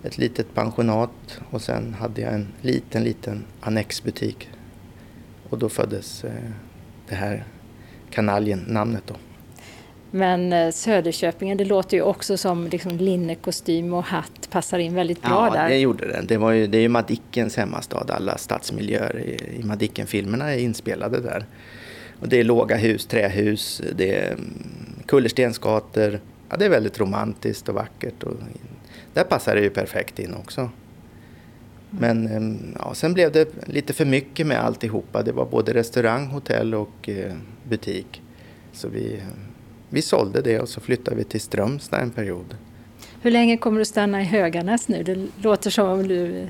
ett 0.03 0.19
litet 0.19 0.55
pensionat 0.55 1.41
och 1.51 1.63
sen 1.63 1.95
hade 1.95 2.21
jag 2.21 2.35
en 2.35 2.49
liten, 2.61 3.05
liten 3.05 3.45
annexbutik. 3.61 4.49
Och 5.49 5.59
då 5.59 5.69
föddes 5.69 6.25
eh, 6.25 6.51
det 7.09 7.15
här 7.15 7.45
kanaljen, 8.11 8.65
namnet 8.69 9.03
då. 9.07 9.15
Men 10.11 10.53
eh, 10.53 10.71
Söderköpingen, 10.71 11.59
det 11.59 11.65
låter 11.65 11.97
ju 11.97 12.03
också 12.03 12.37
som 12.37 12.69
liksom 12.69 12.97
linnekostym 12.97 13.95
och 13.95 14.05
hatt 14.05 14.51
passar 14.51 14.79
in 14.79 14.95
väldigt 14.95 15.23
bra 15.23 15.49
ja, 15.49 15.55
där. 15.55 15.69
det 15.69 15.79
gjorde 15.79 16.07
det. 16.07 16.23
Det, 16.29 16.37
var 16.37 16.53
ju, 16.53 16.67
det 16.67 16.79
är 16.79 16.83
ju 16.83 16.89
Madickens 16.89 17.57
hemmastad. 17.57 18.07
Alla 18.09 18.39
stadsmiljöer 18.39 19.19
i, 19.19 19.61
i 19.61 19.63
Madicken-filmerna 19.63 20.55
är 20.55 20.59
inspelade 20.59 21.21
där. 21.21 21.47
Och 22.21 22.29
det 22.29 22.41
är 22.41 22.45
låga 22.45 22.77
hus, 22.77 23.07
trähus, 23.07 23.83
det 23.97 24.17
är 24.17 24.33
mm, 24.33 24.55
kullerstensgator. 25.07 26.21
Ja, 26.51 26.57
det 26.57 26.65
är 26.65 26.69
väldigt 26.69 27.01
romantiskt 27.01 27.69
och 27.69 27.75
vackert. 27.75 28.23
Och 28.23 28.35
där 29.15 29.25
passar 29.25 29.55
det 29.55 29.61
ju 29.61 29.71
perfekt 29.71 30.19
in 30.19 30.35
också. 30.35 30.71
Men 31.91 32.27
mm, 32.27 32.77
ja, 32.79 32.95
sen 32.95 33.15
blev 33.15 33.33
det 33.33 33.49
lite 33.67 33.93
för 33.93 34.05
mycket 34.05 34.47
med 34.47 34.65
alltihopa. 34.65 35.23
Det 35.23 35.33
var 35.33 35.47
både 35.47 35.75
restaurang, 35.75 36.27
hotell 36.27 36.75
och 36.75 37.09
eh, 37.09 37.33
butik. 37.69 38.23
Så 38.73 38.89
vi, 38.89 39.21
vi 39.91 40.03
sålde 40.03 40.43
det 40.43 40.61
och 40.61 40.69
så 40.69 40.81
flyttade 40.81 41.17
vi 41.17 41.25
till 41.25 41.41
Strömstad 41.41 42.01
en 42.01 42.11
period. 42.11 42.57
Hur 43.23 43.31
länge 43.31 43.57
kommer 43.57 43.79
du 43.79 43.85
stanna 43.85 44.21
i 44.21 44.25
Höganäs 44.25 44.89
nu? 44.89 45.03
Det 45.03 45.27
låter 45.43 45.71
som 45.71 45.89
om 45.89 46.09
du 46.09 46.49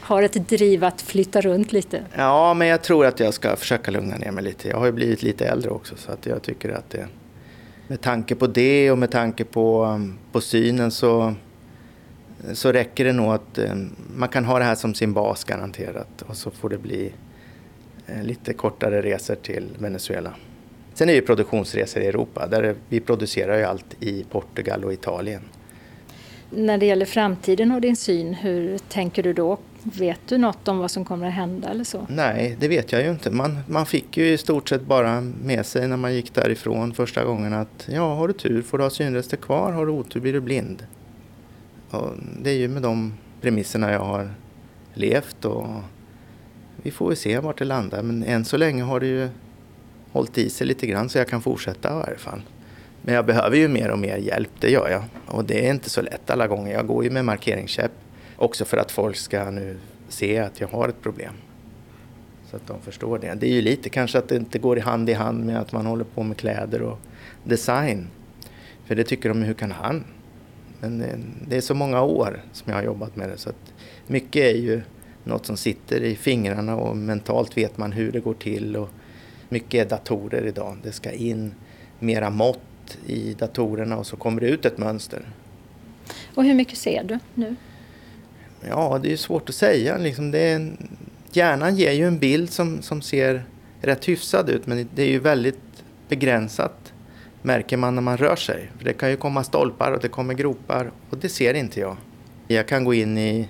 har 0.00 0.22
ett 0.22 0.48
driv 0.48 0.84
att 0.84 1.02
flytta 1.02 1.40
runt 1.40 1.72
lite. 1.72 2.04
Ja, 2.14 2.54
men 2.54 2.68
jag 2.68 2.82
tror 2.82 3.06
att 3.06 3.20
jag 3.20 3.34
ska 3.34 3.56
försöka 3.56 3.90
lugna 3.90 4.16
ner 4.16 4.30
mig 4.30 4.44
lite. 4.44 4.68
Jag 4.68 4.78
har 4.78 4.86
ju 4.86 4.92
blivit 4.92 5.22
lite 5.22 5.46
äldre 5.46 5.70
också 5.70 5.96
så 5.96 6.12
att 6.12 6.26
jag 6.26 6.42
tycker 6.42 6.68
att 6.68 6.90
det... 6.90 7.06
Med 7.88 8.00
tanke 8.00 8.34
på 8.34 8.46
det 8.46 8.90
och 8.90 8.98
med 8.98 9.10
tanke 9.10 9.44
på, 9.44 9.84
um, 9.84 10.18
på 10.32 10.40
synen 10.40 10.90
så, 10.90 11.34
så 12.52 12.72
räcker 12.72 13.04
det 13.04 13.12
nog 13.12 13.32
att 13.32 13.58
um, 13.58 13.96
man 14.16 14.28
kan 14.28 14.44
ha 14.44 14.58
det 14.58 14.64
här 14.64 14.74
som 14.74 14.94
sin 14.94 15.12
bas 15.12 15.44
garanterat 15.44 16.22
och 16.26 16.36
så 16.36 16.50
får 16.50 16.68
det 16.68 16.78
bli 16.78 17.12
eh, 18.06 18.22
lite 18.22 18.52
kortare 18.52 19.02
resor 19.02 19.34
till 19.34 19.68
Venezuela. 19.78 20.34
Sen 20.98 21.08
är 21.08 21.12
det 21.12 21.16
ju 21.16 21.26
produktionsresor 21.26 22.02
i 22.02 22.06
Europa. 22.06 22.46
Där 22.46 22.74
vi 22.88 23.00
producerar 23.00 23.58
ju 23.58 23.64
allt 23.64 24.02
i 24.02 24.24
Portugal 24.30 24.84
och 24.84 24.92
Italien. 24.92 25.42
När 26.50 26.78
det 26.78 26.86
gäller 26.86 27.06
framtiden 27.06 27.72
och 27.72 27.80
din 27.80 27.96
syn, 27.96 28.34
hur 28.34 28.78
tänker 28.78 29.22
du 29.22 29.32
då? 29.32 29.58
Vet 29.82 30.20
du 30.28 30.38
något 30.38 30.68
om 30.68 30.78
vad 30.78 30.90
som 30.90 31.04
kommer 31.04 31.26
att 31.26 31.34
hända 31.34 31.68
eller 31.68 31.84
så? 31.84 32.06
Nej, 32.08 32.56
det 32.60 32.68
vet 32.68 32.92
jag 32.92 33.02
ju 33.02 33.10
inte. 33.10 33.30
Man, 33.30 33.58
man 33.68 33.86
fick 33.86 34.16
ju 34.16 34.28
i 34.28 34.38
stort 34.38 34.68
sett 34.68 34.82
bara 34.82 35.20
med 35.20 35.66
sig 35.66 35.88
när 35.88 35.96
man 35.96 36.14
gick 36.14 36.34
därifrån 36.34 36.94
första 36.94 37.24
gången 37.24 37.52
att 37.52 37.88
ja, 37.90 38.14
har 38.14 38.28
du 38.28 38.34
tur 38.34 38.62
får 38.62 38.78
du 38.78 38.84
ha 38.84 38.90
synrester 38.90 39.36
kvar, 39.36 39.72
har 39.72 39.86
du 39.86 39.92
otur 39.92 40.20
blir 40.20 40.32
du 40.32 40.40
blind. 40.40 40.86
Och 41.90 42.10
det 42.42 42.50
är 42.50 42.56
ju 42.56 42.68
med 42.68 42.82
de 42.82 43.14
premisserna 43.40 43.92
jag 43.92 44.04
har 44.04 44.30
levt 44.94 45.44
och 45.44 45.66
vi 46.82 46.90
får 46.90 47.08
väl 47.08 47.16
se 47.16 47.38
vart 47.38 47.58
det 47.58 47.64
landar. 47.64 48.02
Men 48.02 48.22
än 48.22 48.44
så 48.44 48.56
länge 48.56 48.82
har 48.82 49.00
det 49.00 49.06
ju 49.06 49.28
hållit 50.12 50.38
i 50.38 50.50
sig 50.50 50.66
lite 50.66 50.86
grann 50.86 51.08
så 51.08 51.18
jag 51.18 51.28
kan 51.28 51.42
fortsätta 51.42 51.90
i 51.90 51.94
varje 51.94 52.18
fall. 52.18 52.42
Men 53.02 53.14
jag 53.14 53.26
behöver 53.26 53.56
ju 53.56 53.68
mer 53.68 53.90
och 53.90 53.98
mer 53.98 54.16
hjälp, 54.16 54.50
det 54.60 54.70
gör 54.70 54.88
jag. 54.90 55.04
Och 55.26 55.44
det 55.44 55.66
är 55.66 55.70
inte 55.70 55.90
så 55.90 56.02
lätt 56.02 56.30
alla 56.30 56.46
gånger. 56.46 56.72
Jag 56.72 56.86
går 56.86 57.04
ju 57.04 57.10
med 57.10 57.24
markeringskäpp 57.24 57.92
också 58.36 58.64
för 58.64 58.76
att 58.76 58.90
folk 58.90 59.16
ska 59.16 59.50
nu 59.50 59.76
se 60.08 60.38
att 60.38 60.60
jag 60.60 60.68
har 60.68 60.88
ett 60.88 61.02
problem. 61.02 61.32
Så 62.50 62.56
att 62.56 62.66
de 62.66 62.80
förstår 62.80 63.18
det. 63.18 63.34
Det 63.34 63.46
är 63.46 63.52
ju 63.52 63.62
lite 63.62 63.88
kanske 63.88 64.18
att 64.18 64.28
det 64.28 64.36
inte 64.36 64.58
går 64.58 64.76
hand 64.76 65.10
i 65.10 65.12
hand 65.12 65.44
med 65.44 65.60
att 65.60 65.72
man 65.72 65.86
håller 65.86 66.04
på 66.04 66.22
med 66.22 66.36
kläder 66.36 66.82
och 66.82 66.98
design. 67.44 68.06
För 68.84 68.94
det 68.94 69.04
tycker 69.04 69.28
de, 69.28 69.42
hur 69.42 69.54
kan 69.54 69.70
han? 69.70 70.04
Men 70.80 71.00
eh, 71.00 71.18
det 71.48 71.56
är 71.56 71.60
så 71.60 71.74
många 71.74 72.02
år 72.02 72.40
som 72.52 72.70
jag 72.70 72.78
har 72.78 72.84
jobbat 72.84 73.16
med 73.16 73.28
det 73.28 73.36
så 73.36 73.48
att 73.48 73.72
mycket 74.06 74.42
är 74.42 74.56
ju 74.56 74.82
något 75.24 75.46
som 75.46 75.56
sitter 75.56 76.00
i 76.00 76.16
fingrarna 76.16 76.76
och 76.76 76.96
mentalt 76.96 77.56
vet 77.56 77.78
man 77.78 77.92
hur 77.92 78.12
det 78.12 78.20
går 78.20 78.34
till. 78.34 78.76
Och 78.76 78.88
mycket 79.48 79.90
datorer 79.90 80.46
idag. 80.46 80.76
Det 80.82 80.92
ska 80.92 81.12
in 81.12 81.54
mera 81.98 82.30
mått 82.30 82.98
i 83.06 83.34
datorerna 83.34 83.96
och 83.96 84.06
så 84.06 84.16
kommer 84.16 84.40
det 84.40 84.48
ut 84.48 84.64
ett 84.64 84.78
mönster. 84.78 85.22
Och 86.34 86.44
hur 86.44 86.54
mycket 86.54 86.78
ser 86.78 87.04
du 87.04 87.18
nu? 87.34 87.56
Ja, 88.68 89.00
det 89.02 89.12
är 89.12 89.16
svårt 89.16 89.48
att 89.48 89.54
säga. 89.54 89.98
Liksom 89.98 90.30
det 90.30 90.38
är 90.38 90.72
hjärnan 91.32 91.76
ger 91.76 91.92
ju 91.92 92.06
en 92.06 92.18
bild 92.18 92.50
som, 92.50 92.82
som 92.82 93.02
ser 93.02 93.44
rätt 93.80 94.08
hyfsad 94.08 94.50
ut 94.50 94.66
men 94.66 94.88
det 94.94 95.02
är 95.02 95.08
ju 95.08 95.18
väldigt 95.18 95.60
begränsat 96.08 96.92
märker 97.42 97.76
man 97.76 97.94
när 97.94 98.02
man 98.02 98.16
rör 98.16 98.36
sig. 98.36 98.70
För 98.78 98.84
det 98.84 98.92
kan 98.92 99.10
ju 99.10 99.16
komma 99.16 99.44
stolpar 99.44 99.92
och 99.92 100.00
det 100.00 100.08
kommer 100.08 100.34
gropar 100.34 100.90
och 101.10 101.18
det 101.18 101.28
ser 101.28 101.54
inte 101.54 101.80
jag. 101.80 101.96
Jag 102.46 102.68
kan 102.68 102.84
gå 102.84 102.94
in 102.94 103.18
i 103.18 103.48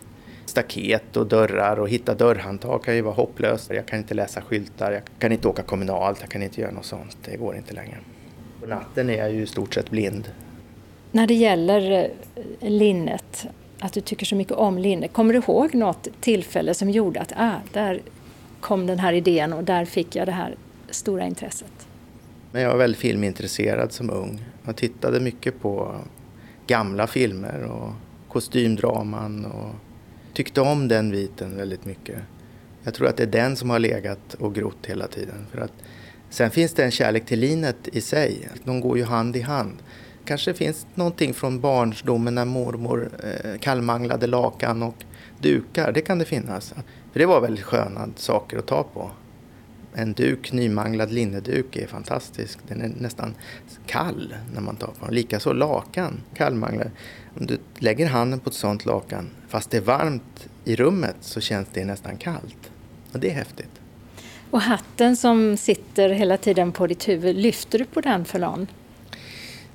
staket 0.59 1.17
och 1.17 1.27
dörrar 1.27 1.81
och 1.81 1.89
hitta 1.89 2.15
dörrhandtag 2.15 2.85
kan 2.85 2.95
ju 2.95 3.03
vara 3.03 3.15
hopplöst. 3.15 3.71
Jag 3.71 3.87
kan 3.87 3.99
inte 3.99 4.15
läsa 4.15 4.41
skyltar, 4.43 4.93
jag 4.93 5.03
kan 5.19 5.33
inte 5.33 5.49
åka 5.49 5.63
kommunalt, 5.63 6.19
jag 6.21 6.31
kan 6.31 6.43
inte 6.43 6.61
göra 6.61 6.71
något 6.71 6.85
sånt. 6.85 7.17
Det 7.25 7.37
går 7.37 7.57
inte 7.57 7.75
längre. 7.75 7.97
På 8.61 8.67
natten 8.67 9.11
är 9.11 9.19
jag 9.19 9.33
ju 9.33 9.43
i 9.43 9.47
stort 9.47 9.75
sett 9.75 9.91
blind. 9.91 10.33
När 11.13 11.27
det 11.27 11.35
gäller 11.35 12.11
eh, 12.35 12.71
linnet, 12.71 13.47
att 13.81 13.93
du 13.93 14.01
tycker 14.01 14.27
så 14.27 14.35
mycket 14.35 14.53
om 14.53 14.79
linne, 14.79 15.09
kommer 15.09 15.33
du 15.35 15.39
ihåg 15.39 15.75
något 15.75 16.09
tillfälle 16.21 16.75
som 16.75 16.91
gjorde 16.91 17.21
att 17.21 17.33
ah, 17.37 17.55
där 17.73 18.01
kom 18.61 18.87
den 18.87 18.99
här 18.99 19.13
idén 19.13 19.53
och 19.53 19.65
där 19.65 19.85
fick 19.85 20.17
jag 20.17 20.27
det 20.27 20.33
här 20.33 20.55
stora 20.91 21.27
intresset? 21.27 21.89
Men 22.53 22.63
jag 22.63 22.71
var 22.71 22.79
väldigt 22.79 23.01
filmintresserad 23.01 23.93
som 23.93 24.11
ung. 24.11 24.45
Jag 24.65 24.77
tittade 24.77 25.21
mycket 25.21 25.61
på 25.61 25.97
gamla 26.67 27.07
filmer 27.07 27.63
och 27.63 27.93
kostymdraman 28.29 29.45
och 29.45 29.88
tyckte 30.33 30.61
om 30.61 30.89
den 30.89 31.11
biten 31.11 31.57
väldigt 31.57 31.85
mycket. 31.85 32.19
Jag 32.83 32.95
tror 32.95 33.09
att 33.09 33.17
det 33.17 33.23
är 33.23 33.27
den 33.27 33.57
som 33.57 33.71
har 33.71 33.79
legat 33.79 34.35
och 34.35 34.55
grott 34.55 34.87
hela 34.87 35.07
tiden. 35.07 35.47
För 35.53 35.61
att 35.61 35.73
sen 36.31 36.51
finns 36.51 36.75
det 36.75 36.85
en 36.85 36.91
kärlek 36.91 37.27
till 37.27 37.41
linet 37.41 37.89
i 37.93 38.01
sig. 38.01 38.49
De 38.65 38.81
går 38.81 38.99
ju 38.99 39.05
hand 39.05 39.37
i 39.37 39.41
hand. 39.41 39.77
Kanske 40.25 40.55
finns 40.55 40.87
någonting 40.95 41.35
från 41.35 41.61
barnsdomen 41.61 42.35
när 42.35 42.45
mormor 42.45 43.11
eh, 43.25 43.59
kallmanglade 43.59 44.27
lakan 44.27 44.83
och 44.83 45.05
dukar. 45.39 45.93
Det 45.93 46.01
kan 46.01 46.19
det 46.19 46.25
finnas. 46.25 46.75
För 47.13 47.21
det 47.21 47.27
var 47.27 47.41
väldigt 47.41 47.65
sköna 47.65 48.09
saker 48.17 48.59
att 48.59 48.67
ta 48.67 48.83
på. 48.83 49.11
En 49.95 50.13
duk, 50.13 50.53
nymanglad 50.53 51.13
linneduk, 51.13 51.77
är 51.77 51.87
fantastisk. 51.87 52.59
Den 52.69 52.81
är 52.81 52.93
nästan 52.99 53.35
kall 53.87 54.35
när 54.55 54.61
man 54.61 54.77
tar 54.77 54.87
på 54.87 55.07
den. 55.07 55.15
Likaså 55.15 55.53
lakan, 55.53 56.21
kallmanglad. 56.35 56.91
Om 57.41 57.47
du 57.47 57.59
lägger 57.79 58.07
handen 58.07 58.41
på 58.41 58.51
ett 58.51 58.57
sånt 58.57 58.87
lakan, 58.87 59.31
fast 59.49 59.71
det 59.71 59.77
är 59.77 59.81
varmt 59.81 60.49
i 60.65 60.77
rummet, 60.77 61.17
så 61.21 61.41
känns 61.41 61.69
det 61.73 61.85
nästan 61.85 62.17
kallt. 62.17 62.71
Och 63.13 63.19
det 63.19 63.31
är 63.31 63.35
häftigt. 63.35 63.71
Och 64.51 64.61
hatten 64.61 65.17
som 65.17 65.57
sitter 65.57 66.09
hela 66.09 66.37
tiden 66.37 66.73
på 66.73 66.87
ditt 66.87 67.09
huvud, 67.09 67.37
lyfter 67.37 67.79
du 67.79 67.85
på 67.85 68.01
den 68.01 68.25
för 68.25 68.39
någon? 68.39 68.67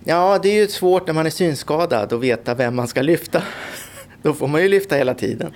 Ja, 0.03 0.39
det 0.43 0.49
är 0.49 0.53
ju 0.53 0.67
svårt 0.67 1.07
när 1.07 1.13
man 1.13 1.25
är 1.25 1.29
synskadad 1.29 2.13
att 2.13 2.21
veta 2.21 2.55
vem 2.55 2.75
man 2.75 2.87
ska 2.87 3.01
lyfta. 3.01 3.43
Då 4.21 4.33
får 4.33 4.47
man 4.47 4.61
ju 4.61 4.67
lyfta 4.67 4.95
hela 4.95 5.13
tiden. 5.13 5.53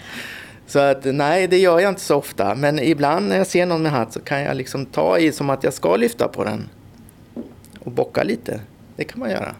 Så 0.67 0.79
att 0.79 1.05
nej, 1.05 1.47
det 1.47 1.57
gör 1.57 1.79
jag 1.79 1.89
inte 1.91 2.01
så 2.01 2.15
ofta. 2.15 2.55
Men 2.55 2.79
ibland 2.79 3.27
när 3.29 3.37
jag 3.37 3.47
ser 3.47 3.65
någon 3.65 3.83
med 3.83 3.91
hatt 3.91 4.13
så 4.13 4.19
kan 4.19 4.41
jag 4.41 4.57
liksom 4.57 4.85
ta 4.85 5.17
i 5.17 5.31
som 5.31 5.49
att 5.49 5.63
jag 5.63 5.73
ska 5.73 5.95
lyfta 5.95 6.27
på 6.27 6.43
den. 6.43 6.69
Och 7.79 7.91
bocka 7.91 8.23
lite. 8.23 8.59
Det 8.95 9.03
kan 9.03 9.19
man 9.19 9.29
göra. 9.29 9.55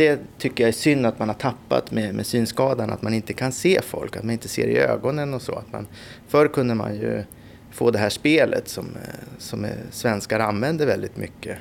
Det 0.00 0.20
tycker 0.38 0.64
jag 0.64 0.68
är 0.68 0.72
synd 0.72 1.06
att 1.06 1.18
man 1.18 1.28
har 1.28 1.34
tappat 1.34 1.90
med, 1.90 2.14
med 2.14 2.26
synskadan. 2.26 2.90
Att 2.90 3.02
man 3.02 3.14
inte 3.14 3.32
kan 3.32 3.52
se 3.52 3.80
folk, 3.82 4.16
att 4.16 4.22
man 4.22 4.32
inte 4.32 4.48
ser 4.48 4.66
i 4.66 4.78
ögonen 4.78 5.34
och 5.34 5.42
så. 5.42 5.52
Att 5.52 5.72
man, 5.72 5.86
förr 6.28 6.48
kunde 6.48 6.74
man 6.74 6.94
ju 6.94 7.22
få 7.70 7.90
det 7.90 7.98
här 7.98 8.08
spelet 8.08 8.68
som, 8.68 8.86
eh, 8.86 9.14
som 9.38 9.66
svenskar 9.90 10.40
använder 10.40 10.86
väldigt 10.86 11.16
mycket. 11.16 11.58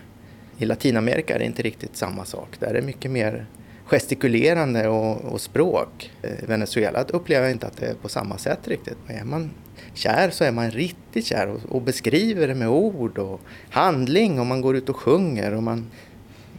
I 0.57 0.65
Latinamerika 0.65 1.35
är 1.35 1.39
det 1.39 1.45
inte 1.45 1.61
riktigt 1.61 1.97
samma 1.97 2.25
sak. 2.25 2.47
Där 2.59 2.67
är 2.67 2.73
det 2.73 2.81
mycket 2.81 3.11
mer 3.11 3.45
gestikulerande 3.85 4.87
och, 4.87 5.33
och 5.33 5.41
språk. 5.41 6.11
I 6.23 6.45
Venezuela 6.45 7.03
upplever 7.03 7.45
jag 7.45 7.51
inte 7.51 7.67
att 7.67 7.77
det 7.77 7.85
är 7.85 7.93
på 7.93 8.09
samma 8.09 8.37
sätt 8.37 8.67
riktigt. 8.67 8.97
Är 9.07 9.23
man 9.23 9.51
kär 9.93 10.29
så 10.29 10.43
är 10.43 10.51
man 10.51 10.71
riktigt 10.71 11.25
kär 11.25 11.47
och, 11.47 11.75
och 11.75 11.81
beskriver 11.81 12.47
det 12.47 12.55
med 12.55 12.69
ord 12.69 13.17
och 13.17 13.41
handling 13.69 14.39
och 14.39 14.45
man 14.45 14.61
går 14.61 14.75
ut 14.75 14.89
och 14.89 14.97
sjunger. 14.97 15.53
Och 15.53 15.63
man, 15.63 15.85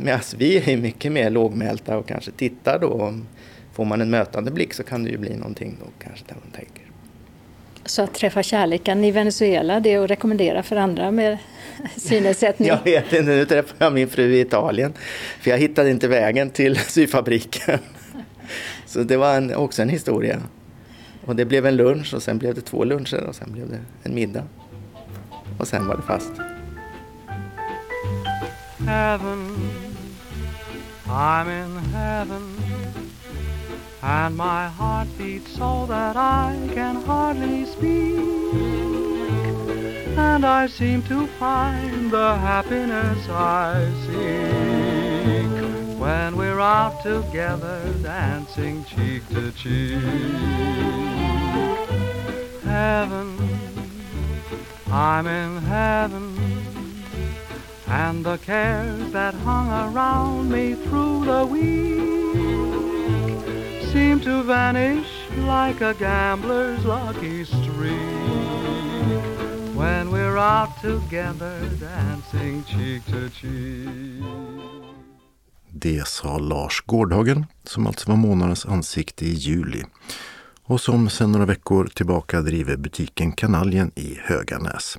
men 0.03 0.21
vi 0.37 0.73
är 0.73 0.77
mycket 0.77 1.13
mer 1.13 1.31
lågmälta 1.31 1.99
och 1.99 2.09
kanske 2.09 2.31
tittar 2.31 2.79
då. 2.79 3.15
Får 3.73 3.85
man 3.85 4.01
en 4.01 4.11
mötande 4.11 4.51
blick 4.51 4.75
så 4.75 4.83
kan 4.83 5.05
det 5.05 5.11
ju 5.11 5.19
bli 5.19 5.37
någonting 5.37 5.77
då 5.81 5.87
kanske 6.05 6.25
där 6.29 6.37
man 6.45 6.53
tänker. 6.53 6.85
Så 7.85 8.03
att 8.03 8.15
träffa 8.15 8.43
kärleken 8.43 9.05
i 9.05 9.11
Venezuela, 9.11 9.81
det 9.81 9.93
är 9.93 10.05
att 10.05 10.11
rekommendera 10.11 10.63
för 10.63 10.77
andra 10.77 11.11
med 11.11 11.39
synnedsättning? 11.97 12.69
Jag 12.69 12.85
vet 12.85 13.13
inte, 13.13 13.31
nu 13.31 13.45
träffade 13.45 13.85
jag 13.85 13.93
min 13.93 14.09
fru 14.09 14.35
i 14.35 14.41
Italien. 14.41 14.93
För 15.41 15.51
jag 15.51 15.59
hittade 15.59 15.91
inte 15.91 16.09
vägen 16.09 16.51
till 16.51 16.77
syfabriken. 16.89 17.79
Så 18.87 19.03
det 19.03 19.17
var 19.17 19.37
en, 19.37 19.55
också 19.55 19.83
en 19.83 19.89
historia. 19.89 20.43
Och 21.25 21.37
det 21.37 21.45
blev 21.45 21.67
en 21.67 21.77
lunch 21.77 22.15
och 22.15 22.23
sen 22.23 22.39
blev 22.39 22.55
det 22.55 22.61
två 22.61 22.85
luncher 22.85 23.25
och 23.29 23.35
sen 23.35 23.53
blev 23.53 23.71
det 23.71 23.79
en 24.03 24.15
middag. 24.15 24.45
Och 25.59 25.69
sen 25.69 25.87
var 25.87 25.97
det 25.97 26.03
fast. 26.03 26.33
heaven. 28.87 29.80
I'm 31.11 31.49
in 31.49 31.77
heaven. 31.91 32.57
And 34.01 34.37
my 34.37 34.69
heart 34.69 35.09
beats 35.19 35.53
so 35.57 35.85
that 35.87 36.17
I 36.17 36.57
can 36.73 37.03
hardly 37.03 37.65
speak. 37.67 38.17
And 40.17 40.45
I 40.45 40.69
seem 40.69 41.03
to 41.05 41.27
find 41.27 42.13
the 42.13 42.37
happiness 42.37 43.29
I 43.29 43.91
seek 44.07 45.99
when 45.99 46.37
we're 46.37 46.61
out 46.61 47.03
together 47.03 47.93
dancing 48.03 48.85
cheek 48.85 49.29
to 49.31 49.51
cheek. 49.53 50.01
Heaven, 52.63 53.37
I'm 54.89 55.27
in 55.27 55.63
heaven. 55.63 56.50
And 57.91 58.24
the 58.24 58.38
cares 58.38 59.12
that 59.12 59.34
hung 59.34 59.68
around 59.68 60.51
me 60.51 60.74
through 60.74 61.24
the 61.24 61.45
week 61.45 62.01
seem 63.93 64.20
to 64.20 64.43
vanish 64.43 65.09
like 65.36 65.80
a 65.80 65.95
gambler's 65.95 66.84
lucky 66.84 67.45
streak 67.45 67.91
when 69.74 70.11
we're 70.12 70.38
out 70.38 70.80
together 70.80 71.61
dancing 71.80 72.64
cheek 72.64 73.05
to 73.07 73.28
cheek. 73.28 74.24
Det 75.72 76.09
sa 76.09 76.38
Lars 76.38 76.80
Gårdhagen, 76.86 77.47
som 77.64 77.86
alltså 77.86 78.11
var 78.11 78.16
månadens 78.16 78.66
ansikte 78.66 79.24
i 79.24 79.32
juli 79.32 79.82
och 80.64 80.80
som 80.80 81.11
sedan 81.11 81.32
några 81.32 81.47
veckor 81.47 81.86
tillbaka 81.95 82.41
driver 82.41 82.76
butiken 82.76 83.32
Kanaljen 83.32 83.93
i 83.95 84.18
Höganäs. 84.22 84.99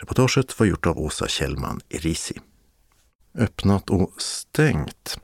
Reportaget 0.00 0.60
var 0.60 0.66
gjort 0.66 0.86
av 0.86 0.98
Åsa 0.98 1.28
Kjellman 1.28 1.80
Erisi. 1.88 2.34
Öppnat 3.38 3.90
och 3.90 4.22
stängt. 4.22 5.18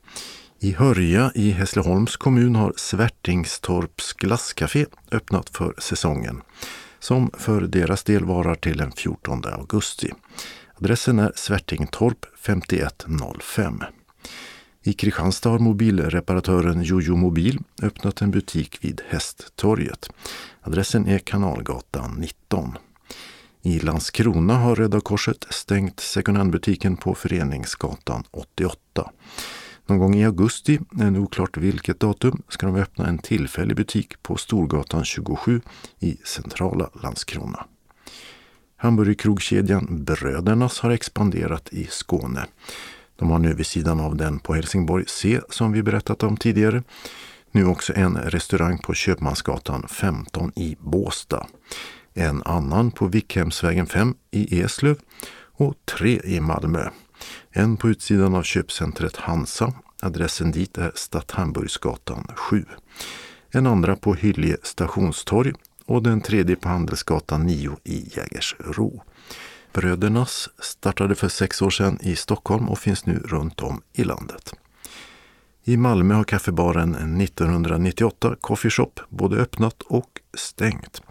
I 0.59 0.71
Hörja 0.71 1.31
i 1.35 1.51
Hässleholms 1.51 2.15
kommun 2.17 2.55
har 2.55 2.73
Svärtingstorps 2.77 4.13
glasscafé 4.13 4.85
öppnat 5.11 5.49
för 5.49 5.75
säsongen 5.77 6.41
som 6.99 7.31
för 7.37 7.61
deras 7.61 8.03
del 8.03 8.25
varar 8.25 8.55
till 8.55 8.77
den 8.77 8.91
14 8.91 9.45
augusti. 9.45 10.11
Adressen 10.75 11.19
är 11.19 11.31
Svärtingtorp 11.35 12.25
5105. 12.37 13.83
I 14.83 14.93
Kristianstad 14.93 15.49
har 15.49 15.59
mobilreparatören 15.59 16.83
Jojo 16.83 17.15
Mobil 17.15 17.59
öppnat 17.81 18.21
en 18.21 18.31
butik 18.31 18.77
vid 18.81 19.01
Hästtorget. 19.07 20.09
Adressen 20.61 21.07
är 21.07 21.19
Kanalgatan 21.19 22.15
19. 22.19 22.77
I 23.65 23.79
Landskrona 23.79 24.53
har 24.53 24.75
Röda 24.75 24.99
Korset 24.99 25.45
stängt 25.49 25.99
second 25.99 26.37
hand-butiken 26.37 26.97
på 26.97 27.15
Föreningsgatan 27.15 28.23
88. 28.31 29.11
Någon 29.85 29.99
gång 29.99 30.15
i 30.15 30.25
augusti, 30.25 30.79
ännu 31.01 31.19
oklart 31.19 31.57
vilket 31.57 31.99
datum, 31.99 32.41
ska 32.49 32.65
de 32.65 32.75
öppna 32.75 33.07
en 33.07 33.17
tillfällig 33.17 33.77
butik 33.77 34.23
på 34.23 34.37
Storgatan 34.37 35.05
27 35.05 35.61
i 35.99 36.17
centrala 36.25 36.89
Landskrona. 37.03 37.65
Hamburgerkrogkedjan 38.77 40.03
Brödernas 40.05 40.79
har 40.79 40.91
expanderat 40.91 41.69
i 41.73 41.87
Skåne. 41.91 42.45
De 43.15 43.29
har 43.29 43.39
nu 43.39 43.53
vid 43.53 43.65
sidan 43.65 43.99
av 43.99 44.15
den 44.15 44.39
på 44.39 44.53
Helsingborg 44.53 45.05
C 45.07 45.39
som 45.49 45.71
vi 45.71 45.83
berättat 45.83 46.23
om 46.23 46.37
tidigare 46.37 46.83
nu 47.51 47.65
också 47.65 47.93
en 47.95 48.17
restaurang 48.17 48.77
på 48.77 48.93
Köpmansgatan 48.93 49.87
15 49.87 50.51
i 50.55 50.77
Båsta. 50.79 51.47
En 52.17 52.43
annan 52.45 52.91
på 52.91 53.07
Vickhemsvägen 53.07 53.87
5 53.87 54.15
i 54.31 54.61
Eslöv 54.61 54.99
och 55.51 55.75
tre 55.85 56.21
i 56.23 56.39
Malmö. 56.39 56.89
En 57.51 57.77
på 57.77 57.89
utsidan 57.89 58.35
av 58.35 58.43
köpcentret 58.43 59.15
Hansa. 59.15 59.73
Adressen 60.01 60.51
dit 60.51 60.77
är 60.77 60.91
Stadhamburgsgatan 60.95 62.27
7. 62.35 62.65
En 63.51 63.67
andra 63.67 63.95
på 63.95 64.13
Hyllie 64.13 64.57
stationstorg 64.63 65.53
och 65.85 66.03
den 66.03 66.21
tredje 66.21 66.55
på 66.55 66.69
Handelsgatan 66.69 67.43
9 67.43 67.77
i 67.83 68.11
Jägersro. 68.17 69.03
Brödernas 69.73 70.49
startade 70.59 71.15
för 71.15 71.27
sex 71.27 71.61
år 71.61 71.69
sedan 71.69 71.99
i 72.01 72.15
Stockholm 72.15 72.69
och 72.69 72.79
finns 72.79 73.05
nu 73.05 73.19
runt 73.19 73.61
om 73.61 73.81
i 73.93 74.03
landet. 74.03 74.53
I 75.63 75.77
Malmö 75.77 76.13
har 76.13 76.23
kaffebaren 76.23 77.21
1998 77.21 78.35
Coffee 78.41 78.69
Shop 78.69 78.91
både 79.09 79.37
öppnat 79.37 79.81
och 79.81 80.09
stängt. 80.33 81.01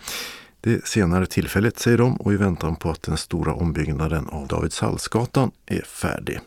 Det 0.64 0.86
senare 0.86 1.26
tillfället 1.26 1.78
säger 1.78 1.98
de 1.98 2.16
och 2.16 2.32
i 2.32 2.36
väntan 2.36 2.76
på 2.76 2.90
att 2.90 3.02
den 3.02 3.16
stora 3.16 3.54
ombyggnaden 3.54 4.28
av 4.28 4.46
Davidshallsgatan 4.46 5.50
är 5.66 5.82
färdig. 5.82 6.40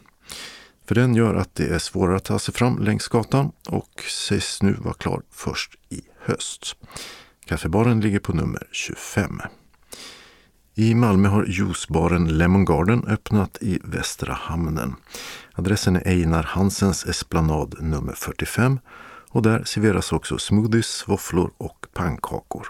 För 0.88 0.96
den 0.96 1.16
gör 1.16 1.36
att 1.36 1.56
det 1.56 1.68
är 1.68 1.80
svårare 1.80 2.16
att 2.16 2.24
ta 2.24 2.40
sig 2.40 2.54
fram 2.54 2.80
längs 2.80 3.08
gatan 3.08 3.52
och 3.70 4.04
sägs 4.10 4.64
nu 4.64 4.74
vara 4.74 4.94
klar 4.94 5.22
först 5.32 5.76
i 5.90 6.02
höst. 6.20 6.76
Kaffebaren 7.46 8.02
ligger 8.02 8.20
på 8.20 8.34
nummer 8.34 8.68
25. 8.72 9.42
I 10.76 10.96
Malmö 10.96 11.30
har 11.30 11.46
juicebaren 11.46 12.38
Lemon 12.38 12.66
Garden 12.66 13.04
öppnat 13.08 13.58
i 13.62 13.80
Västra 13.84 14.34
Hamnen. 14.34 14.96
Adressen 15.54 15.96
är 15.96 16.08
Einar 16.08 16.44
Hansens 16.44 17.06
esplanad 17.06 17.76
nummer 17.80 18.14
45 18.14 18.80
och 19.30 19.42
där 19.42 19.64
serveras 19.64 20.12
också 20.12 20.38
smoothies, 20.38 21.04
våfflor 21.08 21.52
och 21.58 21.86
pannkakor. 21.94 22.68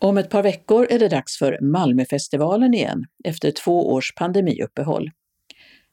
Om 0.00 0.18
ett 0.18 0.30
par 0.30 0.42
veckor 0.42 0.86
är 0.90 0.98
det 0.98 1.08
dags 1.08 1.38
för 1.38 1.58
Malmöfestivalen 1.60 2.74
igen 2.74 3.04
efter 3.24 3.50
två 3.50 3.92
års 3.92 4.14
pandemiuppehåll. 4.14 5.10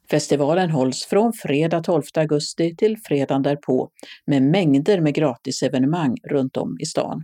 Festivalen 0.10 0.70
hålls 0.70 1.06
från 1.06 1.34
fredag 1.34 1.84
12 1.84 2.04
augusti 2.16 2.76
till 2.76 2.98
fredagen 2.98 3.44
därpå 3.44 3.90
med 4.26 4.44
mängder 4.44 5.02
med 5.02 5.14
gratisevenemang 5.14 6.18
runt 6.24 6.58
om 6.58 6.78
i 6.80 6.86
stan. 6.86 7.24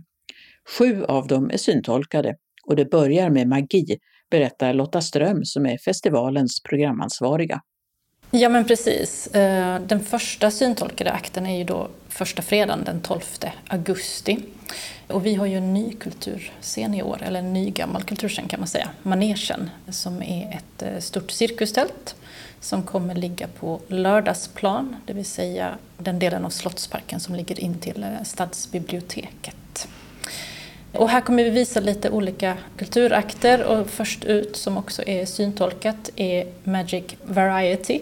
Sju 0.78 1.04
av 1.04 1.26
dem 1.26 1.50
är 1.50 1.56
syntolkade 1.56 2.36
och 2.66 2.76
det 2.76 2.90
börjar 2.90 3.30
med 3.30 3.48
magi, 3.48 3.98
berättar 4.30 4.74
Lotta 4.74 5.00
Ström 5.00 5.44
som 5.44 5.66
är 5.66 5.78
festivalens 5.78 6.62
programansvariga. 6.62 7.60
Ja 8.30 8.48
men 8.48 8.64
precis. 8.64 9.26
Eh, 9.26 9.80
den 9.80 10.00
första 10.00 10.50
syntolkade 10.50 11.12
akten 11.12 11.46
är 11.46 11.58
ju 11.58 11.64
då 11.64 11.88
första 12.08 12.42
fredagen 12.42 12.84
den 12.84 13.00
12 13.00 13.20
augusti. 13.66 14.38
Och 15.12 15.26
vi 15.26 15.34
har 15.34 15.46
ju 15.46 15.56
en 15.56 15.74
ny 15.74 15.92
kulturscen 15.92 16.94
i 16.94 17.02
år, 17.02 17.22
eller 17.22 17.38
en 17.38 17.52
ny 17.52 17.70
gammal 17.70 18.02
kulturscen 18.02 18.48
kan 18.48 18.60
man 18.60 18.68
säga, 18.68 18.88
Manegen, 19.02 19.70
som 19.88 20.22
är 20.22 20.56
ett 20.56 20.82
eh, 20.82 20.98
stort 20.98 21.30
cirkustält 21.30 22.14
som 22.60 22.82
kommer 22.82 23.14
ligga 23.14 23.48
på 23.48 23.80
Lördagsplan, 23.88 24.96
det 25.06 25.12
vill 25.12 25.24
säga 25.24 25.78
den 25.98 26.18
delen 26.18 26.44
av 26.44 26.50
Slottsparken 26.50 27.20
som 27.20 27.34
ligger 27.34 27.60
in 27.60 27.78
till 27.78 28.02
eh, 28.02 28.22
Stadsbiblioteket. 28.24 29.88
Och 30.92 31.08
här 31.08 31.20
kommer 31.20 31.44
vi 31.44 31.50
visa 31.50 31.80
lite 31.80 32.10
olika 32.10 32.56
kulturakter 32.76 33.64
och 33.64 33.90
först 33.90 34.24
ut 34.24 34.56
som 34.56 34.78
också 34.78 35.02
är 35.06 35.26
syntolkat 35.26 36.10
är 36.16 36.46
Magic 36.64 37.04
Variety 37.24 38.00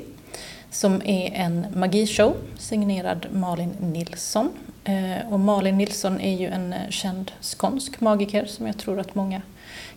som 0.70 1.02
är 1.04 1.32
en 1.34 1.66
magishow 1.74 2.36
signerad 2.58 3.26
Malin 3.32 3.76
Nilsson. 3.80 4.50
Eh, 4.84 5.32
och 5.32 5.40
Malin 5.40 5.78
Nilsson 5.78 6.20
är 6.20 6.36
ju 6.36 6.46
en 6.46 6.72
eh, 6.72 6.88
känd 6.90 7.32
skånsk 7.40 8.00
magiker 8.00 8.44
som 8.44 8.66
jag 8.66 8.78
tror 8.78 9.00
att 9.00 9.14
många 9.14 9.42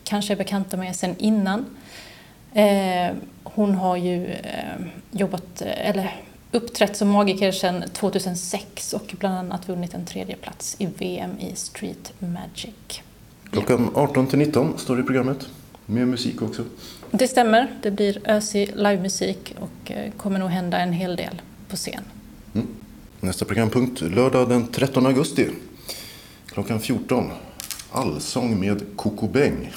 kanske 0.03 0.33
är 0.33 0.37
bekanta 0.37 0.77
med 0.77 0.95
sedan 0.95 1.15
innan. 1.17 1.65
Eh, 2.53 3.15
hon 3.43 3.75
har 3.75 3.97
ju 3.97 4.35
jobbat, 5.11 5.61
eller 5.61 6.21
uppträtt 6.51 6.97
som 6.97 7.09
magiker 7.09 7.51
sedan 7.51 7.83
2006 7.93 8.93
och 8.93 9.15
bland 9.19 9.35
annat 9.35 9.69
vunnit 9.69 9.93
en 9.93 10.05
tredje 10.05 10.35
plats 10.35 10.75
i 10.79 10.85
VM 10.85 11.39
i 11.39 11.55
Street 11.55 12.13
Magic. 12.19 13.01
Klockan 13.51 13.91
18 13.95 14.27
till 14.27 14.39
19 14.39 14.77
står 14.77 14.95
det 14.95 15.01
i 15.01 15.05
programmet. 15.05 15.47
Med 15.85 16.07
musik 16.07 16.41
också. 16.41 16.63
Det 17.11 17.27
stämmer. 17.27 17.67
Det 17.81 17.91
blir 17.91 18.29
ösig 18.29 18.71
livemusik 18.75 19.55
och 19.59 19.91
kommer 20.17 20.39
nog 20.39 20.49
hända 20.49 20.77
en 20.77 20.93
hel 20.93 21.15
del 21.15 21.41
på 21.67 21.75
scen. 21.75 22.03
Mm. 22.53 22.67
Nästa 23.23 23.45
programpunkt 23.45 24.01
lördag 24.01 24.49
den 24.49 24.67
13 24.67 25.05
augusti. 25.05 25.49
Klockan 26.45 26.79
14. 26.79 27.31
Allsång 27.91 28.59
med 28.59 28.83
Coco 28.95 29.27
Beng. 29.27 29.71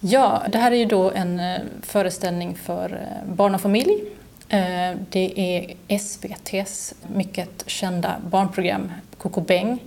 Ja, 0.00 0.42
det 0.52 0.58
här 0.58 0.72
är 0.72 0.76
ju 0.76 0.84
då 0.84 1.10
en 1.10 1.40
eh, 1.40 1.60
föreställning 1.82 2.54
för 2.54 2.92
eh, 2.92 3.34
barn 3.34 3.54
och 3.54 3.60
familj 3.60 4.02
eh, 4.48 4.96
det 5.10 5.32
är 5.36 5.74
SVTs 5.88 6.94
mycket 7.14 7.64
kända 7.66 8.16
barnprogram 8.30 8.92
Coco 9.18 9.40
Beng 9.40 9.78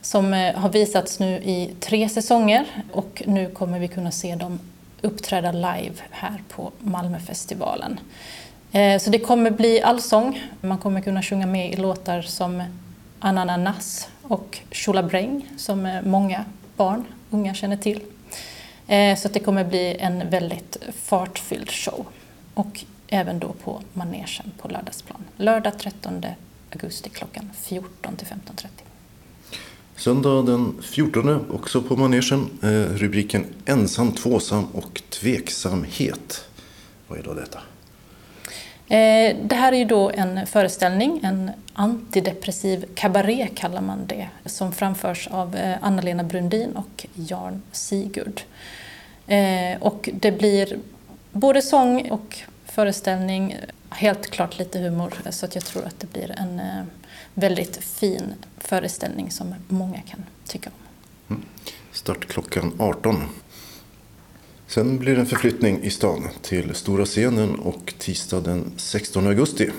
som 0.00 0.32
har 0.56 0.68
visats 0.68 1.18
nu 1.18 1.36
i 1.36 1.74
tre 1.80 2.08
säsonger 2.08 2.84
och 2.92 3.22
nu 3.26 3.50
kommer 3.50 3.78
vi 3.78 3.88
kunna 3.88 4.10
se 4.10 4.34
dem 4.34 4.58
uppträda 5.00 5.52
live 5.52 5.94
här 6.10 6.42
på 6.48 6.72
Malmöfestivalen. 6.78 8.00
Eh, 8.72 8.98
så 8.98 9.10
det 9.10 9.18
kommer 9.18 9.50
bli 9.50 9.82
allsång. 9.82 10.50
Man 10.60 10.78
kommer 10.78 11.00
kunna 11.00 11.22
sjunga 11.22 11.46
med 11.46 11.72
i 11.72 11.76
låtar 11.76 12.22
som 12.22 12.62
Anananas 13.18 14.08
och 14.22 14.58
Tjolabräng 14.70 15.48
som 15.56 15.86
eh, 15.86 16.02
många 16.02 16.44
barn, 16.76 17.04
unga 17.30 17.54
känner 17.54 17.76
till. 17.76 18.00
Eh, 18.86 19.18
så 19.18 19.28
det 19.28 19.40
kommer 19.40 19.64
bli 19.64 19.96
en 20.00 20.30
väldigt 20.30 20.76
fartfylld 21.02 21.70
show. 21.70 22.06
Och 22.54 22.84
även 23.08 23.38
då 23.38 23.52
på 23.64 23.82
manegen 23.92 24.52
på 24.58 24.68
Lördagsplan. 24.68 25.24
Lördag 25.36 25.78
13 25.78 26.24
augusti 26.72 27.10
klockan 27.10 27.50
14 27.62 28.16
till 28.16 28.26
15.30. 28.26 28.66
Söndag 29.96 30.42
den 30.42 30.82
14 30.82 31.50
också 31.50 31.82
på 31.82 31.96
manegen. 31.96 32.50
Rubriken 32.90 33.44
Ensam, 33.64 34.12
tvåsam 34.12 34.64
och 34.64 35.02
tveksamhet. 35.10 36.44
Vad 37.08 37.18
är 37.18 37.22
då 37.22 37.34
detta? 37.34 37.58
Eh, 38.88 39.36
det 39.42 39.54
här 39.54 39.72
är 39.72 39.76
ju 39.76 39.84
då 39.84 40.10
en 40.10 40.46
föreställning, 40.46 41.20
en 41.22 41.50
antidepressiv 41.72 42.84
kabaré 42.94 43.48
kallar 43.54 43.80
man 43.80 44.06
det, 44.06 44.28
som 44.46 44.72
framförs 44.72 45.28
av 45.28 45.56
eh, 45.56 45.76
Anna-Lena 45.80 46.24
Brundin 46.24 46.76
och 46.76 47.06
Jan 47.14 47.62
Sigurd. 47.72 48.42
Eh, 49.26 49.82
och 49.82 50.08
det 50.12 50.32
blir 50.32 50.78
både 51.32 51.62
sång 51.62 52.10
och 52.10 52.38
föreställning. 52.64 53.56
Helt 53.90 54.30
klart 54.30 54.58
lite 54.58 54.78
humor, 54.78 55.14
så 55.30 55.46
att 55.46 55.54
jag 55.54 55.64
tror 55.64 55.84
att 55.84 56.00
det 56.00 56.12
blir 56.12 56.34
en 56.38 56.60
väldigt 57.34 57.76
fin 57.76 58.34
föreställning 58.58 59.30
som 59.30 59.54
många 59.68 60.00
kan 60.00 60.24
tycka 60.46 60.70
om. 60.70 61.36
Mm. 61.36 61.46
Start 61.92 62.28
klockan 62.28 62.72
18. 62.78 63.28
Sen 64.74 64.98
blir 64.98 65.14
det 65.14 65.20
en 65.20 65.26
förflyttning 65.26 65.82
i 65.82 65.90
stan 65.90 66.28
till 66.42 66.74
Stora 66.74 67.04
scenen 67.04 67.54
och 67.54 67.94
tisdag 67.98 68.40
den 68.40 68.72
16 68.76 69.26
augusti. 69.26 69.70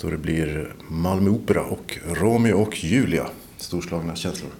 Då 0.00 0.10
det 0.10 0.16
blir 0.16 0.74
Malmö 0.88 1.30
Opera 1.30 1.64
och 1.64 1.98
Romeo 2.06 2.62
och 2.62 2.84
Julia. 2.84 3.26
Storslagna 3.56 4.16
känslor. 4.16 4.50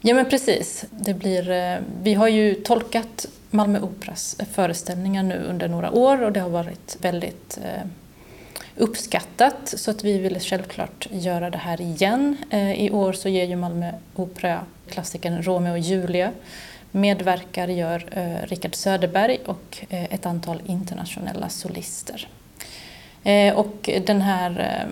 Ja 0.00 0.14
men 0.14 0.30
precis. 0.30 0.84
Det 0.90 1.14
blir, 1.14 1.50
eh, 1.50 1.76
vi 2.02 2.14
har 2.14 2.28
ju 2.28 2.54
tolkat 2.54 3.26
Malmö 3.50 3.80
Operas 3.80 4.36
föreställningar 4.52 5.22
nu 5.22 5.44
under 5.48 5.68
några 5.68 5.90
år 5.90 6.22
och 6.22 6.32
det 6.32 6.40
har 6.40 6.50
varit 6.50 6.96
väldigt 7.00 7.58
eh, 7.64 7.86
uppskattat 8.76 9.74
så 9.76 9.90
att 9.90 10.04
vi 10.04 10.18
ville 10.18 10.40
självklart 10.40 11.08
göra 11.10 11.50
det 11.50 11.58
här 11.58 11.80
igen. 11.80 12.36
Eh, 12.50 12.72
I 12.72 12.90
år 12.90 13.12
så 13.12 13.28
ger 13.28 13.44
ju 13.44 13.56
Malmö 13.56 13.92
Opera 14.14 14.60
klassikern 14.90 15.42
Romeo 15.42 15.72
och 15.72 15.78
Julia. 15.78 16.32
Medverkar 16.92 17.68
gör 17.68 18.04
eh, 18.10 18.46
Richard 18.46 18.74
Söderberg 18.74 19.38
och 19.46 19.84
ett 19.88 20.26
antal 20.26 20.62
internationella 20.66 21.48
solister. 21.48 22.28
Och 23.54 23.90
den 24.06 24.20
här 24.20 24.86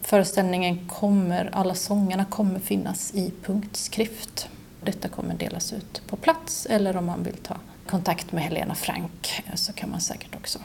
föreställningen 0.00 0.88
kommer, 0.88 1.50
alla 1.52 1.74
sångerna 1.74 2.24
kommer 2.24 2.60
finnas 2.60 3.14
i 3.14 3.32
punktskrift. 3.44 4.48
Detta 4.84 5.08
kommer 5.08 5.34
delas 5.34 5.72
ut 5.72 6.02
på 6.06 6.16
plats 6.16 6.66
eller 6.66 6.96
om 6.96 7.06
man 7.06 7.22
vill 7.22 7.36
ta 7.36 7.56
kontakt 7.86 8.32
med 8.32 8.42
Helena 8.42 8.74
Frank 8.74 9.42
så 9.54 9.72
kan 9.72 9.90
man 9.90 10.00
säkert 10.00 10.34
också 10.34 10.58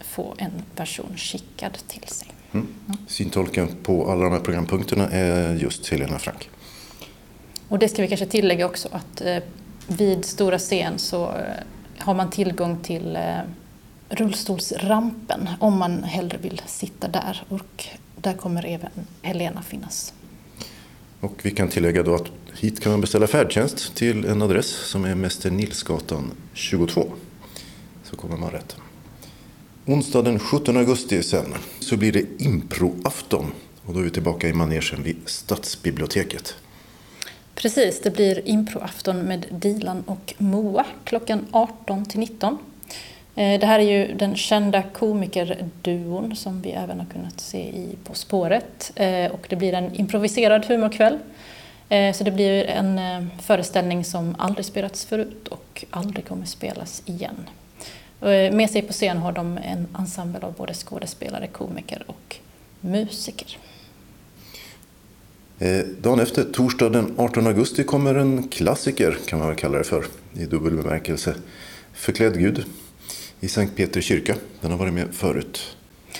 få 0.00 0.34
en 0.38 0.52
version 0.76 1.16
skickad 1.16 1.78
till 1.88 2.08
sig. 2.08 2.28
Mm. 2.52 2.66
Syntolken 3.06 3.68
på 3.82 4.10
alla 4.10 4.24
de 4.24 4.32
här 4.32 4.40
programpunkterna 4.40 5.08
är 5.10 5.54
just 5.54 5.88
Helena 5.88 6.18
Frank. 6.18 6.50
Och 7.68 7.78
det 7.78 7.88
ska 7.88 8.02
vi 8.02 8.08
kanske 8.08 8.26
tillägga 8.26 8.66
också 8.66 8.88
att 8.92 9.20
eh, 9.20 9.38
vid 9.86 10.24
stora 10.24 10.58
scen 10.58 10.98
så 10.98 11.24
eh, 11.24 11.62
har 11.98 12.14
man 12.14 12.30
tillgång 12.30 12.78
till 12.82 13.16
eh, 13.16 13.38
rullstolsrampen 14.08 15.48
om 15.60 15.78
man 15.78 16.02
hellre 16.02 16.38
vill 16.38 16.62
sitta 16.66 17.08
där. 17.08 17.42
Och 17.48 17.86
där 18.16 18.34
kommer 18.34 18.66
även 18.66 18.90
Helena 19.22 19.62
finnas. 19.62 20.12
Och 21.20 21.40
vi 21.42 21.50
kan 21.50 21.68
tillägga 21.68 22.02
då 22.02 22.14
att 22.14 22.30
hit 22.54 22.80
kan 22.80 22.92
man 22.92 23.00
beställa 23.00 23.26
färdtjänst 23.26 23.94
till 23.94 24.24
en 24.24 24.42
adress 24.42 24.66
som 24.66 25.04
är 25.04 25.14
Mäster 25.14 25.50
Nilsgatan 25.50 26.30
22. 26.52 27.12
Så 28.02 28.16
kommer 28.16 28.36
man 28.36 28.50
rätt. 28.50 28.76
Onsdag 29.86 30.22
den 30.22 30.38
17 30.38 30.76
augusti 30.76 31.22
sen 31.22 31.54
så 31.80 31.96
blir 31.96 32.12
det 32.12 32.24
improafton. 32.38 33.46
Och 33.86 33.94
då 33.94 34.00
är 34.00 34.04
vi 34.04 34.10
tillbaka 34.10 34.48
i 34.48 34.52
manegen 34.52 35.02
vid 35.02 35.16
Stadsbiblioteket. 35.26 36.54
Precis, 37.64 38.00
det 38.00 38.10
blir 38.10 38.48
improafton 38.48 39.18
med 39.18 39.46
Dilan 39.50 40.02
och 40.06 40.34
Moa 40.38 40.86
klockan 41.04 41.46
18 41.50 42.04
till 42.04 42.20
19. 42.20 42.58
Eh, 43.34 43.60
det 43.60 43.66
här 43.66 43.78
är 43.78 43.82
ju 43.82 44.14
den 44.14 44.36
kända 44.36 44.82
komikerduon 44.82 46.36
som 46.36 46.62
vi 46.62 46.70
även 46.70 46.98
har 46.98 47.06
kunnat 47.06 47.40
se 47.40 47.58
i 47.58 47.96
På 48.04 48.14
spåret. 48.14 48.92
Eh, 48.96 49.32
och 49.32 49.46
det 49.48 49.56
blir 49.56 49.72
en 49.72 49.94
improviserad 49.94 50.64
humorkväll. 50.64 51.18
Eh, 51.88 52.12
så 52.12 52.24
det 52.24 52.30
blir 52.30 52.64
en 52.64 53.00
föreställning 53.40 54.04
som 54.04 54.34
aldrig 54.38 54.64
spelats 54.64 55.04
förut 55.04 55.48
och 55.48 55.84
aldrig 55.90 56.28
kommer 56.28 56.46
spelas 56.46 57.02
igen. 57.06 57.48
Med 58.52 58.70
sig 58.70 58.82
på 58.82 58.92
scen 58.92 59.18
har 59.18 59.32
de 59.32 59.58
en 59.58 59.88
ensemble 59.98 60.46
av 60.46 60.52
både 60.52 60.74
skådespelare, 60.74 61.46
komiker 61.46 62.02
och 62.06 62.36
musiker. 62.80 63.58
Eh, 65.58 65.84
dagen 66.00 66.20
efter, 66.20 66.44
torsdag 66.44 66.88
den 66.88 67.14
18 67.16 67.46
augusti, 67.46 67.84
kommer 67.84 68.14
en 68.14 68.48
klassiker 68.48 69.18
kan 69.26 69.38
man 69.38 69.48
väl 69.48 69.56
kalla 69.56 69.78
det 69.78 69.84
för 69.84 70.06
i 70.34 70.44
dubbel 70.44 70.76
bemärkelse. 70.76 71.34
Förklädd 71.92 72.38
Gud 72.38 72.64
i 73.40 73.48
Sankt 73.48 73.76
Petri 73.76 74.02
kyrka. 74.02 74.34
Den 74.60 74.70
har 74.70 74.78
varit 74.78 74.92
med 74.92 75.14
förut. 75.14 75.76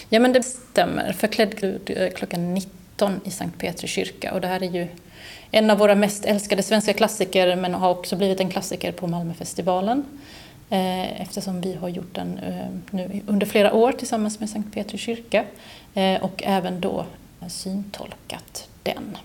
Ja 0.09 0.20
men 0.20 0.32
det 0.32 0.43
stämmer. 0.43 1.12
Förklädd 1.12 1.61
Gud 1.61 1.91
eh, 1.97 2.11
klockan 2.11 2.55
19 2.55 3.20
i 3.24 3.30
Sankt 3.30 3.59
Petri 3.59 3.89
kyrka. 3.89 4.35
Och 4.35 4.41
det 4.41 4.47
här 4.47 4.62
är 4.62 4.70
ju 4.70 4.87
en 5.51 5.70
av 5.70 5.78
våra 5.78 5.95
mest 5.95 6.24
älskade 6.24 6.62
svenska 6.62 6.93
klassiker 6.93 7.57
men 7.57 7.74
har 7.74 7.91
också 7.91 8.16
blivit 8.16 8.41
en 8.41 8.51
klassiker 8.51 8.93
på 8.93 9.07
Malmöfestivalen. 9.07 10.05
Eh, 10.70 11.20
eftersom 11.20 11.61
vi 11.61 11.74
har 11.74 11.89
gjort 11.89 12.14
den 12.14 12.41
nu 12.91 13.20
under 13.26 13.47
flera 13.47 13.72
år 13.72 13.93
tillsammans 13.93 14.41
med 14.41 14.51
Sankt 14.51 14.74
Petri 14.74 14.99
kyrka. 14.99 15.45
Och 16.20 16.43
även 16.45 16.80
då 16.80 17.07
syntolkat 17.49 18.68
den. 18.85 19.18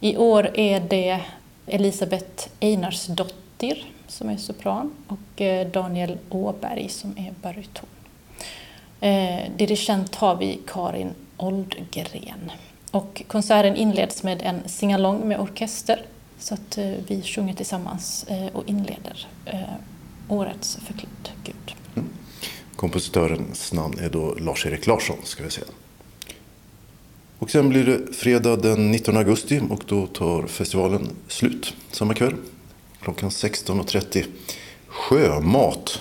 I 0.00 0.16
år 0.16 0.50
är 0.54 0.80
det 0.80 1.20
Elisabeth 1.66 2.48
Einarsdottir 2.60 3.84
som 4.08 4.28
är 4.28 4.36
sopran 4.36 4.92
och 5.06 5.40
eh, 5.40 5.66
Daniel 5.66 6.18
Åberg 6.30 6.88
som 6.88 7.18
är 7.18 7.34
baryton. 7.42 7.86
Eh, 9.00 9.50
Dirigent 9.56 10.14
har 10.14 10.36
vi 10.36 10.60
Karin 10.66 11.10
Oldgren. 11.36 12.52
Och 12.90 13.22
konserten 13.26 13.76
inleds 13.76 14.22
med 14.22 14.42
en 14.42 14.68
singalong 14.68 15.28
med 15.28 15.40
orkester. 15.40 16.02
Så 16.38 16.54
att 16.54 16.78
eh, 16.78 16.90
vi 17.06 17.22
sjunger 17.22 17.54
tillsammans 17.54 18.26
och 18.52 18.68
inleder 18.68 19.26
årets 20.28 20.76
Förklädd 20.76 21.30
Gud. 21.44 21.76
Mm. 21.94 22.08
Kompositörens 22.76 23.72
namn 23.72 23.98
är 23.98 24.10
då 24.10 24.34
Lars-Erik 24.34 24.86
Larsson 24.86 25.16
ska 25.24 25.44
vi 25.44 25.50
säga. 25.50 25.66
Och 27.40 27.50
sen 27.50 27.68
blir 27.68 27.84
det 27.84 28.14
fredag 28.14 28.56
den 28.56 28.90
19 28.90 29.16
augusti 29.16 29.60
och 29.70 29.82
då 29.86 30.06
tar 30.06 30.46
festivalen 30.46 31.08
slut 31.28 31.74
samma 31.90 32.14
kväll. 32.14 32.34
Klockan 33.02 33.30
16.30. 33.30 34.24
Sjömat. 34.86 36.00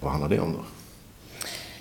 Vad 0.00 0.10
handlar 0.10 0.28
det 0.28 0.40
om 0.40 0.52
då? 0.52 0.58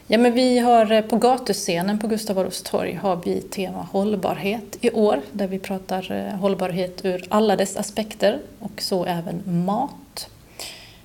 Ja, 0.08 0.18
men 0.18 0.34
vi 0.34 0.60
har 0.60 0.92
eh, 0.92 1.02
på 1.02 1.18
gatuscenen 1.18 2.00
på 2.00 2.08
Gustav 2.08 2.40
Adolfs 2.40 2.62
torg 2.62 2.94
har 2.94 3.22
vi 3.26 3.42
tema 3.42 3.88
hållbarhet 3.92 4.78
i 4.82 4.92
år 4.92 5.22
där 5.32 5.48
vi 5.48 5.60
pratar 5.60 6.12
eh, 6.12 6.40
hållbarhet 6.40 7.06
ur 7.06 7.26
alla 7.30 7.56
dess 7.56 7.78
aspekter 7.78 8.40
och 8.60 8.82
så 8.82 9.06
även 9.06 9.66
mat. 9.66 10.30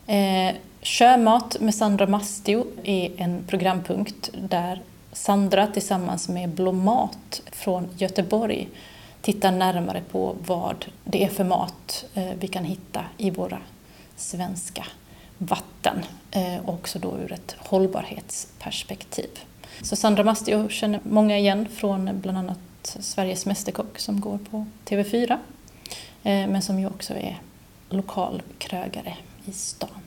Eh, 0.07 0.55
Sjömat 0.83 1.61
med 1.61 1.75
Sandra 1.75 2.07
Mastio 2.07 2.67
är 2.85 3.13
en 3.17 3.45
programpunkt 3.47 4.31
där 4.49 4.83
Sandra 5.19 5.67
tillsammans 5.67 6.29
med 6.29 6.49
Blomat 6.49 7.43
från 7.53 7.89
Göteborg 7.97 8.69
tittar 9.21 9.53
närmare 9.53 10.03
på 10.11 10.37
vad 10.47 10.87
det 11.05 11.25
är 11.25 11.29
för 11.29 11.45
mat 11.45 12.05
eh, 12.15 12.33
vi 12.41 12.49
kan 12.49 12.65
hitta 12.65 13.05
i 13.17 13.31
våra 13.31 13.59
svenska 14.17 14.87
vatten 15.39 16.05
och 16.65 16.75
också 16.75 16.99
då 16.99 17.17
ur 17.19 17.33
ett 17.33 17.57
hållbarhetsperspektiv. 17.59 19.31
Så 19.83 19.97
Sandra 19.97 20.25
Mastio 20.25 20.69
känner 20.69 21.01
många 21.03 21.39
igen 21.39 21.69
från 21.69 22.21
bland 22.21 22.39
annat 22.39 22.59
Sveriges 23.01 23.47
Mästerkock 23.47 23.99
som 23.99 24.21
går 24.21 24.39
på 24.51 24.67
TV4 24.87 25.31
eh, 25.31 25.39
men 26.23 26.63
som 26.63 26.79
ju 26.79 26.87
också 26.87 27.15
är 27.15 27.41
lokal 27.89 28.43
krögare 28.59 29.17
i 29.45 29.53
stan. 29.53 29.98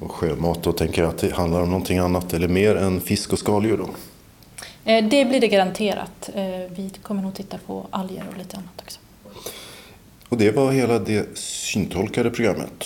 Och 0.00 0.12
sjömat, 0.12 0.62
då 0.62 0.72
tänker 0.72 1.02
jag 1.02 1.08
att 1.08 1.18
det 1.18 1.32
handlar 1.34 1.60
om 1.62 1.68
någonting 1.68 1.98
annat 1.98 2.34
eller 2.34 2.48
mer 2.48 2.76
än 2.76 3.00
fisk 3.00 3.32
och 3.32 3.38
skaldjur 3.38 3.76
då? 3.76 3.88
Eh, 4.92 5.04
Det 5.08 5.24
blir 5.24 5.40
det 5.40 5.48
garanterat. 5.48 6.30
Eh, 6.34 6.44
Vi 6.70 6.90
kommer 7.02 7.22
nog 7.22 7.34
titta 7.34 7.58
på 7.66 7.86
alger 7.90 8.24
och 8.32 8.38
lite 8.38 8.56
annat 8.56 8.82
också. 8.84 9.00
Och 10.28 10.36
det 10.36 10.50
var 10.50 10.72
hela 10.72 10.98
det 10.98 11.38
syntolkade 11.38 12.30
programmet. 12.30 12.84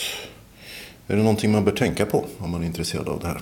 Är 1.08 1.16
det 1.16 1.22
någonting 1.22 1.52
man 1.52 1.64
bör 1.64 1.72
tänka 1.72 2.06
på 2.06 2.24
om 2.38 2.50
man 2.50 2.62
är 2.62 2.66
intresserad 2.66 3.08
av 3.08 3.20
det 3.20 3.26
här? 3.26 3.40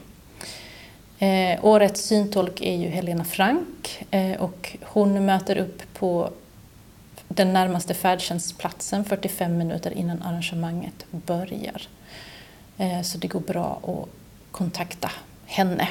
Eh, 1.19 1.65
årets 1.65 2.01
syntolk 2.01 2.61
är 2.61 2.75
ju 2.75 2.87
Helena 2.87 3.23
Frank 3.23 4.05
eh, 4.11 4.41
och 4.41 4.77
hon 4.81 5.25
möter 5.25 5.57
upp 5.57 5.93
på 5.93 6.29
den 7.27 7.53
närmaste 7.53 7.93
färdtjänstplatsen 7.93 9.05
45 9.05 9.57
minuter 9.57 9.91
innan 9.91 10.21
arrangemanget 10.21 11.05
börjar. 11.11 11.81
Eh, 12.77 13.01
så 13.01 13.17
det 13.17 13.27
går 13.27 13.39
bra 13.39 13.79
att 13.83 14.09
kontakta 14.51 15.11
henne. 15.45 15.87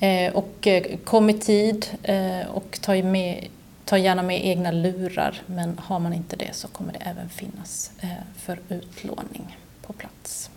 Eh, 0.00 0.32
och 0.32 0.66
eh, 0.66 0.96
kom 1.04 1.30
i 1.30 1.34
tid 1.34 1.86
eh, 2.02 2.46
och 2.50 2.78
ta, 2.82 2.94
med, 2.94 3.46
ta 3.84 3.98
gärna 3.98 4.22
med 4.22 4.46
egna 4.46 4.70
lurar 4.70 5.42
men 5.46 5.78
har 5.78 5.98
man 5.98 6.12
inte 6.12 6.36
det 6.36 6.54
så 6.54 6.68
kommer 6.68 6.92
det 6.92 6.98
även 6.98 7.28
finnas 7.28 7.90
eh, 8.00 8.08
för 8.36 8.60
utlåning 8.68 9.58
på 9.82 9.92
plats. 9.92 10.50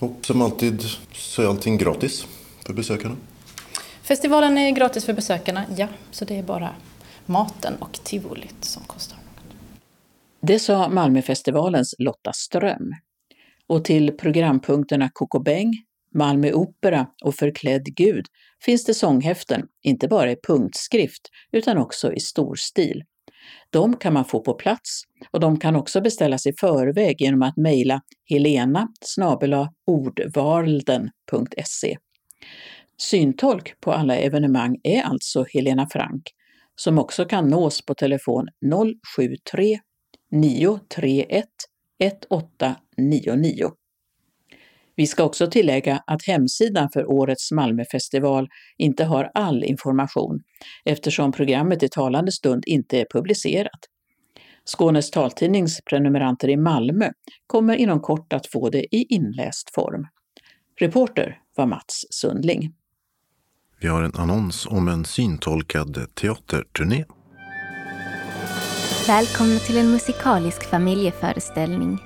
Och 0.00 0.26
som 0.26 0.42
alltid 0.42 0.82
så 1.12 1.42
är 1.42 1.46
allting 1.46 1.78
gratis 1.78 2.26
för 2.66 2.72
besökarna. 2.72 3.16
Festivalen 4.02 4.58
är 4.58 4.70
gratis 4.70 5.04
för 5.04 5.12
besökarna, 5.12 5.64
ja, 5.76 5.88
så 6.10 6.24
det 6.24 6.38
är 6.38 6.42
bara 6.42 6.74
maten 7.26 7.74
och 7.78 7.92
tivolit 7.92 8.64
som 8.64 8.82
kostar. 8.84 9.18
Det 10.42 10.58
sa 10.58 10.88
Malmöfestivalens 10.88 11.94
Lotta 11.98 12.32
Ström. 12.32 12.92
Och 13.66 13.84
till 13.84 14.12
programpunkterna 14.12 15.10
Kokobäng, 15.12 15.72
Malmö 16.14 16.52
Opera 16.52 17.06
och 17.24 17.34
Förklädd 17.34 17.84
Gud 17.84 18.26
finns 18.64 18.84
det 18.84 18.94
sånghäften, 18.94 19.66
inte 19.82 20.08
bara 20.08 20.30
i 20.30 20.36
punktskrift 20.46 21.28
utan 21.52 21.78
också 21.78 22.12
i 22.12 22.20
storstil. 22.20 23.02
De 23.72 23.96
kan 23.96 24.12
man 24.12 24.24
få 24.24 24.40
på 24.40 24.54
plats 24.54 25.02
och 25.30 25.40
de 25.40 25.58
kan 25.58 25.76
också 25.76 26.00
beställas 26.00 26.46
i 26.46 26.52
förväg 26.60 27.20
genom 27.20 27.42
att 27.42 27.56
mejla 27.56 28.00
helena 28.24 28.88
ordvalden.se. 29.86 31.96
Syntolk 32.98 33.80
på 33.80 33.92
alla 33.92 34.16
evenemang 34.16 34.76
är 34.82 35.02
alltså 35.02 35.44
Helena 35.54 35.86
Frank, 35.90 36.22
som 36.74 36.98
också 36.98 37.24
kan 37.24 37.48
nås 37.48 37.86
på 37.86 37.94
telefon 37.94 38.48
073 39.16 39.78
931 40.30 41.46
1899. 41.98 43.70
Vi 44.96 45.06
ska 45.06 45.24
också 45.24 45.46
tillägga 45.46 46.02
att 46.06 46.22
hemsidan 46.26 46.88
för 46.92 47.10
årets 47.10 47.52
Malmöfestival 47.52 48.48
inte 48.78 49.04
har 49.04 49.30
all 49.34 49.64
information 49.64 50.40
eftersom 50.84 51.32
programmet 51.32 51.82
i 51.82 51.88
talande 51.88 52.32
stund 52.32 52.64
inte 52.66 53.00
är 53.00 53.06
publicerat. 53.12 53.80
Skånes 54.64 55.10
taltidnings 55.10 55.80
prenumeranter 55.90 56.48
i 56.48 56.56
Malmö 56.56 57.10
kommer 57.46 57.76
inom 57.76 58.00
kort 58.00 58.32
att 58.32 58.46
få 58.46 58.70
det 58.70 58.96
i 58.96 59.06
inläst 59.08 59.74
form. 59.74 60.06
Reporter 60.80 61.38
var 61.56 61.66
Mats 61.66 62.04
Sundling. 62.10 62.74
Vi 63.80 63.88
har 63.88 64.02
en 64.02 64.14
annons 64.14 64.66
om 64.66 64.88
en 64.88 65.04
syntolkad 65.04 66.14
teaterturné. 66.14 67.04
Välkomna 69.06 69.58
till 69.58 69.76
en 69.76 69.90
musikalisk 69.90 70.70
familjeföreställning. 70.70 71.98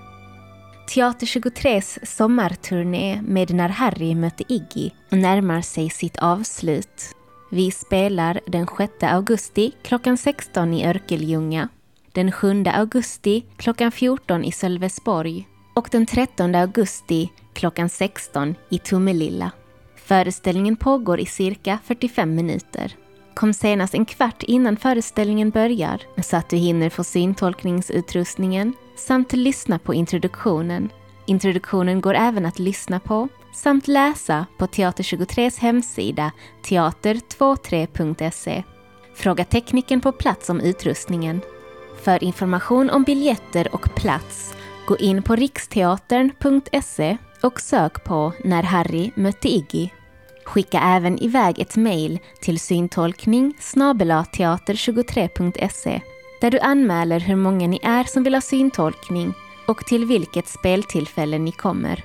Teater 0.86 1.26
23s 1.26 1.98
sommarturné 2.02 3.22
med 3.22 3.54
När 3.54 3.68
Harry 3.68 4.14
mötte 4.14 4.44
Iggy 4.48 4.90
närmar 5.10 5.60
sig 5.60 5.90
sitt 5.90 6.16
avslut. 6.16 7.14
Vi 7.50 7.70
spelar 7.70 8.40
den 8.46 8.66
6 8.78 8.92
augusti 9.00 9.72
klockan 9.82 10.16
16 10.16 10.74
i 10.74 10.86
Örkelljunga, 10.86 11.68
den 12.12 12.32
7 12.32 12.64
augusti 12.66 13.44
klockan 13.56 13.92
14 13.92 14.44
i 14.44 14.52
Sölvesborg 14.52 15.48
och 15.74 15.88
den 15.92 16.06
13 16.06 16.54
augusti 16.54 17.30
klockan 17.52 17.88
16 17.88 18.54
i 18.70 18.78
Tummelilla. 18.78 19.50
Föreställningen 19.96 20.76
pågår 20.76 21.20
i 21.20 21.26
cirka 21.26 21.78
45 21.84 22.34
minuter. 22.34 22.96
Kom 23.34 23.54
senast 23.54 23.94
en 23.94 24.04
kvart 24.04 24.42
innan 24.42 24.76
föreställningen 24.76 25.50
börjar 25.50 26.00
så 26.22 26.36
att 26.36 26.48
du 26.48 26.56
hinner 26.56 26.90
få 26.90 27.04
syntolkningsutrustningen 27.04 28.72
samt 28.96 29.32
lyssna 29.32 29.78
på 29.78 29.94
introduktionen. 29.94 30.90
Introduktionen 31.26 32.00
går 32.00 32.14
även 32.14 32.46
att 32.46 32.58
lyssna 32.58 33.00
på 33.00 33.28
samt 33.54 33.88
läsa 33.88 34.46
på 34.58 34.66
Teater 34.66 35.04
23s 35.04 35.60
hemsida 35.60 36.32
teater23.se. 36.62 38.64
Fråga 39.14 39.44
tekniken 39.44 40.00
på 40.00 40.12
plats 40.12 40.50
om 40.50 40.60
utrustningen. 40.60 41.40
För 42.02 42.24
information 42.24 42.90
om 42.90 43.02
biljetter 43.02 43.74
och 43.74 43.94
plats, 43.94 44.54
gå 44.86 44.96
in 44.96 45.22
på 45.22 45.36
riksteatern.se 45.36 47.16
och 47.42 47.60
sök 47.60 48.04
på 48.04 48.32
När 48.44 48.62
Harry 48.62 49.10
mötte 49.14 49.48
Iggy. 49.48 49.90
Skicka 50.44 50.80
även 50.80 51.22
iväg 51.22 51.58
ett 51.58 51.76
mejl 51.76 52.18
till 52.40 52.60
syntolkning 52.60 53.54
23se 54.74 56.00
där 56.40 56.50
du 56.50 56.58
anmäler 56.58 57.20
hur 57.20 57.36
många 57.36 57.66
ni 57.66 57.80
är 57.82 58.04
som 58.04 58.22
vill 58.22 58.34
ha 58.34 58.40
syntolkning 58.40 59.34
och 59.66 59.86
till 59.86 60.04
vilket 60.04 60.48
speltillfälle 60.48 61.38
ni 61.38 61.52
kommer. 61.52 62.04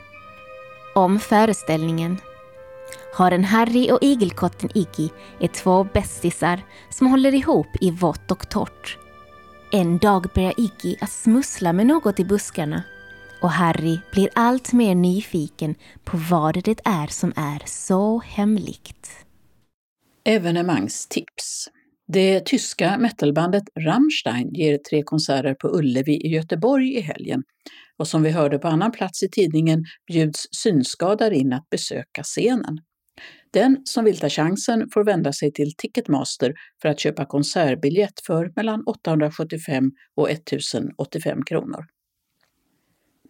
Om 0.96 1.20
föreställningen. 1.20 2.18
Haren 3.14 3.44
Harry 3.46 3.92
och 3.92 4.00
igelkotten 4.02 4.70
Iggy 4.74 5.10
är 5.40 5.48
två 5.48 5.84
bästisar 5.84 6.62
som 6.90 7.08
håller 7.08 7.34
ihop 7.34 7.68
i 7.82 7.92
vått 7.92 8.32
och 8.32 8.50
torrt. 8.50 8.98
En 9.72 9.98
dag 9.98 10.28
börjar 10.36 10.54
Iggy 10.58 10.96
att 11.02 11.12
smussla 11.12 11.74
med 11.74 11.88
något 11.88 12.20
i 12.20 12.26
buskarna 12.26 12.84
och 13.42 13.50
Harry 13.50 13.98
blir 14.12 14.30
allt 14.36 14.74
mer 14.74 14.96
nyfiken 14.96 15.76
på 16.04 16.18
vad 16.30 16.64
det 16.64 16.80
är 16.86 17.08
som 17.08 17.34
är 17.36 17.62
så 17.66 18.20
hemligt. 18.20 19.10
Evenemangstips. 20.26 21.68
Det 22.08 22.40
tyska 22.40 22.98
metalbandet 22.98 23.64
Rammstein 23.80 24.54
ger 24.54 24.78
tre 24.78 25.04
konserter 25.04 25.54
på 25.54 25.68
Ullevi 25.78 26.14
i 26.14 26.28
Göteborg 26.28 26.96
i 26.96 27.02
helgen. 27.02 27.44
Och 27.98 28.08
som 28.08 28.24
vi 28.24 28.30
hörde 28.30 28.60
på 28.60 28.68
annan 28.68 28.92
plats 28.92 29.24
i 29.24 29.30
tidningen 29.30 29.86
bjuds 30.08 30.48
synskadade 30.52 31.36
in 31.36 31.54
att 31.54 31.70
besöka 31.70 32.24
scenen. 32.24 32.80
Den 33.54 33.82
som 33.86 34.06
vill 34.06 34.20
ta 34.20 34.30
chansen 34.30 34.90
får 34.94 35.04
vända 35.04 35.34
sig 35.34 35.52
till 35.52 35.76
Ticketmaster 35.78 36.54
för 36.82 36.90
att 36.90 37.00
köpa 37.00 37.26
konsertbiljett 37.26 38.20
för 38.26 38.52
mellan 38.56 38.84
875 38.88 39.92
och 40.16 40.30
1085 40.30 41.46
kronor. 41.46 41.86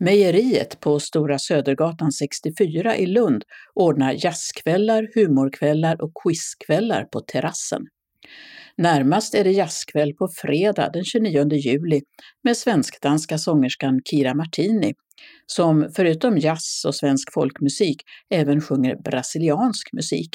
Mejeriet 0.01 0.79
på 0.79 0.99
Stora 0.99 1.39
Södergatan 1.39 2.11
64 2.11 2.97
i 2.97 3.05
Lund 3.05 3.43
ordnar 3.73 4.25
jazzkvällar, 4.25 5.07
humorkvällar 5.15 6.01
och 6.01 6.11
quizkvällar 6.23 7.03
på 7.03 7.19
terrassen. 7.19 7.81
Närmast 8.77 9.35
är 9.35 9.43
det 9.43 9.51
jazzkväll 9.51 10.13
på 10.13 10.27
fredag 10.27 10.89
den 10.93 11.03
29 11.03 11.53
juli 11.53 12.01
med 12.43 12.57
svensk-danska 12.57 13.37
sångerskan 13.37 14.01
Kira 14.09 14.33
Martini 14.33 14.93
som 15.45 15.89
förutom 15.95 16.37
jazz 16.37 16.85
och 16.85 16.95
svensk 16.95 17.33
folkmusik 17.33 18.01
även 18.29 18.61
sjunger 18.61 18.95
brasiliansk 18.95 19.93
musik. 19.93 20.29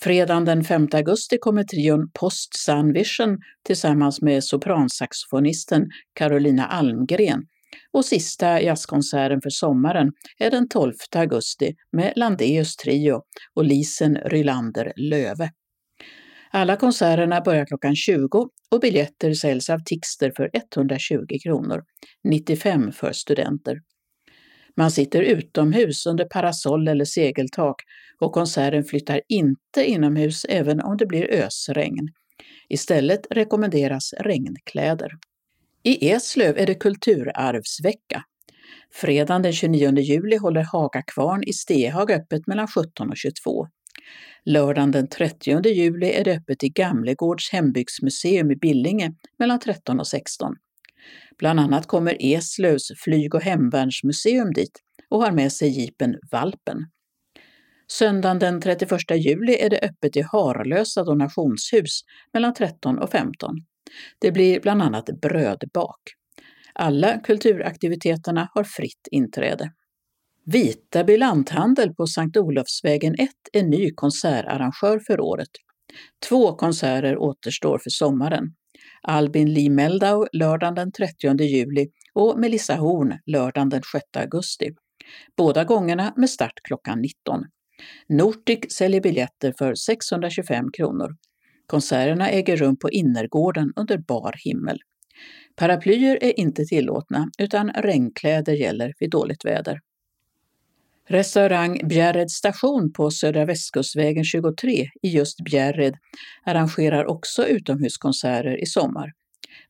Fredagen 0.00 0.44
den 0.44 0.64
5 0.64 0.88
augusti 0.92 1.38
kommer 1.38 1.64
trion 1.64 2.10
Post 2.20 2.56
Sun 2.56 2.92
Vision 2.92 3.38
tillsammans 3.66 4.22
med 4.22 4.44
sopransaxofonisten 4.44 5.86
Carolina 6.14 6.66
Almgren 6.66 7.46
och 7.92 8.04
sista 8.04 8.62
jazzkonserten 8.62 9.40
för 9.40 9.50
sommaren 9.50 10.12
är 10.38 10.50
den 10.50 10.68
12 10.68 10.92
augusti 11.16 11.74
med 11.92 12.12
Landeus 12.16 12.76
Trio 12.76 13.22
och 13.54 13.64
Lisen 13.64 14.16
Rylander 14.16 14.92
Löve. 14.96 15.50
Alla 16.50 16.76
konserterna 16.76 17.40
börjar 17.40 17.66
klockan 17.66 17.96
20 17.96 18.48
och 18.70 18.80
biljetter 18.80 19.34
säljs 19.34 19.70
av 19.70 19.78
Tixter 19.84 20.32
för 20.36 20.50
120 20.52 21.26
kronor, 21.42 21.82
95 22.24 22.92
för 22.92 23.12
studenter. 23.12 23.78
Man 24.76 24.90
sitter 24.90 25.22
utomhus 25.22 26.06
under 26.06 26.24
parasoll 26.24 26.88
eller 26.88 27.04
segeltak 27.04 27.76
och 28.20 28.32
konserten 28.32 28.84
flyttar 28.84 29.20
inte 29.28 29.84
inomhus 29.84 30.44
även 30.44 30.80
om 30.80 30.96
det 30.96 31.06
blir 31.06 31.30
ösregn. 31.30 32.08
Istället 32.68 33.26
rekommenderas 33.30 34.12
regnkläder. 34.20 35.10
I 35.88 36.10
Eslöv 36.10 36.58
är 36.58 36.66
det 36.66 36.74
kulturarvsvecka. 36.74 38.24
Fredagen 38.92 39.42
den 39.42 39.52
29 39.52 39.98
juli 39.98 40.36
håller 40.36 40.62
Hagakvarn 40.62 41.42
i 41.42 41.52
Stehag 41.52 42.10
öppet 42.10 42.46
mellan 42.46 42.68
17 42.68 43.10
och 43.10 43.16
22. 43.16 43.66
Lördagen 44.44 44.90
den 44.90 45.08
30 45.08 45.68
juli 45.68 46.06
är 46.06 46.24
det 46.24 46.36
öppet 46.36 46.64
i 46.64 46.68
Gamlegårds 46.68 47.52
hembygdsmuseum 47.52 48.50
i 48.50 48.56
Billinge 48.56 49.12
mellan 49.38 49.60
13 49.60 50.00
och 50.00 50.06
16. 50.06 50.54
Bland 51.38 51.60
annat 51.60 51.86
kommer 51.86 52.16
Eslövs 52.20 52.92
flyg 53.04 53.34
och 53.34 53.42
hemvärnsmuseum 53.42 54.52
dit 54.52 54.80
och 55.08 55.22
har 55.22 55.32
med 55.32 55.52
sig 55.52 55.80
jeepen 55.80 56.16
Valpen. 56.30 56.78
Söndagen 57.90 58.38
den 58.38 58.60
31 58.60 59.00
juli 59.16 59.60
är 59.60 59.70
det 59.70 59.78
öppet 59.82 60.16
i 60.16 60.20
Harlösa 60.20 61.04
donationshus 61.04 62.00
mellan 62.32 62.54
13 62.54 62.98
och 62.98 63.10
15. 63.10 63.56
Det 64.18 64.32
blir 64.32 64.60
bland 64.60 64.82
annat 64.82 65.06
brödbak. 65.22 66.00
Alla 66.72 67.18
kulturaktiviteterna 67.18 68.48
har 68.54 68.64
fritt 68.64 69.08
inträde. 69.10 69.72
Vitaby 70.44 71.16
lanthandel 71.16 71.94
på 71.94 72.06
Sankt 72.06 72.36
Olofsvägen 72.36 73.14
1 73.14 73.30
är 73.52 73.62
ny 73.62 73.90
konsertarrangör 73.94 75.00
för 75.06 75.20
året. 75.20 75.48
Två 76.28 76.56
konserter 76.56 77.18
återstår 77.18 77.78
för 77.78 77.90
sommaren. 77.90 78.44
Albin 79.02 79.52
Lee 79.54 79.70
Meldau 79.70 80.26
lördagen 80.32 80.74
den 80.74 80.92
30 80.92 81.42
juli 81.42 81.88
och 82.14 82.38
Melissa 82.38 82.74
Horn 82.74 83.18
lördagen 83.26 83.68
den 83.68 83.82
6 83.92 84.04
augusti. 84.16 84.70
Båda 85.36 85.64
gångerna 85.64 86.12
med 86.16 86.30
start 86.30 86.60
klockan 86.62 87.00
19. 87.00 87.44
Nortic 88.08 88.58
säljer 88.70 89.00
biljetter 89.00 89.54
för 89.58 89.74
625 89.74 90.64
kronor. 90.72 91.16
Konserterna 91.68 92.30
äger 92.30 92.56
rum 92.56 92.76
på 92.76 92.90
innergården 92.90 93.72
under 93.76 93.98
bar 93.98 94.34
himmel. 94.44 94.78
Paraplyer 95.56 96.18
är 96.20 96.40
inte 96.40 96.64
tillåtna 96.64 97.30
utan 97.38 97.70
regnkläder 97.70 98.52
gäller 98.52 98.94
vid 98.98 99.10
dåligt 99.10 99.44
väder. 99.44 99.80
Restaurang 101.08 101.80
Bjärred 101.88 102.30
station 102.30 102.92
på 102.92 103.10
Södra 103.10 103.44
Västkustvägen 103.44 104.24
23 104.24 104.88
i 105.02 105.08
just 105.08 105.40
Bjärred 105.40 105.94
arrangerar 106.44 107.04
också 107.04 107.46
utomhuskonserter 107.46 108.62
i 108.62 108.66
sommar. 108.66 109.12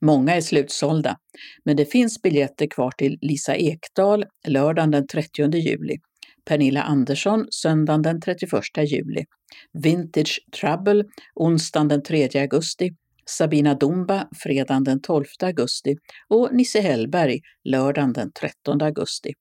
Många 0.00 0.34
är 0.34 0.40
slutsålda, 0.40 1.16
men 1.64 1.76
det 1.76 1.84
finns 1.84 2.22
biljetter 2.22 2.66
kvar 2.66 2.90
till 2.90 3.18
Lisa 3.20 3.56
Ekdahl 3.56 4.24
lördagen 4.46 4.90
den 4.90 5.06
30 5.06 5.56
juli, 5.56 5.98
Pernilla 6.48 6.82
Andersson 6.82 7.46
söndagen 7.50 8.02
den 8.02 8.20
31 8.20 8.62
juli, 8.86 9.24
Vintage 9.72 10.38
Trouble 10.60 11.04
onsdagen 11.34 11.88
den 11.88 12.02
3 12.02 12.28
augusti, 12.40 12.90
Sabina 13.26 13.74
Dumba 13.74 14.28
fredagen 14.42 14.84
den 14.84 15.00
12 15.00 15.24
augusti 15.42 15.96
och 16.28 16.54
Nisse 16.54 16.80
Hellberg 16.80 17.40
lördagen 17.64 18.12
den 18.12 18.32
13 18.32 18.82
augusti. 18.82 19.32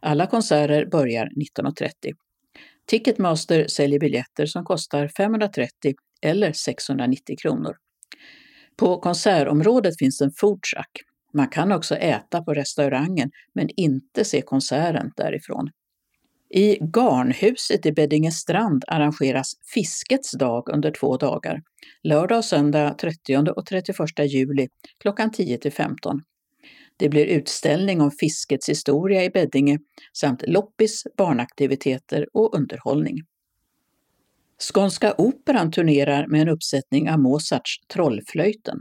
Alla 0.00 0.26
konserter 0.26 0.86
börjar 0.86 1.26
19.30. 1.26 1.90
Ticketmaster 2.86 3.66
säljer 3.66 4.00
biljetter 4.00 4.46
som 4.46 4.64
kostar 4.64 5.08
530 5.16 5.94
eller 6.22 6.52
690 6.52 7.36
kronor. 7.42 7.76
På 8.76 9.00
konsertområdet 9.00 9.98
finns 9.98 10.20
en 10.20 10.30
foodtruck. 10.36 11.02
Man 11.32 11.48
kan 11.48 11.72
också 11.72 11.96
äta 11.96 12.42
på 12.42 12.54
restaurangen 12.54 13.30
men 13.54 13.68
inte 13.76 14.24
se 14.24 14.42
konserten 14.42 15.12
därifrån. 15.16 15.70
I 16.50 16.78
Garnhuset 16.80 17.86
i 17.86 17.92
Beddingestrand 17.92 18.84
arrangeras 18.86 19.52
Fiskets 19.74 20.32
dag 20.32 20.68
under 20.68 20.90
två 20.90 21.16
dagar, 21.16 21.62
lördag 22.02 22.38
och 22.38 22.44
söndag 22.44 22.94
30 22.94 23.50
och 23.50 23.66
31 23.66 23.96
juli 24.32 24.68
klockan 25.00 25.30
10 25.30 25.58
till 25.58 25.72
15. 25.72 26.22
Det 26.96 27.08
blir 27.08 27.26
utställning 27.26 28.00
om 28.00 28.10
fiskets 28.10 28.68
historia 28.68 29.24
i 29.24 29.30
Beddinge 29.30 29.78
samt 30.12 30.44
loppis, 30.46 31.06
barnaktiviteter 31.16 32.26
och 32.32 32.54
underhållning. 32.54 33.16
Skånska 34.72 35.14
Operan 35.18 35.70
turnerar 35.70 36.26
med 36.26 36.42
en 36.42 36.48
uppsättning 36.48 37.10
av 37.10 37.18
Mozarts 37.18 37.80
Trollflöjten. 37.92 38.78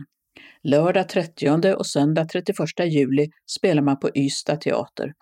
Lördag 0.63 1.09
30 1.09 1.73
och 1.73 1.87
söndag 1.87 2.25
31 2.25 2.57
juli 2.85 3.29
spelar 3.45 3.81
man 3.81 3.99
på 3.99 4.09
Ystad 4.15 4.61
teater. 4.61 5.13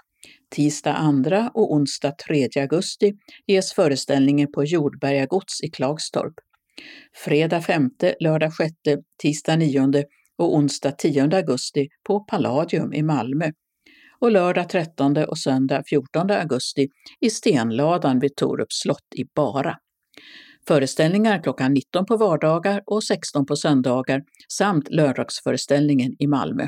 Tisdag 0.56 1.24
2 1.30 1.50
och 1.54 1.74
onsdag 1.74 2.12
3 2.28 2.50
augusti 2.62 3.14
ges 3.48 3.74
föreställningen 3.74 4.52
på 4.52 4.64
Jordberga 4.64 5.26
gods 5.26 5.64
i 5.64 5.70
Klagstorp. 5.70 6.34
Fredag 7.16 7.62
5, 7.62 7.90
lördag 8.20 8.54
6, 8.54 8.74
tisdag 9.22 9.56
9 9.56 10.04
och 10.38 10.56
onsdag 10.56 10.92
10 10.92 11.24
augusti 11.24 11.88
på 12.08 12.20
Palladium 12.20 12.94
i 12.94 13.04
Malmö 13.04 13.52
och 14.20 14.32
lördag 14.32 14.70
13 14.70 15.18
och 15.18 15.38
söndag 15.38 15.84
14 15.90 16.32
augusti 16.32 16.88
i 17.20 17.30
Stenladan 17.30 18.20
vid 18.20 18.36
Torups 18.36 18.80
slott 18.80 19.08
i 19.16 19.24
Bara. 19.36 19.78
Föreställningar 20.68 21.44
klockan 21.44 21.74
19 21.74 22.06
på 22.06 22.18
vardagar 22.18 22.84
och 22.86 23.04
16 23.04 23.46
på 23.46 23.56
söndagar 23.56 24.22
samt 24.48 24.90
lördagsföreställningen 24.90 26.16
i 26.20 26.28
Malmö. 26.28 26.68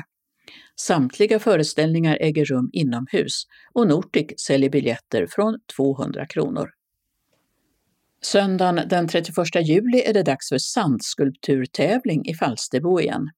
Samtliga 0.80 1.38
föreställningar 1.38 2.18
äger 2.20 2.44
rum 2.44 2.70
inomhus 2.72 3.42
och 3.72 3.88
Nortic 3.88 4.26
säljer 4.46 4.70
biljetter 4.70 5.26
från 5.30 5.58
200 5.76 6.26
kronor. 6.26 6.70
Söndagen 8.22 8.88
den 8.88 9.08
31 9.08 9.36
juli 9.62 10.02
är 10.06 10.14
det 10.14 10.22
dags 10.22 10.48
för 10.48 10.58
sandskulpturtävling 10.58 12.26
i 12.26 12.34
Falsterbo 12.34 13.00
igen. 13.00 13.30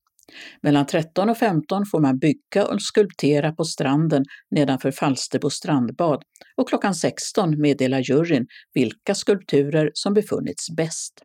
Mellan 0.63 0.87
13 0.87 1.31
och 1.31 1.39
15 1.39 1.87
får 1.87 2.01
man 2.01 2.19
bygga 2.19 2.67
och 2.67 2.83
skulptera 2.83 3.53
på 3.53 3.65
stranden 3.65 4.25
nedanför 4.51 4.91
Falsterbo 4.91 5.51
strandbad 5.51 6.23
och 6.57 6.69
klockan 6.69 6.95
16 6.95 7.61
meddelar 7.61 8.01
juryn 8.01 8.47
vilka 8.75 9.15
skulpturer 9.15 9.91
som 9.95 10.15
befunnits 10.15 10.71
bäst. 10.71 11.23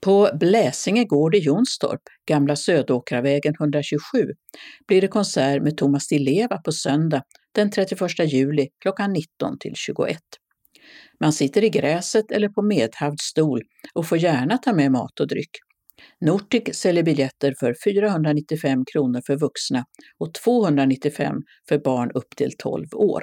På 0.00 0.30
Bläsinge 0.40 1.04
gård 1.04 1.34
i 1.34 1.38
Jonstorp, 1.38 2.00
Gamla 2.28 2.56
Södåkravägen 2.56 3.54
127, 3.60 3.98
blir 4.86 5.00
det 5.00 5.08
konsert 5.08 5.62
med 5.62 5.76
Thomas 5.76 6.08
Di 6.08 6.18
Leva 6.18 6.58
på 6.58 6.72
söndag 6.72 7.22
den 7.54 7.70
31 7.70 8.32
juli 8.32 8.68
klockan 8.82 9.12
19 9.12 9.58
till 9.58 9.72
21. 9.74 10.18
Man 11.20 11.32
sitter 11.32 11.64
i 11.64 11.70
gräset 11.70 12.30
eller 12.30 12.48
på 12.48 12.62
medhavd 12.62 13.20
stol 13.20 13.62
och 13.94 14.06
får 14.06 14.18
gärna 14.18 14.58
ta 14.58 14.72
med 14.72 14.92
mat 14.92 15.20
och 15.20 15.28
dryck. 15.28 15.50
Nortic 16.20 16.62
säljer 16.72 17.02
biljetter 17.02 17.54
för 17.60 17.74
495 17.84 18.84
kronor 18.92 19.22
för 19.26 19.36
vuxna 19.36 19.84
och 20.18 20.34
295 20.34 21.36
för 21.68 21.78
barn 21.78 22.10
upp 22.14 22.36
till 22.36 22.50
12 22.58 22.86
år. 22.94 23.22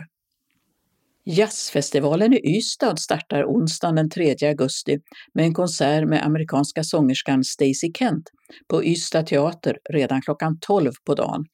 Jazzfestivalen 1.27 2.33
i 2.33 2.57
Ystad 2.57 2.99
startar 2.99 3.45
onsdagen 3.45 3.95
den 3.95 4.09
3 4.09 4.35
augusti 4.41 4.99
med 5.33 5.45
en 5.45 5.53
konsert 5.53 6.07
med 6.07 6.25
amerikanska 6.25 6.83
sångerskan 6.83 7.43
Stacey 7.43 7.91
Kent 7.97 8.29
på 8.69 8.83
Ystad 8.83 9.27
teater 9.27 9.77
redan 9.93 10.21
klockan 10.21 10.59
12 10.59 10.91
på 11.05 11.15
dagen. 11.15 11.45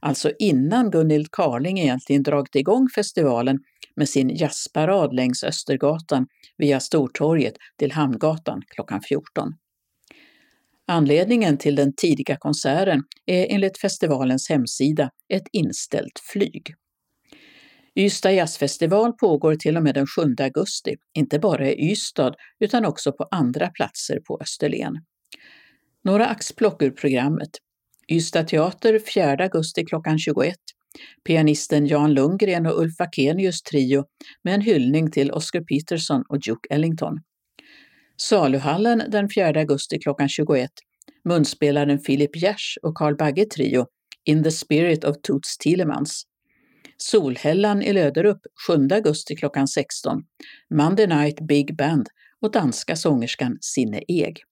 Alltså 0.00 0.32
innan 0.38 0.90
Gunhild 0.90 1.30
Carling 1.32 1.78
egentligen 1.78 2.22
dragit 2.22 2.56
igång 2.56 2.88
festivalen 2.94 3.58
med 3.96 4.08
sin 4.08 4.36
jazzparad 4.36 5.14
längs 5.14 5.44
Östergatan 5.44 6.26
via 6.58 6.80
Stortorget 6.80 7.54
till 7.78 7.92
Hamngatan 7.92 8.62
klockan 8.68 9.00
14. 9.00 9.52
Anledningen 10.86 11.58
till 11.58 11.74
den 11.74 11.92
tidiga 11.96 12.36
konserten 12.36 13.02
är 13.26 13.46
enligt 13.50 13.78
festivalens 13.78 14.48
hemsida 14.48 15.10
ett 15.28 15.46
inställt 15.52 16.18
flyg. 16.32 16.74
Ystad 17.98 18.32
jazzfestival 18.32 19.12
pågår 19.12 19.54
till 19.54 19.76
och 19.76 19.82
med 19.82 19.94
den 19.94 20.06
7 20.06 20.22
augusti, 20.38 20.96
inte 21.14 21.38
bara 21.38 21.70
i 21.70 21.90
Ystad 21.90 22.34
utan 22.60 22.84
också 22.84 23.12
på 23.12 23.28
andra 23.30 23.68
platser 23.68 24.20
på 24.20 24.38
Österlen. 24.40 24.94
Några 26.04 26.26
axplock 26.26 26.82
ur 26.82 26.90
programmet. 26.90 27.48
Ystad 28.08 28.44
teater 28.44 28.98
4 29.14 29.44
augusti 29.44 29.84
klockan 29.84 30.18
21. 30.18 30.54
Pianisten 31.24 31.86
Jan 31.86 32.14
Lundgren 32.14 32.66
och 32.66 32.80
Ulf 32.80 33.00
Akenius 33.00 33.62
trio 33.62 34.04
med 34.44 34.54
en 34.54 34.60
hyllning 34.60 35.10
till 35.10 35.32
Oscar 35.32 35.60
Peterson 35.60 36.24
och 36.28 36.40
Duke 36.40 36.74
Ellington. 36.74 37.20
Saluhallen 38.16 39.02
den 39.08 39.28
4 39.34 39.60
augusti 39.60 39.98
klockan 39.98 40.28
21. 40.28 40.70
Munspelaren 41.24 42.02
Philip 42.02 42.36
Gers 42.36 42.78
och 42.82 42.94
Carl 42.94 43.16
Bagge 43.16 43.44
trio 43.44 43.86
In 44.24 44.44
the 44.44 44.50
Spirit 44.50 45.04
of 45.04 45.16
Toots 45.22 45.58
Thielemans. 45.58 46.24
Solhällan 46.98 47.82
i 47.82 47.92
Löderup 47.92 48.40
7 48.66 48.88
augusti 48.94 49.36
klockan 49.36 49.68
16. 49.68 50.22
Monday 50.70 51.06
Night 51.06 51.40
Big 51.40 51.76
Band 51.76 52.08
och 52.40 52.52
danska 52.52 52.96
sångerskan 52.96 53.58
Sinne 53.60 54.02
Eg. 54.08 54.42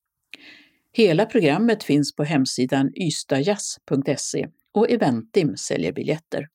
Hela 0.92 1.26
programmet 1.26 1.84
finns 1.84 2.16
på 2.16 2.24
hemsidan 2.24 2.90
ystadjazz.se 2.96 4.48
och 4.72 4.90
Eventim 4.90 5.56
säljer 5.56 5.92
biljetter. 5.92 6.48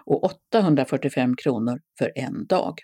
och 0.05 0.24
845 0.24 1.36
kronor 1.36 1.80
för 1.98 2.12
en 2.14 2.46
dag. 2.46 2.74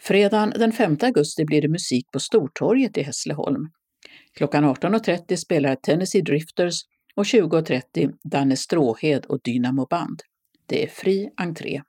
Fredagen 0.00 0.52
den 0.56 0.72
5 0.72 0.96
augusti 1.00 1.44
blir 1.44 1.62
det 1.62 1.68
musik 1.68 2.10
på 2.12 2.20
Stortorget 2.20 2.98
i 2.98 3.02
Hässleholm. 3.02 3.70
Klockan 4.36 4.64
18.30 4.64 5.36
spelar 5.36 5.76
Tennessee 5.76 6.22
Drifters 6.22 6.80
och 7.14 7.24
20.30 7.24 8.14
Danne 8.24 8.56
Stråhed 8.56 9.24
och 9.24 9.40
Dynamo 9.44 9.86
Band. 9.86 10.22
Det 10.66 10.84
är 10.84 10.88
fri 10.88 11.30
entré. 11.36 11.82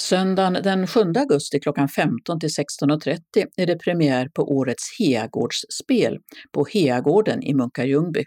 Söndagen 0.00 0.52
den 0.52 0.86
7 0.86 1.00
augusti 1.00 1.60
klockan 1.60 1.88
15 1.88 2.40
till 2.40 2.48
16.30 2.48 3.20
är 3.56 3.66
det 3.66 3.76
premiär 3.76 4.28
på 4.34 4.42
årets 4.42 4.98
Heagårdsspel 4.98 6.18
på 6.52 6.66
Heagården 6.72 7.42
i 7.42 7.54
Munkarljungby. 7.54 8.24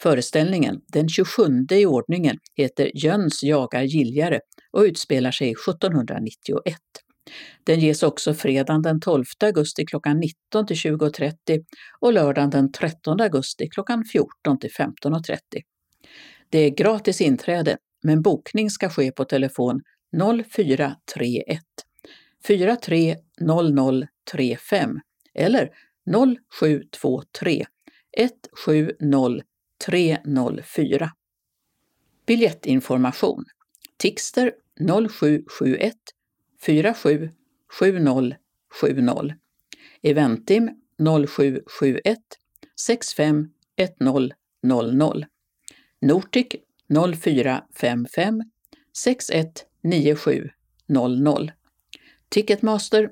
Föreställningen, 0.00 0.80
den 0.92 1.08
27 1.08 1.42
i 1.70 1.86
ordningen, 1.86 2.36
heter 2.56 2.90
Jöns 2.94 3.42
jagar 3.42 3.82
giljare 3.82 4.40
och 4.72 4.80
utspelar 4.80 5.30
sig 5.30 5.50
1791. 5.50 6.76
Den 7.64 7.80
ges 7.80 8.02
också 8.02 8.34
fredagen 8.34 8.82
den 8.82 9.00
12 9.00 9.24
augusti 9.44 9.86
klockan 9.86 10.20
19 10.20 10.66
till 10.66 10.76
20.30 10.76 11.64
och 12.00 12.12
lördagen 12.12 12.50
den 12.50 12.72
13 12.72 13.20
augusti 13.20 13.68
klockan 13.68 14.04
14 14.04 14.58
till 14.60 14.70
15.30. 14.70 15.38
Det 16.50 16.58
är 16.58 16.70
gratis 16.70 17.20
inträde, 17.20 17.76
men 18.02 18.22
bokning 18.22 18.70
ska 18.70 18.88
ske 18.88 19.12
på 19.12 19.24
telefon 19.24 19.80
0431 20.16 21.64
430035 22.46 25.00
eller 25.34 25.70
0723 26.10 27.66
170 28.16 29.42
304. 29.86 31.10
Biljettinformation 32.26 33.44
Tixter 33.96 34.52
0771 34.80 35.94
47 36.60 37.30
7070 37.80 39.34
Eventim 40.02 40.70
0771 40.98 42.20
65 42.76 43.48
100 43.76 44.32
00. 44.62 45.26
Nortic 46.00 46.54
0455 46.88 48.42
61 48.92 49.64
9700. 49.82 51.52
Ticketmaster 52.28 53.10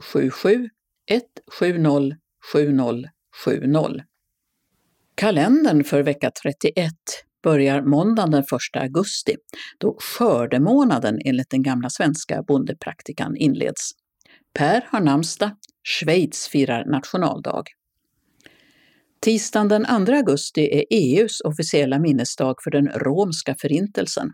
077 0.00 0.68
170 1.10 2.16
7070. 2.52 4.04
Kalendern 5.14 5.84
för 5.84 6.02
vecka 6.02 6.30
31 6.42 6.92
börjar 7.42 7.82
måndagen 7.82 8.30
den 8.30 8.42
1 8.42 8.46
augusti 8.82 9.36
då 9.78 9.98
skördemånaden 10.00 11.18
enligt 11.24 11.50
den 11.50 11.62
gamla 11.62 11.90
svenska 11.90 12.42
bondepraktikan 12.42 13.36
inleds. 13.36 13.90
Per 14.54 14.86
har 14.90 15.00
namnsdag, 15.00 15.50
Schweiz 15.82 16.48
firar 16.48 16.84
nationaldag. 16.84 17.64
Tisdagen 19.20 19.68
den 19.68 20.06
2 20.06 20.12
augusti 20.12 20.60
är 20.60 20.84
EUs 20.90 21.40
officiella 21.40 21.98
minnesdag 21.98 22.54
för 22.64 22.70
den 22.70 22.88
romska 22.88 23.54
förintelsen. 23.60 24.32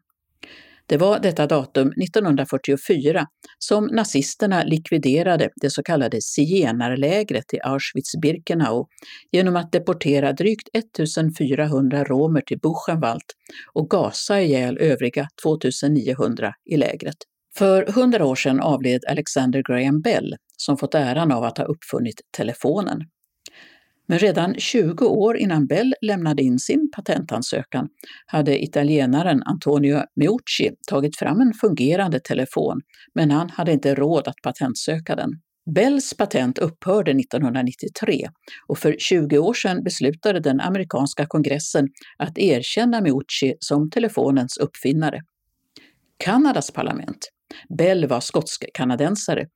Det 0.91 0.97
var 0.97 1.18
detta 1.18 1.47
datum 1.47 1.88
1944 1.88 3.26
som 3.59 3.86
nazisterna 3.86 4.62
likviderade 4.62 5.51
det 5.57 5.70
så 5.70 5.82
kallade 5.82 6.22
zigenarlägret 6.22 7.55
i 7.55 7.59
Auschwitz-Birkenau 7.59 8.86
genom 9.32 9.57
att 9.57 9.72
deportera 9.72 10.32
drygt 10.32 10.68
1400 10.72 12.05
romer 12.05 12.41
till 12.41 12.59
Buchenwald 12.59 13.22
och 13.72 13.91
gasa 13.91 14.41
ihjäl 14.41 14.78
övriga 14.78 15.28
2900 15.43 16.53
i 16.70 16.76
lägret. 16.76 17.16
För 17.59 17.86
hundra 17.86 18.26
år 18.26 18.34
sedan 18.34 18.61
avled 18.61 19.05
Alexander 19.11 19.62
Graham 19.68 20.01
Bell 20.01 20.36
som 20.57 20.76
fått 20.76 20.95
äran 20.95 21.32
av 21.32 21.45
att 21.45 21.59
ha 21.59 21.64
uppfunnit 21.64 22.20
telefonen. 22.36 23.01
Men 24.11 24.19
redan 24.19 24.55
20 24.55 25.07
år 25.07 25.37
innan 25.37 25.67
Bell 25.67 25.95
lämnade 26.01 26.43
in 26.43 26.59
sin 26.59 26.91
patentansökan 26.97 27.89
hade 28.27 28.63
italienaren 28.63 29.43
Antonio 29.43 30.03
Meucci 30.17 30.71
tagit 30.89 31.17
fram 31.19 31.41
en 31.41 31.53
fungerande 31.61 32.21
telefon, 32.21 32.81
men 33.15 33.31
han 33.31 33.51
hade 33.51 33.73
inte 33.73 33.95
råd 33.95 34.29
att 34.29 34.35
patentsöka 34.43 35.17
den. 35.17 35.31
Bells 35.75 36.15
patent 36.15 36.59
upphörde 36.59 37.11
1993 37.11 38.29
och 38.69 38.79
för 38.79 38.97
20 38.99 39.39
år 39.39 39.55
sedan 39.55 39.85
beslutade 39.85 40.41
den 40.41 40.61
amerikanska 40.61 41.27
kongressen 41.27 41.89
att 42.19 42.39
erkänna 42.39 43.01
Meucci 43.01 43.55
som 43.61 43.91
telefonens 43.91 44.57
uppfinnare. 44.59 45.21
Kanadas 46.25 46.71
parlament 46.71 47.29
Bell 47.79 48.07
var 48.07 48.21
skotsk-kanadensare, 48.21 49.47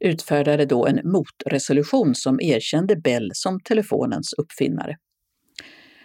utfärdade 0.00 0.66
då 0.66 0.86
en 0.86 1.00
motresolution 1.04 2.14
som 2.14 2.40
erkände 2.40 2.96
Bell 2.96 3.30
som 3.34 3.60
telefonens 3.60 4.32
uppfinnare. 4.32 4.96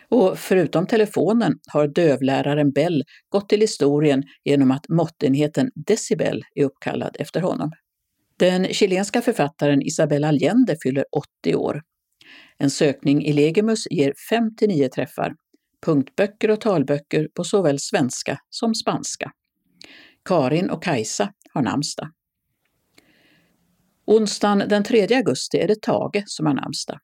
Och 0.10 0.40
förutom 0.40 0.88
telefonen 0.88 1.54
har 1.74 1.88
dövläraren 1.88 2.72
Bell 2.72 3.04
gått 3.30 3.50
till 3.50 3.62
historien 3.62 4.24
genom 4.44 4.72
att 4.72 4.90
måttenheten 4.90 5.72
decibel 5.88 6.44
är 6.56 6.64
uppkallad 6.64 7.16
efter 7.20 7.42
honom. 7.42 7.72
Den 8.40 8.74
chilenska 8.74 9.22
författaren 9.22 9.82
Isabel 9.82 10.24
Allende 10.24 10.76
fyller 10.84 11.06
80 11.44 11.56
år. 11.56 11.82
En 12.58 12.70
sökning 12.70 13.26
i 13.26 13.34
Legimus 13.34 13.88
ger 13.92 14.14
59 14.30 14.90
träffar, 14.96 15.34
punktböcker 15.86 16.52
och 16.52 16.62
talböcker 16.62 17.28
på 17.36 17.44
såväl 17.44 17.80
svenska 17.80 18.38
som 18.50 18.76
spanska. 18.76 19.32
Karin 20.26 20.70
och 20.70 20.84
Kajsa 20.84 21.34
har 21.60 21.72
namnsdag. 21.72 22.12
Onsdagen 24.06 24.64
den 24.70 24.84
3 24.84 25.16
augusti 25.16 25.58
är 25.58 25.68
det 25.68 25.82
Tage 25.82 26.24
som 26.26 26.46
har 26.46 26.54
namnsdag. 26.54 27.00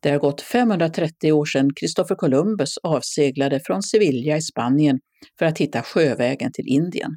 Det 0.00 0.10
har 0.10 0.18
gått 0.18 0.40
530 0.40 1.32
år 1.32 1.44
sedan 1.44 1.70
Kristoffer 1.74 2.14
Columbus 2.14 2.78
avseglade 2.78 3.60
från 3.60 3.82
Sevilla 3.82 4.36
i 4.36 4.42
Spanien 4.42 5.00
för 5.38 5.46
att 5.46 5.58
hitta 5.58 5.82
sjövägen 5.82 6.52
till 6.52 6.68
Indien. 6.68 7.10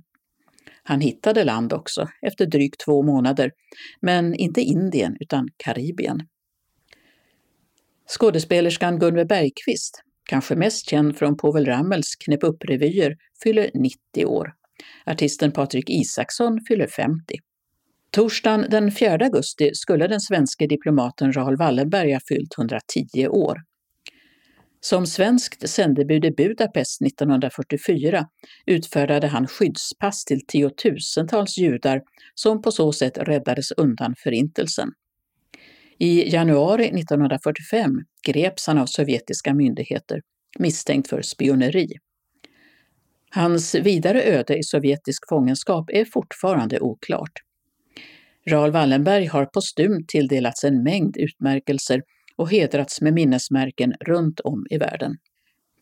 Han 0.84 1.01
hittade 1.01 1.43
land 1.43 1.73
också 1.73 2.07
efter 2.21 2.45
drygt 2.45 2.80
två 2.80 3.03
månader, 3.03 3.51
men 4.01 4.34
inte 4.34 4.61
Indien 4.61 5.17
utan 5.19 5.47
Karibien. 5.57 6.28
Skådespelerskan 8.07 8.99
Gunve 8.99 9.25
Bergqvist, 9.25 10.01
kanske 10.30 10.55
mest 10.55 10.89
känd 10.89 11.17
från 11.17 11.38
Povel 11.38 11.65
Ramels 11.65 12.15
Knäpp 12.15 12.43
upp-revyer, 12.43 13.15
fyller 13.43 13.71
90 13.73 14.25
år. 14.25 14.53
Artisten 15.05 15.51
Patrik 15.51 15.89
Isaksson 15.89 16.59
fyller 16.67 16.88
50. 16.88 17.36
Torsdagen 18.11 18.65
den 18.69 18.91
4 18.91 19.25
augusti 19.25 19.69
skulle 19.73 20.07
den 20.07 20.21
svenske 20.21 20.67
diplomaten 20.67 21.34
Raoul 21.34 21.57
Wallenberg 21.57 22.13
ha 22.13 22.19
fyllt 22.30 22.57
110 22.57 23.28
år. 23.28 23.57
Som 24.80 25.05
svenskt 25.05 25.69
sändebud 25.69 26.25
i 26.25 26.32
Budapest 26.32 27.01
1944 27.01 28.25
utfärdade 28.65 29.28
han 29.28 29.47
skyddspass 29.47 30.25
till 30.25 30.45
tiotusentals 30.47 31.57
judar 31.57 32.01
som 32.36 32.61
på 32.61 32.71
så 32.71 32.93
sätt 32.93 33.17
räddades 33.17 33.71
undan 33.71 34.15
förintelsen. 34.17 34.89
I 35.99 36.34
januari 36.34 36.86
1945 36.86 37.91
greps 38.28 38.67
han 38.67 38.78
av 38.78 38.86
sovjetiska 38.86 39.53
myndigheter 39.53 40.21
misstänkt 40.59 41.07
för 41.07 41.21
spioneri. 41.21 41.88
Hans 43.30 43.75
vidare 43.75 44.23
öde 44.23 44.57
i 44.57 44.63
sovjetisk 44.63 45.30
fångenskap 45.30 45.89
är 45.89 46.05
fortfarande 46.05 46.80
oklart. 46.80 47.32
Raoul 48.49 48.71
Wallenberg 48.71 49.25
har 49.25 49.45
postumt 49.45 50.07
tilldelats 50.07 50.63
en 50.63 50.84
mängd 50.84 51.17
utmärkelser 51.17 52.01
och 52.36 52.51
hedrats 52.51 53.01
med 53.01 53.13
minnesmärken 53.13 53.93
runt 53.93 54.39
om 54.39 54.65
i 54.69 54.78
världen. 54.78 55.17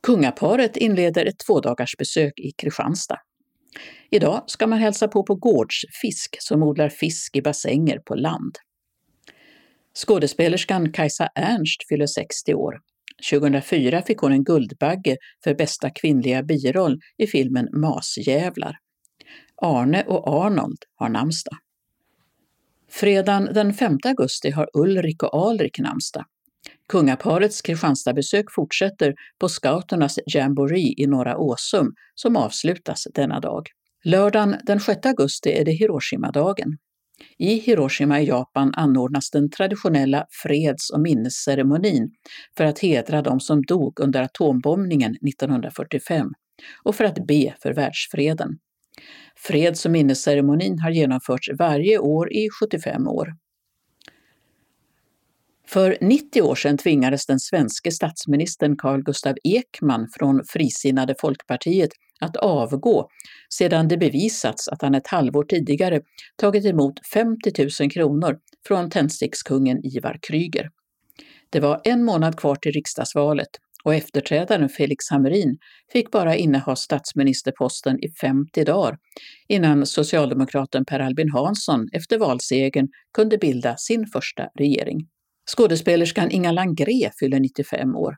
Kungaparet 0.04 0.78
inleder 0.78 1.26
ett 1.26 1.40
tvådagarsbesök 1.48 2.40
i 2.40 2.52
Kristianstad. 2.52 3.20
Idag 4.10 4.44
ska 4.48 4.68
man 4.68 4.80
hälsa 4.80 5.08
på 5.08 5.24
på 5.24 5.36
Gårdsfisk 5.36 6.36
som 6.40 6.64
odlar 6.64 6.90
fisk 6.90 7.36
i 7.36 7.42
bassänger 7.42 8.00
på 8.00 8.16
land. 8.16 8.56
Skådespelerskan 9.94 10.92
Kajsa 10.92 11.30
Ernst 11.36 11.88
fyller 11.90 12.08
60 12.08 12.54
år. 12.54 12.80
2004 13.32 14.02
fick 14.02 14.18
hon 14.18 14.32
en 14.32 14.44
Guldbagge 14.44 15.18
för 15.44 15.56
bästa 15.56 15.90
kvinnliga 15.90 16.44
biroll 16.44 17.00
i 17.18 17.28
filmen 17.28 17.68
Masjävlar. 17.72 18.78
Arne 19.62 20.04
och 20.04 20.46
Arnold 20.46 20.78
har 20.96 21.10
namnsdag. 21.10 21.58
Fredagen 22.90 23.50
den 23.54 23.74
5 23.74 23.98
augusti 24.04 24.50
har 24.52 24.70
Ulrik 24.74 25.24
och 25.24 25.48
Alrik 25.48 25.80
namnsdag. 25.80 26.26
Kungaparets 26.90 27.62
Kristianstadsbesök 27.62 28.46
fortsätter 28.52 29.16
på 29.40 29.50
scouternas 29.50 30.20
jamboree 30.26 30.94
i 30.98 31.08
Norra 31.08 31.38
Åsum 31.38 31.94
som 32.16 32.36
avslutas 32.36 33.08
denna 33.14 33.40
dag. 33.40 33.68
Lördagen 34.04 34.56
den 34.64 34.80
6 34.80 35.06
augusti 35.06 35.50
är 35.50 35.66
det 35.66 35.72
Hiroshima-dagen. 35.72 36.78
I 37.38 37.60
Hiroshima 37.60 38.22
i 38.22 38.26
Japan 38.26 38.74
anordnas 38.76 39.30
den 39.30 39.50
traditionella 39.50 40.26
freds 40.44 40.90
och 40.90 41.00
minnesceremonin 41.00 42.12
för 42.58 42.66
att 42.66 42.80
hedra 42.80 43.22
de 43.22 43.40
som 43.40 43.62
dog 43.62 44.00
under 44.00 44.22
atombombningen 44.22 45.16
1945 45.28 46.28
och 46.84 46.96
för 46.96 47.04
att 47.04 47.28
be 47.28 47.56
för 47.62 47.74
världsfreden. 47.74 48.50
Freds 49.38 49.86
och 49.86 49.92
minnesceremonin 49.92 50.80
har 50.80 50.92
genomförts 50.92 51.50
varje 51.60 52.00
år 52.00 52.34
i 52.34 52.50
75 52.60 53.08
år. 53.08 53.34
För 55.68 55.98
90 56.02 56.42
år 56.42 56.56
sedan 56.56 56.78
tvingades 56.78 57.26
den 57.26 57.40
svenske 57.40 57.92
statsministern 57.92 58.78
Carl 58.78 59.04
Gustav 59.04 59.36
Ekman 59.44 60.08
från 60.20 60.44
Frisinnade 60.48 61.16
Folkpartiet 61.20 61.90
att 62.20 62.38
avgå 62.38 63.10
sedan 63.50 63.88
det 63.88 63.98
bevisats 63.98 64.68
att 64.68 64.82
han 64.82 64.96
ett 64.96 65.08
halvår 65.08 65.44
tidigare 65.44 66.02
tagit 66.36 66.66
emot 66.66 66.94
50 67.14 67.82
000 67.82 67.92
kronor 67.92 68.38
från 68.68 68.90
tändstickskungen 68.90 69.86
Ivar 69.86 70.20
Kryger. 70.28 70.70
Det 71.50 71.60
var 71.60 71.82
en 71.84 72.04
månad 72.04 72.38
kvar 72.38 72.56
till 72.56 72.72
riksdagsvalet 72.72 73.50
och 73.84 73.96
efterträdaren 73.96 74.70
Felix 74.70 75.10
Hamrin 75.10 75.58
fick 75.92 76.12
bara 76.12 76.36
inneha 76.36 76.76
statsministerposten 76.76 78.04
i 78.04 78.10
50 78.22 78.64
dagar 78.64 78.98
innan 79.48 79.86
socialdemokraten 79.86 80.86
Per 80.86 81.00
Albin 81.00 81.30
Hansson 81.30 81.88
efter 81.94 82.18
valsegern 82.18 82.88
kunde 83.14 83.38
bilda 83.38 83.78
sin 83.78 84.08
första 84.08 84.48
regering. 84.60 85.08
Skådespelerskan 85.46 86.32
Inga 86.32 86.52
Langré 86.52 87.12
fyller 87.20 87.40
95 87.40 87.96
år. 87.96 88.16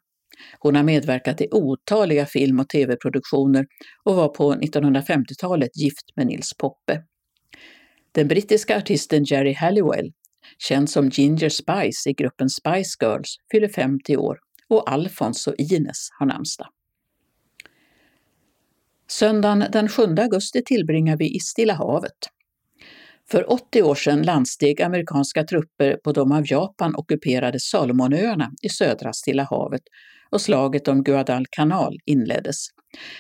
Hon 0.60 0.76
har 0.76 0.84
medverkat 0.84 1.42
i 1.42 1.48
otaliga 1.52 2.26
film 2.26 2.60
och 2.60 2.70
tv-produktioner 2.70 3.66
och 4.04 4.16
var 4.16 4.28
på 4.28 4.54
1950-talet 4.54 5.78
gift 5.78 6.06
med 6.16 6.28
Nils 6.28 6.54
Poppe. 6.58 7.02
Den 8.12 8.28
brittiska 8.28 8.78
artisten 8.78 9.24
Jerry 9.24 9.54
Halliwell, 9.54 10.12
känd 10.58 10.90
som 10.90 11.10
Ginger 11.10 11.50
Spice 11.50 12.10
i 12.10 12.14
gruppen 12.14 12.50
Spice 12.50 12.98
Girls, 13.02 13.36
fyller 13.52 13.68
50 13.68 14.18
år 14.18 14.40
och 14.70 14.92
Alfons 14.92 15.48
och 15.48 15.56
Ines 15.58 16.10
har 16.20 16.26
namnsdag. 16.26 16.68
Söndagen 19.10 19.66
den 19.72 19.90
7 19.90 20.02
augusti 20.04 20.64
tillbringar 20.66 21.18
vi 21.18 21.36
i 21.36 21.40
Stilla 21.40 21.74
havet. 21.74 22.37
För 23.32 23.52
80 23.52 23.84
år 23.84 23.96
sedan 23.96 24.22
landsteg 24.22 24.82
amerikanska 24.82 25.44
trupper 25.44 25.98
på 26.04 26.12
de 26.12 26.32
av 26.32 26.44
Japan 26.52 26.96
ockuperade 26.96 27.60
Salomonöarna 27.60 28.52
i 28.62 28.70
södra 28.70 29.14
Stilla 29.14 29.44
havet 29.44 29.82
och 30.30 30.42
slaget 30.42 30.88
om 30.88 31.04
Guadalcanal 31.04 32.00
inleddes. 32.06 32.68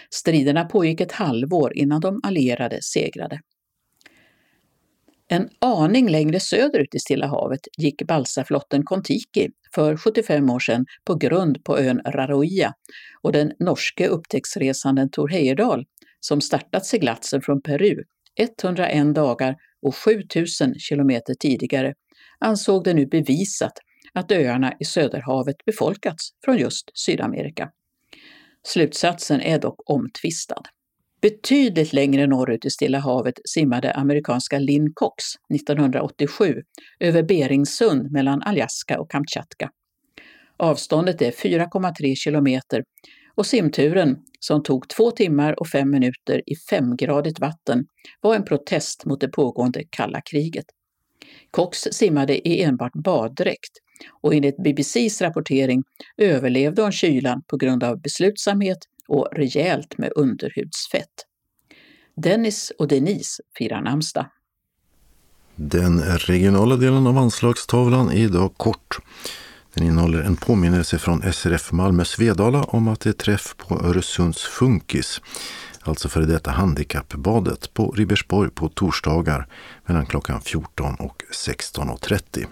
Striderna 0.09 0.65
pågick 0.65 1.01
ett 1.01 1.11
halvår 1.11 1.77
innan 1.77 2.01
de 2.01 2.19
allierade 2.23 2.81
segrade. 2.81 3.39
En 5.29 5.49
aning 5.61 6.09
längre 6.09 6.39
söderut 6.39 6.95
i 6.95 6.99
Stilla 6.99 7.27
havet 7.27 7.59
gick 7.77 8.01
balsaflotten 8.01 8.83
Kontiki 8.83 9.49
för 9.75 9.97
75 9.97 10.49
år 10.49 10.59
sedan 10.59 10.85
på 11.05 11.15
grund 11.15 11.63
på 11.63 11.79
ön 11.79 12.01
Raroia 12.05 12.73
och 13.21 13.31
den 13.31 13.51
norske 13.59 14.07
upptäcktsresanden 14.07 15.09
Tor 15.11 15.27
Heyerdahl, 15.27 15.85
som 16.19 16.41
startat 16.41 16.85
seglatsen 16.85 17.41
från 17.41 17.61
Peru 17.61 18.03
101 18.39 19.15
dagar 19.15 19.55
och 19.81 19.95
7000 19.95 20.79
kilometer 20.79 21.33
tidigare, 21.33 21.93
ansåg 22.39 22.83
det 22.83 22.93
nu 22.93 23.05
bevisat 23.05 23.73
att 24.13 24.31
öarna 24.31 24.73
i 24.79 24.85
Söderhavet 24.85 25.55
befolkats 25.65 26.29
från 26.45 26.57
just 26.57 26.91
Sydamerika. 26.93 27.69
Slutsatsen 28.67 29.41
är 29.41 29.59
dock 29.59 29.89
omtvistad. 29.89 30.61
Betydligt 31.21 31.93
längre 31.93 32.27
norrut 32.27 32.65
i 32.65 32.69
Stilla 32.69 32.99
havet 32.99 33.39
simmade 33.45 33.91
amerikanska 33.91 34.59
Lynn 34.59 34.91
Cox 34.93 35.23
1987 35.55 36.61
över 36.99 37.23
Beringsund 37.23 38.11
mellan 38.11 38.41
Alaska 38.41 38.99
och 38.99 39.11
Kamtjatka. 39.11 39.69
Avståndet 40.57 41.21
är 41.21 41.31
4,3 41.31 42.15
kilometer 42.15 42.83
och 43.35 43.45
simturen, 43.45 44.17
som 44.39 44.63
tog 44.63 44.89
två 44.89 45.11
timmar 45.11 45.59
och 45.59 45.67
fem 45.67 45.89
minuter 45.89 46.41
i 46.45 46.55
femgradigt 46.69 47.39
vatten, 47.39 47.85
var 48.21 48.35
en 48.35 48.45
protest 48.45 49.05
mot 49.05 49.21
det 49.21 49.27
pågående 49.27 49.83
kalla 49.89 50.21
kriget. 50.21 50.65
Cox 51.51 51.79
simmade 51.79 52.47
i 52.47 52.63
enbart 52.63 52.93
baddräkt 52.93 53.71
och 54.21 54.35
enligt 54.35 54.63
BBCs 54.63 55.21
rapportering 55.21 55.83
överlevde 56.17 56.81
hon 56.81 56.91
kylan 56.91 57.41
på 57.47 57.57
grund 57.57 57.83
av 57.83 58.01
beslutsamhet 58.01 58.77
och 59.07 59.27
rejält 59.31 59.97
med 59.97 60.11
underhudsfett. 60.15 61.25
Dennis 62.15 62.71
och 62.79 62.87
Denise 62.87 63.43
firar 63.57 63.81
namnsdag. 63.81 64.25
Den 65.55 66.01
regionala 66.01 66.75
delen 66.75 67.07
av 67.07 67.17
anslagstavlan 67.17 68.09
är 68.09 68.15
idag 68.15 68.53
kort. 68.57 68.97
Den 69.77 69.87
innehåller 69.87 70.21
en 70.21 70.35
påminnelse 70.35 70.97
från 70.97 71.33
SRF 71.33 71.71
Malmö 71.71 72.05
Svedala 72.05 72.63
om 72.63 72.87
att 72.87 72.99
det 72.99 73.09
är 73.09 73.13
träff 73.13 73.55
på 73.57 73.79
Öresunds 73.81 74.43
Funkis, 74.43 75.21
alltså 75.81 76.09
före 76.09 76.25
detta 76.25 76.51
Handikappbadet 76.51 77.73
på 77.73 77.91
Ribersborg 77.91 78.49
på 78.49 78.69
torsdagar 78.69 79.47
mellan 79.85 80.05
klockan 80.05 80.41
14 80.41 80.95
och 80.95 81.23
16.30. 81.31 82.45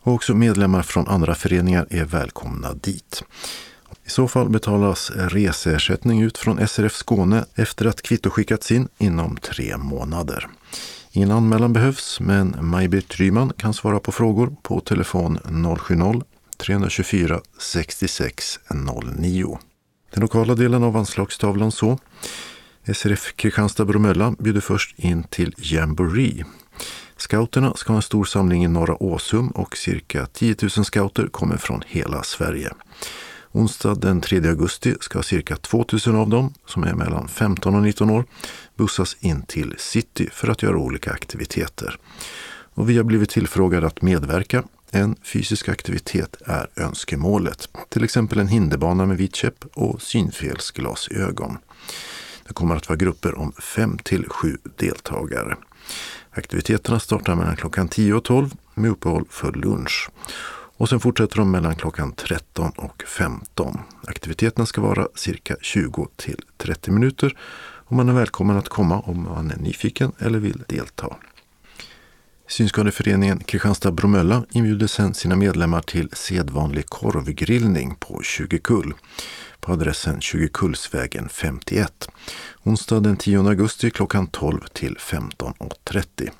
Och 0.00 0.12
också 0.12 0.34
medlemmar 0.34 0.82
från 0.82 1.08
andra 1.08 1.34
föreningar 1.34 1.86
är 1.90 2.04
välkomna 2.04 2.72
dit. 2.72 3.22
I 4.04 4.10
så 4.10 4.28
fall 4.28 4.48
betalas 4.48 5.10
reseersättning 5.14 6.22
ut 6.22 6.38
från 6.38 6.68
SRF 6.68 6.94
Skåne 6.94 7.44
efter 7.54 7.86
att 7.86 8.02
kvitto 8.02 8.30
skickats 8.30 8.72
in 8.72 8.88
inom 8.98 9.36
tre 9.36 9.76
månader. 9.76 10.48
Ingen 11.10 11.30
anmälan 11.30 11.72
behövs, 11.72 12.20
men 12.20 12.56
Maj-Britt 12.60 13.16
Ryman 13.16 13.52
kan 13.56 13.74
svara 13.74 14.00
på 14.00 14.12
frågor 14.12 14.56
på 14.62 14.80
telefon 14.80 15.38
070 15.78 16.22
324 16.58 17.40
66 17.58 18.58
09. 19.18 19.58
Den 20.10 20.22
lokala 20.22 20.54
delen 20.54 20.82
av 20.82 20.96
anslagstavlan 20.96 21.72
så. 21.72 21.98
SRF 22.94 23.34
Kristianstad-Bromölla 23.36 24.34
bjuder 24.38 24.60
först 24.60 24.98
in 24.98 25.22
till 25.22 25.54
Jamboree. 25.58 26.44
Scouterna 27.16 27.74
ska 27.74 27.92
ha 27.92 27.96
en 27.96 28.02
stor 28.02 28.24
samling 28.24 28.64
i 28.64 28.68
Norra 28.68 29.02
Åsum 29.02 29.48
och 29.48 29.76
cirka 29.76 30.26
10 30.26 30.56
000 30.62 30.70
scouter 30.70 31.26
kommer 31.26 31.56
från 31.56 31.82
hela 31.86 32.22
Sverige. 32.22 32.72
Onsdag 33.52 33.94
den 33.94 34.20
3 34.20 34.48
augusti 34.48 34.94
ska 35.00 35.22
cirka 35.22 35.56
2 35.56 35.84
000 36.06 36.16
av 36.16 36.28
dem, 36.28 36.54
som 36.66 36.84
är 36.84 36.94
mellan 36.94 37.28
15 37.28 37.74
och 37.74 37.82
19 37.82 38.10
år, 38.10 38.24
bussas 38.76 39.16
in 39.20 39.42
till 39.42 39.74
city 39.78 40.28
för 40.32 40.48
att 40.48 40.62
göra 40.62 40.76
olika 40.76 41.12
aktiviteter. 41.12 41.98
Och 42.74 42.90
vi 42.90 42.96
har 42.96 43.04
blivit 43.04 43.30
tillfrågade 43.30 43.86
att 43.86 44.02
medverka. 44.02 44.64
En 44.90 45.16
fysisk 45.22 45.68
aktivitet 45.68 46.36
är 46.44 46.68
önskemålet, 46.76 47.68
till 47.88 48.04
exempel 48.04 48.38
en 48.38 48.48
hinderbana 48.48 49.06
med 49.06 49.16
vitkäpp 49.16 49.64
och 49.74 50.02
synfelsglasögon. 50.02 51.58
Det 52.46 52.54
kommer 52.54 52.76
att 52.76 52.88
vara 52.88 52.96
grupper 52.96 53.38
om 53.38 53.52
5 53.52 53.98
till 53.98 54.28
7 54.28 54.58
deltagare. 54.76 55.56
Aktiviteterna 56.30 57.00
startar 57.00 57.34
mellan 57.34 57.56
klockan 57.56 57.88
10 57.88 58.14
och 58.14 58.24
12 58.24 58.54
med 58.74 58.90
uppehåll 58.90 59.24
för 59.30 59.52
lunch. 59.52 60.10
Och 60.76 60.88
sen 60.88 61.00
fortsätter 61.00 61.36
de 61.36 61.50
mellan 61.50 61.76
klockan 61.76 62.12
13 62.12 62.70
och 62.76 63.02
15. 63.02 63.80
Aktiviteterna 64.06 64.66
ska 64.66 64.80
vara 64.80 65.08
cirka 65.14 65.56
20 65.60 66.08
till 66.16 66.42
30 66.56 66.90
minuter 66.90 67.36
och 67.88 67.92
man 67.96 68.08
är 68.08 68.12
välkommen 68.12 68.56
att 68.56 68.68
komma 68.68 69.00
om 69.00 69.22
man 69.22 69.50
är 69.50 69.56
nyfiken 69.56 70.12
eller 70.18 70.38
vill 70.38 70.62
delta. 70.66 71.16
Synskadeföreningen 72.48 73.40
Kristianstad-Bromölla 73.40 74.44
inbjuder 74.50 74.86
sedan 74.86 75.14
sina 75.14 75.36
medlemmar 75.36 75.82
till 75.82 76.08
sedvanlig 76.12 76.86
korvgrillning 76.86 77.94
på 77.94 78.22
20 78.22 78.58
kull 78.58 78.94
på 79.60 79.72
adressen 79.72 80.20
20 80.20 80.48
Kullsvägen 80.48 81.28
51. 81.28 82.08
Onsdag 82.62 83.00
den 83.00 83.16
10 83.16 83.38
augusti 83.38 83.90
klockan 83.90 84.26
12 84.26 84.60
till 84.72 84.96
15.30. 84.96 86.30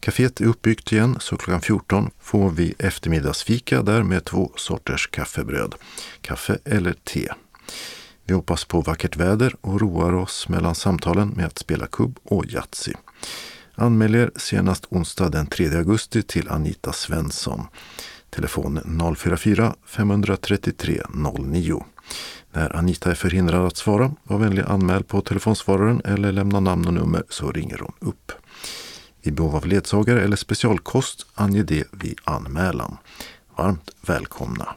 Caféet 0.00 0.40
är 0.40 0.46
uppbyggt 0.46 0.92
igen 0.92 1.16
så 1.20 1.36
klockan 1.36 1.60
14 1.60 2.10
får 2.20 2.50
vi 2.50 2.74
eftermiddagsfika 2.78 3.82
där 3.82 4.02
med 4.02 4.24
två 4.24 4.52
sorters 4.56 5.06
kaffebröd, 5.06 5.74
kaffe 6.20 6.58
eller 6.64 6.92
te. 6.92 7.28
Vi 8.24 8.34
hoppas 8.34 8.64
på 8.64 8.80
vackert 8.80 9.16
väder 9.16 9.56
och 9.60 9.80
roar 9.80 10.12
oss 10.14 10.48
mellan 10.48 10.74
samtalen 10.74 11.28
med 11.28 11.46
att 11.46 11.58
spela 11.58 11.86
kubb 11.86 12.18
och 12.22 12.46
Yatzy. 12.46 12.92
Anmäl 13.78 14.14
er 14.14 14.30
senast 14.36 14.86
onsdag 14.90 15.32
den 15.32 15.46
3 15.46 15.76
augusti 15.76 16.22
till 16.22 16.48
Anita 16.48 16.92
Svensson. 16.92 17.66
Telefon 18.30 18.80
044-533 18.84 21.40
09. 21.40 21.84
När 22.52 22.76
Anita 22.76 23.10
är 23.10 23.14
förhindrad 23.14 23.66
att 23.66 23.76
svara, 23.76 24.12
var 24.22 24.38
vänlig 24.38 24.62
anmäl 24.62 25.04
på 25.04 25.20
telefonsvararen 25.20 26.00
eller 26.04 26.32
lämna 26.32 26.60
namn 26.60 26.86
och 26.86 26.94
nummer 26.94 27.22
så 27.28 27.52
ringer 27.52 27.78
hon 27.78 27.92
upp. 27.98 28.32
Vid 29.22 29.34
behov 29.34 29.56
av 29.56 29.66
ledsagare 29.66 30.22
eller 30.22 30.36
specialkost, 30.36 31.26
ange 31.34 31.62
det 31.62 31.84
vid 31.90 32.18
anmälan. 32.24 32.96
Varmt 33.56 33.90
välkomna! 34.06 34.74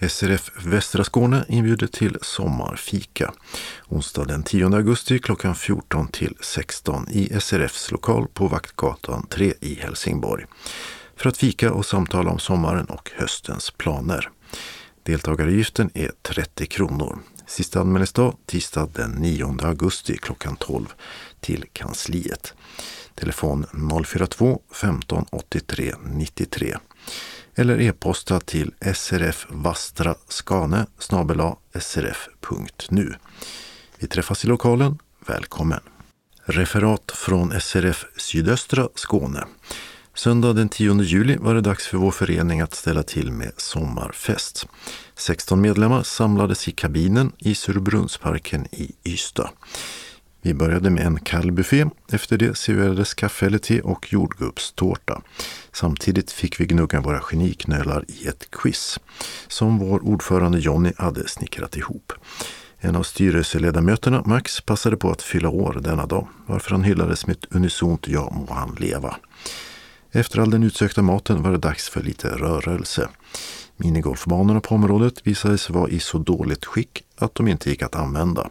SRF 0.00 0.50
Västra 0.64 1.04
Skåne 1.04 1.44
inbjuder 1.48 1.86
till 1.86 2.18
sommarfika. 2.22 3.32
Onsdag 3.88 4.24
den 4.24 4.42
10 4.42 4.66
augusti 4.66 5.18
klockan 5.18 5.54
14 5.54 6.08
till 6.08 6.36
16 6.40 7.08
i 7.10 7.40
SRFs 7.40 7.90
lokal 7.90 8.26
på 8.34 8.48
Vaktgatan 8.48 9.26
3 9.26 9.52
i 9.60 9.74
Helsingborg. 9.74 10.46
För 11.16 11.28
att 11.28 11.36
fika 11.36 11.72
och 11.72 11.86
samtala 11.86 12.30
om 12.30 12.38
sommaren 12.38 12.86
och 12.86 13.10
höstens 13.16 13.70
planer. 13.70 14.30
Deltagaravgiften 15.02 15.90
är 15.94 16.10
30 16.22 16.66
kronor. 16.66 17.18
Sista 17.46 17.80
anmälningsdag 17.80 18.36
tisdag 18.46 18.88
den 18.94 19.10
9 19.10 19.56
augusti 19.62 20.16
klockan 20.16 20.56
12 20.56 20.86
till 21.40 21.64
kansliet. 21.72 22.54
Telefon 23.14 23.66
042 24.04 24.60
15 24.72 25.26
83 25.30 25.94
93 26.04 26.76
eller 27.58 27.80
e-posta 27.80 28.40
till 28.40 28.74
srfvastraskane 28.94 30.86
srf.nu. 31.80 33.14
Vi 33.98 34.06
träffas 34.06 34.44
i 34.44 34.48
lokalen. 34.48 34.98
Välkommen! 35.26 35.80
Referat 36.44 37.10
från 37.14 37.60
SRF 37.60 38.04
Sydöstra 38.16 38.88
Skåne. 38.94 39.44
Söndag 40.14 40.52
den 40.52 40.68
10 40.68 41.02
juli 41.02 41.36
var 41.36 41.54
det 41.54 41.60
dags 41.60 41.86
för 41.86 41.98
vår 41.98 42.10
förening 42.10 42.60
att 42.60 42.74
ställa 42.74 43.02
till 43.02 43.32
med 43.32 43.52
sommarfest. 43.56 44.66
16 45.16 45.60
medlemmar 45.60 46.02
samlades 46.02 46.68
i 46.68 46.72
kabinen 46.72 47.32
i 47.38 47.54
Surbrunnsparken 47.54 48.66
i 48.66 48.94
Ystad. 49.04 49.50
Vi 50.42 50.54
började 50.54 50.90
med 50.90 51.06
en 51.06 51.20
kall 51.20 51.52
buffé. 51.52 51.86
Efter 52.12 52.38
det 52.38 52.56
serverades 52.56 53.14
kaffe 53.14 53.46
eller 53.46 53.58
te 53.58 53.80
och 53.80 54.12
jordgubbstårta. 54.12 55.22
Samtidigt 55.72 56.32
fick 56.32 56.60
vi 56.60 56.66
gnugga 56.66 57.00
våra 57.00 57.20
geniknölar 57.20 58.04
i 58.08 58.26
ett 58.26 58.50
quiz 58.50 58.98
som 59.48 59.78
vår 59.78 60.04
ordförande 60.04 60.58
Jonny 60.58 60.92
hade 60.98 61.28
snickrat 61.28 61.76
ihop. 61.76 62.12
En 62.80 62.96
av 62.96 63.02
styrelseledamöterna, 63.02 64.22
Max, 64.26 64.60
passade 64.60 64.96
på 64.96 65.10
att 65.10 65.22
fylla 65.22 65.48
år 65.48 65.78
denna 65.82 66.06
dag 66.06 66.28
varför 66.46 66.70
han 66.70 66.84
hyllades 66.84 67.26
med 67.26 67.36
ett 67.36 67.54
unisont 67.54 68.08
ja 68.08 68.30
må 68.48 68.54
han 68.54 68.76
leva. 68.80 69.16
Efter 70.12 70.38
all 70.40 70.50
den 70.50 70.62
utsökta 70.62 71.02
maten 71.02 71.42
var 71.42 71.52
det 71.52 71.58
dags 71.58 71.88
för 71.88 72.02
lite 72.02 72.28
rörelse. 72.28 73.08
Minigolfbanorna 73.76 74.60
på 74.60 74.74
området 74.74 75.26
visade 75.26 75.58
sig 75.58 75.74
vara 75.74 75.88
i 75.90 76.00
så 76.00 76.18
dåligt 76.18 76.64
skick 76.64 77.04
att 77.18 77.34
de 77.34 77.48
inte 77.48 77.70
gick 77.70 77.82
att 77.82 77.94
använda. 77.94 78.50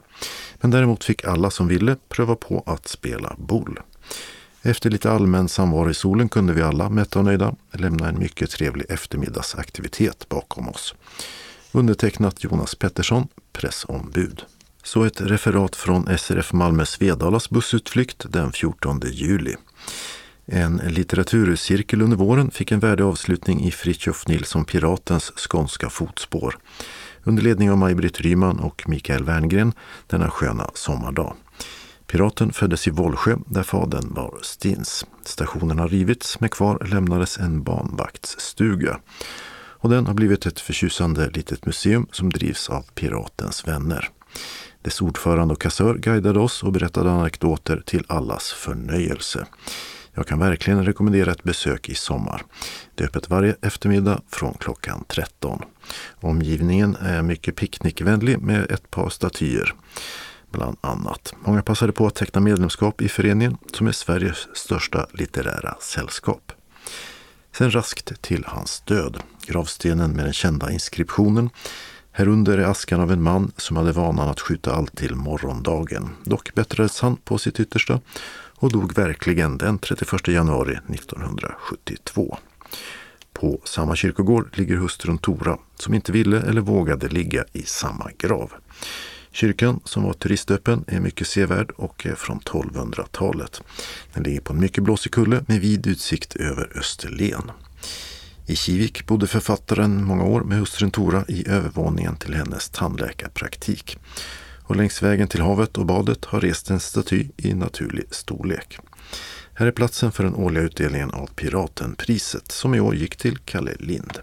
Men 0.62 0.72
däremot 0.72 1.04
fick 1.04 1.26
alla 1.26 1.50
som 1.50 1.68
ville 1.68 1.96
pröva 2.10 2.36
på 2.36 2.64
att 2.66 2.88
spela 2.88 3.36
boll. 3.38 3.80
Efter 4.62 4.90
lite 4.90 5.12
allmän 5.12 5.50
samvaro 5.50 5.90
i 5.90 5.94
solen 5.94 6.30
kunde 6.30 6.54
vi 6.54 6.62
alla, 6.62 6.90
mätta 6.90 7.20
och 7.20 7.26
nöjda, 7.26 7.56
lämna 7.72 8.08
en 8.10 8.20
mycket 8.20 8.52
trevlig 8.52 8.86
eftermiddagsaktivitet 8.90 10.30
bakom 10.30 10.70
oss. 10.70 10.96
Undertecknat 11.72 12.44
Jonas 12.44 12.76
Pettersson, 12.76 13.28
pressombud. 13.54 14.44
Så 14.84 15.04
ett 15.04 15.22
referat 15.22 15.76
från 15.76 16.18
SRF 16.18 16.54
Malmö 16.54 16.86
Svedalas 16.86 17.50
bussutflykt 17.50 18.26
den 18.30 18.52
14 18.52 19.02
juli. 19.06 19.56
En 20.46 20.82
litteraturcirkel 20.88 22.02
under 22.02 22.18
våren 22.18 22.52
fick 22.52 22.72
en 22.72 22.80
värdig 22.80 23.04
avslutning 23.04 23.66
i 23.66 23.72
Fritiof 23.72 24.28
Nilsson 24.28 24.66
Piratens 24.66 25.32
skånska 25.36 25.90
fotspår 25.90 26.58
under 27.28 27.44
ledning 27.44 27.72
av 27.72 27.78
Maj-Britt 27.78 28.22
Ryman 28.22 28.60
och 28.60 28.90
Mikael 28.90 29.24
Werngren 29.24 29.74
denna 30.08 30.30
sköna 30.30 30.70
sommardag. 30.74 31.36
Piraten 32.08 32.54
föddes 32.54 32.88
i 32.88 32.92
Vollsjö 32.92 33.38
där 33.46 33.64
fadern 33.64 34.14
var 34.14 34.40
stins. 34.42 35.06
Stationen 35.24 35.80
har 35.80 35.88
rivits 35.88 36.40
men 36.40 36.50
kvar 36.50 36.88
lämnades 36.92 37.38
en 37.38 37.64
banvaktsstuga. 37.64 39.00
Och 39.80 39.90
den 39.90 40.08
har 40.08 40.14
blivit 40.14 40.46
ett 40.46 40.60
förtjusande 40.60 41.30
litet 41.30 41.66
museum 41.66 42.08
som 42.12 42.30
drivs 42.30 42.70
av 42.70 42.86
Piratens 42.96 43.68
vänner. 43.68 44.10
Dess 44.82 45.02
ordförande 45.02 45.54
och 45.54 45.62
kassör 45.62 45.96
guidade 45.96 46.40
oss 46.40 46.64
och 46.64 46.72
berättade 46.72 47.12
anekdoter 47.12 47.84
till 47.86 48.04
allas 48.08 48.52
förnöjelse. 48.52 49.48
Jag 50.18 50.28
kan 50.28 50.40
verkligen 50.40 50.86
rekommendera 50.86 51.32
ett 51.32 51.44
besök 51.44 51.90
i 51.90 51.96
sommar. 51.96 52.44
Det 52.96 53.04
är 53.04 53.08
öppet 53.08 53.30
varje 53.30 53.56
eftermiddag 53.62 54.22
från 54.30 54.54
klockan 54.54 55.06
13. 55.08 55.62
Omgivningen 56.22 56.96
är 56.96 57.22
mycket 57.22 57.56
picknickvänlig 57.56 58.40
med 58.40 58.72
ett 58.72 58.92
par 58.92 59.10
statyer 59.10 59.74
bland 60.52 60.78
annat. 60.82 61.34
Många 61.46 61.62
passade 61.62 61.92
på 61.92 62.08
att 62.08 62.16
teckna 62.16 62.42
medlemskap 62.42 63.02
i 63.02 63.10
föreningen 63.10 63.58
som 63.74 63.88
är 63.88 63.92
Sveriges 63.92 64.48
största 64.54 65.08
litterära 65.14 65.78
sällskap. 65.82 66.52
Sen 67.58 67.72
raskt 67.72 68.22
till 68.22 68.44
hans 68.48 68.80
död. 68.80 69.18
Gravstenen 69.46 70.12
med 70.12 70.26
den 70.26 70.34
kända 70.34 70.72
inskriptionen. 70.72 71.50
Härunder 72.12 72.58
är 72.58 72.66
askan 72.66 73.00
av 73.00 73.12
en 73.12 73.24
man 73.24 73.52
som 73.58 73.78
hade 73.78 73.92
vanan 73.92 74.30
att 74.30 74.40
skjuta 74.40 74.74
allt 74.74 74.98
till 74.98 75.16
morgondagen. 75.16 76.10
Dock 76.24 76.54
bättrades 76.54 77.02
han 77.02 77.16
på 77.16 77.38
sitt 77.38 77.60
yttersta 77.60 78.00
och 78.60 78.72
dog 78.72 78.96
verkligen 78.96 79.58
den 79.58 79.80
31 79.80 80.28
januari 80.28 80.80
1972. 80.94 82.38
På 83.34 83.62
samma 83.64 83.96
kyrkogård 83.96 84.58
ligger 84.58 84.76
hustrun 84.76 85.18
Tora 85.18 85.58
som 85.76 85.94
inte 85.94 86.12
ville 86.12 86.42
eller 86.42 86.62
vågade 86.62 87.08
ligga 87.08 87.46
i 87.54 87.64
samma 87.64 88.12
grav. 88.18 88.54
Kyrkan, 89.32 89.80
som 89.84 90.04
var 90.04 90.14
turistöppen, 90.14 90.86
är 90.88 91.00
mycket 91.00 91.28
sevärd 91.28 91.72
och 91.72 92.06
är 92.06 92.16
från 92.16 92.40
1200-talet. 92.40 93.62
Den 94.14 94.24
ligger 94.24 94.42
på 94.42 94.54
en 94.54 94.60
mycket 94.60 94.84
blåsig 94.84 95.12
kulle 95.12 95.44
med 95.48 95.62
vid 95.62 95.88
utsikt 95.88 96.36
över 96.36 96.78
Österlen. 96.78 97.52
I 98.46 98.56
Kivik 98.56 99.08
bodde 99.08 99.28
författaren 99.28 100.04
många 100.04 100.24
år 100.24 100.42
med 100.42 100.60
hustrun 100.60 100.92
Tora 100.92 101.26
i 101.28 101.50
övervåningen 101.50 102.16
till 102.16 102.34
hennes 102.34 102.70
tandläkarpraktik. 102.70 103.98
Och 104.68 104.76
längs 104.76 105.04
vägen 105.04 105.28
till 105.28 105.42
havet 105.42 105.78
och 105.78 105.86
badet 105.86 106.26
har 106.26 106.42
rest 106.42 106.70
en 106.70 106.80
staty 106.80 107.28
i 107.38 107.54
naturlig 107.54 108.06
storlek. 108.12 108.80
Här 109.54 109.68
är 109.68 109.72
platsen 109.72 110.12
för 110.12 110.24
den 110.24 110.36
årliga 110.36 110.64
utdelningen 110.64 111.12
av 111.12 111.28
Piratenpriset 111.28 112.52
som 112.52 112.76
i 112.76 112.80
år 112.80 112.96
gick 112.96 113.16
till 113.16 113.38
Kalle 113.38 113.76
Lind. 113.80 114.20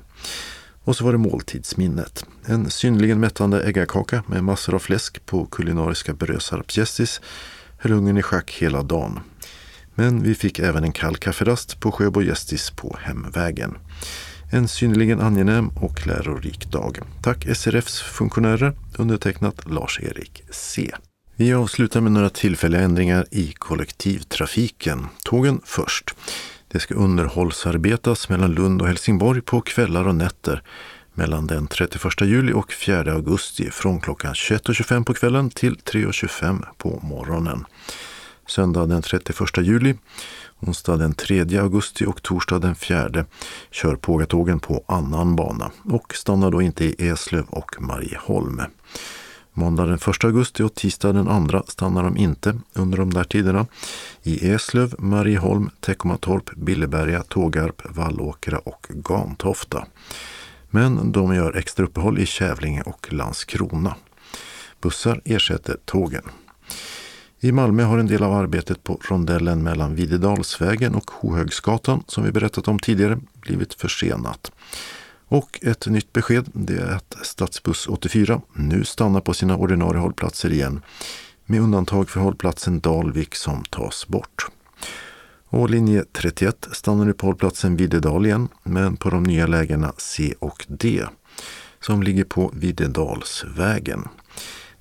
Och 0.84 0.96
så 0.96 1.04
var 1.04 1.12
det 1.12 1.18
måltidsminnet. 1.18 2.24
En 2.46 2.70
synnerligen 2.70 3.20
mättande 3.20 3.62
äggakaka 3.62 4.22
med 4.26 4.44
massor 4.44 4.74
av 4.74 4.78
fläsk 4.78 5.26
på 5.26 5.46
kulinariska 5.46 6.12
Brösarp 6.12 6.76
Gästis 6.76 7.20
höll 7.78 7.92
hungern 7.92 8.18
i 8.18 8.22
schack 8.22 8.50
hela 8.50 8.82
dagen. 8.82 9.20
Men 9.94 10.22
vi 10.22 10.34
fick 10.34 10.58
även 10.58 10.84
en 10.84 10.92
kall 10.92 11.16
kafferast 11.16 11.80
på 11.80 11.92
Sjöbo 11.92 12.22
Gästis 12.22 12.70
på 12.70 12.98
hemvägen. 13.00 13.78
En 14.54 14.68
synnerligen 14.68 15.20
angenäm 15.20 15.68
och 15.68 16.06
lärorik 16.06 16.70
dag. 16.70 16.98
Tack 17.22 17.46
SRFs 17.56 18.00
funktionärer, 18.02 18.72
undertecknat 18.98 19.70
Lars-Erik 19.70 20.42
C. 20.50 20.90
Vi 21.36 21.54
avslutar 21.54 22.00
med 22.00 22.12
några 22.12 22.30
tillfälliga 22.30 22.80
ändringar 22.82 23.26
i 23.30 23.52
kollektivtrafiken. 23.52 25.06
Tågen 25.24 25.60
först. 25.64 26.14
Det 26.68 26.80
ska 26.80 26.94
underhållsarbetas 26.94 28.28
mellan 28.28 28.52
Lund 28.52 28.82
och 28.82 28.88
Helsingborg 28.88 29.40
på 29.40 29.60
kvällar 29.60 30.08
och 30.08 30.14
nätter 30.14 30.62
mellan 31.14 31.46
den 31.46 31.66
31 31.66 32.20
juli 32.20 32.52
och 32.52 32.72
4 32.72 33.12
augusti 33.12 33.70
från 33.70 34.00
klockan 34.00 34.34
21.25 34.34 35.04
på 35.04 35.14
kvällen 35.14 35.50
till 35.50 35.76
3.25 35.76 36.64
på 36.78 37.00
morgonen. 37.02 37.64
Söndag 38.46 38.86
den 38.86 39.02
31 39.02 39.38
juli, 39.56 39.94
onsdag 40.60 40.96
den 40.96 41.14
3 41.14 41.58
augusti 41.58 42.04
och 42.04 42.22
torsdag 42.22 42.58
den 42.58 42.74
4 42.74 43.24
kör 43.70 43.96
Pågatågen 43.96 44.60
på 44.60 44.84
annan 44.88 45.36
bana 45.36 45.70
och 45.84 46.14
stannar 46.14 46.50
då 46.50 46.62
inte 46.62 46.84
i 46.84 47.08
Eslöv 47.08 47.44
och 47.48 47.82
Marieholm. 47.82 48.62
Måndag 49.52 49.86
den 49.86 49.94
1 49.94 50.24
augusti 50.24 50.62
och 50.62 50.74
tisdag 50.74 51.12
den 51.12 51.48
2 51.48 51.62
stannar 51.66 52.02
de 52.02 52.16
inte 52.16 52.58
under 52.72 52.98
de 52.98 53.12
där 53.12 53.24
tiderna 53.24 53.66
i 54.22 54.50
Eslöv, 54.50 54.94
Marieholm, 54.98 55.70
Teckomatorp, 55.80 56.54
Billeberga, 56.56 57.22
Tågarp, 57.22 57.82
Vallåkra 57.84 58.58
och 58.58 58.86
Gantofta. 58.90 59.86
Men 60.70 61.12
de 61.12 61.34
gör 61.34 61.56
extra 61.56 61.84
uppehåll 61.84 62.18
i 62.18 62.26
Kävlinge 62.26 62.82
och 62.82 63.12
Landskrona. 63.12 63.94
Bussar 64.80 65.20
ersätter 65.24 65.76
tågen. 65.84 66.22
I 67.44 67.52
Malmö 67.52 67.82
har 67.82 67.98
en 67.98 68.06
del 68.06 68.22
av 68.22 68.32
arbetet 68.32 68.84
på 68.84 69.00
rondellen 69.02 69.62
mellan 69.62 69.94
Videdalsvägen 69.94 70.94
och 70.94 71.10
Hohögsgatan, 71.10 72.04
som 72.06 72.24
vi 72.24 72.32
berättat 72.32 72.68
om 72.68 72.78
tidigare, 72.78 73.18
blivit 73.40 73.74
försenat. 73.74 74.52
Och 75.28 75.60
ett 75.62 75.86
nytt 75.86 76.12
besked 76.12 76.44
det 76.52 76.76
är 76.76 76.92
att 76.92 77.16
Stadsbuss 77.22 77.86
84 77.88 78.40
nu 78.52 78.84
stannar 78.84 79.20
på 79.20 79.34
sina 79.34 79.56
ordinarie 79.56 80.00
hållplatser 80.00 80.52
igen 80.52 80.82
med 81.44 81.60
undantag 81.60 82.10
för 82.10 82.20
hållplatsen 82.20 82.80
Dalvik 82.80 83.34
som 83.34 83.64
tas 83.64 84.08
bort. 84.08 84.46
Och 85.46 85.70
linje 85.70 86.04
31 86.12 86.68
stannar 86.72 87.04
nu 87.04 87.12
på 87.12 87.26
hållplatsen 87.26 87.76
Videdal 87.76 88.26
igen 88.26 88.48
men 88.62 88.96
på 88.96 89.10
de 89.10 89.22
nya 89.22 89.46
lägena 89.46 89.92
C 89.98 90.34
och 90.38 90.66
D 90.68 91.04
som 91.80 92.02
ligger 92.02 92.24
på 92.24 92.50
Videdalsvägen. 92.54 94.08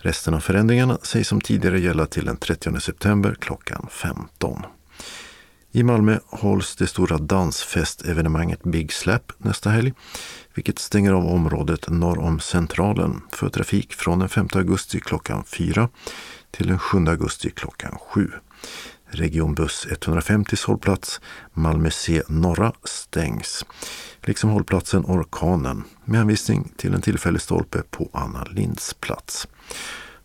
Resten 0.04 0.34
av 0.34 0.40
förändringarna 0.40 0.98
sägs 1.02 1.28
som 1.28 1.42
tidigare 1.42 1.80
gälla 1.80 2.06
till 2.06 2.26
den 2.26 2.38
30 2.38 2.80
september 2.80 3.36
klockan 3.40 3.88
15. 3.92 4.62
I 5.72 5.84
Malmö 5.84 6.20
hålls 6.26 6.76
det 6.76 6.88
stora 6.88 7.18
dansfestevenemanget 7.18 8.64
Big 8.64 8.94
Slap 8.94 9.32
nästa 9.38 9.70
helg, 9.70 9.94
vilket 10.54 10.80
stänger 10.80 11.14
av 11.14 11.26
området 11.28 11.90
norr 11.90 12.20
om 12.20 12.40
Centralen 12.40 13.22
för 13.32 13.50
trafik 13.50 13.94
från 13.94 14.20
den 14.20 14.30
5 14.30 14.48
augusti 14.54 15.00
klockan 15.00 15.44
4 15.44 15.90
till 16.52 16.68
den 16.68 16.80
7 16.80 16.98
augusti 16.98 17.50
klockan 17.50 17.98
7. 18.02 18.32
Regionbuss 19.06 19.88
150 19.92 20.56
hållplats 20.68 21.22
Malmö 21.54 21.90
C 21.90 22.22
norra 22.28 22.74
stängs, 22.84 23.66
liksom 24.22 24.50
hållplatsen 24.50 25.06
Orkanen 25.06 25.84
med 26.06 26.18
hänvisning 26.18 26.72
till 26.78 26.94
en 26.94 27.02
tillfällig 27.02 27.42
stolpe 27.42 27.82
på 27.90 28.10
Anna 28.14 28.44
Linds 28.44 28.94
plats 28.94 29.48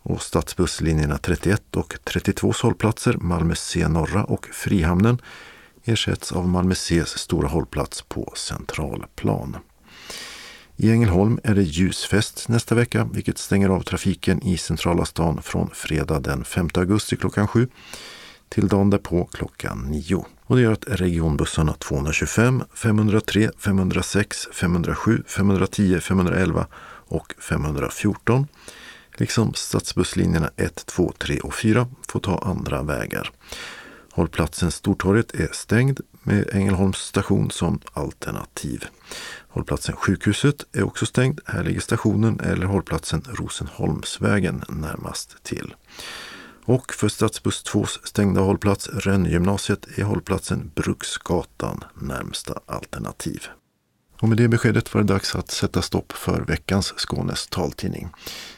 och 0.02 0.23
stadsbusslinjerna 0.23 1.19
31 1.19 1.77
och 1.77 1.94
32 2.05 2.52
hållplatser 2.62 3.16
Malmö 3.20 3.55
C 3.55 3.89
norra 3.89 4.24
och 4.24 4.47
Frihamnen 4.52 5.19
ersätts 5.85 6.32
av 6.32 6.48
Malmö 6.48 6.74
Cs 6.74 7.19
stora 7.19 7.48
hållplats 7.48 8.02
på 8.02 8.32
Centralplan. 8.36 9.56
I 10.77 10.90
Ängelholm 10.90 11.40
är 11.44 11.55
det 11.55 11.62
ljusfest 11.62 12.48
nästa 12.48 12.74
vecka 12.74 13.09
vilket 13.12 13.39
stänger 13.39 13.69
av 13.69 13.81
trafiken 13.81 14.43
i 14.43 14.56
centrala 14.56 15.05
stan 15.05 15.43
från 15.43 15.70
fredag 15.74 16.20
den 16.20 16.44
5 16.44 16.69
augusti 16.74 17.16
klockan 17.16 17.48
7 17.48 17.69
till 18.48 18.69
dagen 18.69 18.90
därpå 18.90 19.24
klockan 19.32 19.78
9. 19.78 20.24
Och 20.44 20.56
det 20.56 20.62
gör 20.62 20.73
att 20.73 20.85
regionbussarna 20.89 21.73
225, 21.73 22.62
503, 22.74 23.51
506, 23.59 24.48
507, 24.52 25.23
510, 25.27 26.01
511 26.01 26.66
och 27.09 27.35
514 27.39 28.47
liksom 29.20 29.55
stadsbusslinjerna 29.55 30.51
1, 30.57 30.86
2, 30.86 31.12
3 31.19 31.40
och 31.40 31.55
4 31.55 31.89
får 32.09 32.20
ta 32.20 32.39
andra 32.39 32.82
vägar. 32.82 33.32
Hållplatsen 34.12 34.70
Stortorget 34.70 35.35
är 35.35 35.49
stängd 35.53 36.01
med 36.23 36.49
Ängelholms 36.53 36.97
station 36.97 37.51
som 37.51 37.81
alternativ. 37.93 38.85
Hållplatsen 39.49 39.97
Sjukhuset 39.97 40.65
är 40.73 40.82
också 40.82 41.07
stängd. 41.07 41.40
Här 41.45 41.65
ligger 41.65 41.81
stationen 41.81 42.40
eller 42.40 42.66
hållplatsen 42.66 43.24
Rosenholmsvägen 43.28 44.65
närmast 44.69 45.43
till. 45.43 45.74
Och 46.65 46.93
för 46.93 47.09
stadsbuss 47.09 47.62
2 47.62 47.86
stängda 48.05 48.40
hållplats 48.40 48.89
Rönngymnasiet 48.89 49.99
är 49.99 50.03
hållplatsen 50.03 50.70
Bruksgatan 50.74 51.85
närmsta 51.95 52.61
alternativ. 52.66 53.47
Och 54.20 54.28
med 54.28 54.39
det 54.39 54.49
beskedet 54.49 54.95
var 54.95 55.03
det 55.03 55.12
dags 55.12 55.35
att 55.35 55.51
sätta 55.51 55.82
stopp 55.82 56.12
för 56.12 56.40
veckans 56.40 56.95
Skånes 56.97 57.47
taltidning. 57.47 58.09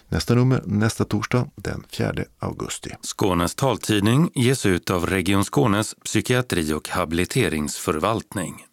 Nästa 0.08 0.34
nummer 0.34 0.62
nästa 0.66 1.04
torsdag 1.04 1.46
den 1.56 1.84
4 1.90 2.14
augusti. 2.38 2.90
Skånes 3.02 3.54
taltidning 3.54 4.30
ges 4.34 4.66
ut 4.66 4.90
av 4.90 5.06
Region 5.06 5.44
Skånes 5.44 5.94
psykiatri 6.04 6.72
och 6.72 6.88
habiliteringsförvaltning. 6.88 8.64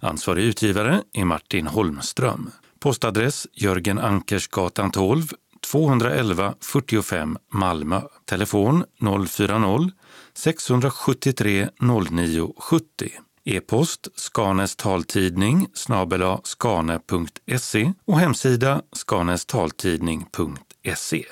Ansvarig 0.00 0.44
utgivare 0.44 1.02
är 1.12 1.24
Martin 1.24 1.66
Holmström. 1.66 2.50
Postadress 2.80 3.46
Jörgen 3.52 3.98
Ankersgatan 3.98 4.90
12, 4.90 5.22
211 5.70 6.54
45 6.60 7.38
Malmö. 7.52 8.00
Telefon 8.24 8.84
040-673 9.00 11.68
09 12.10 12.54
70. 12.58 13.10
E-post 13.46 14.08
Skanes 14.16 14.76
taltidning 14.76 15.66
snabela 15.74 16.40
skane.se 16.44 17.92
och 18.04 18.18
hemsida 18.18 18.82
skanestaltidning.se. 18.92 21.24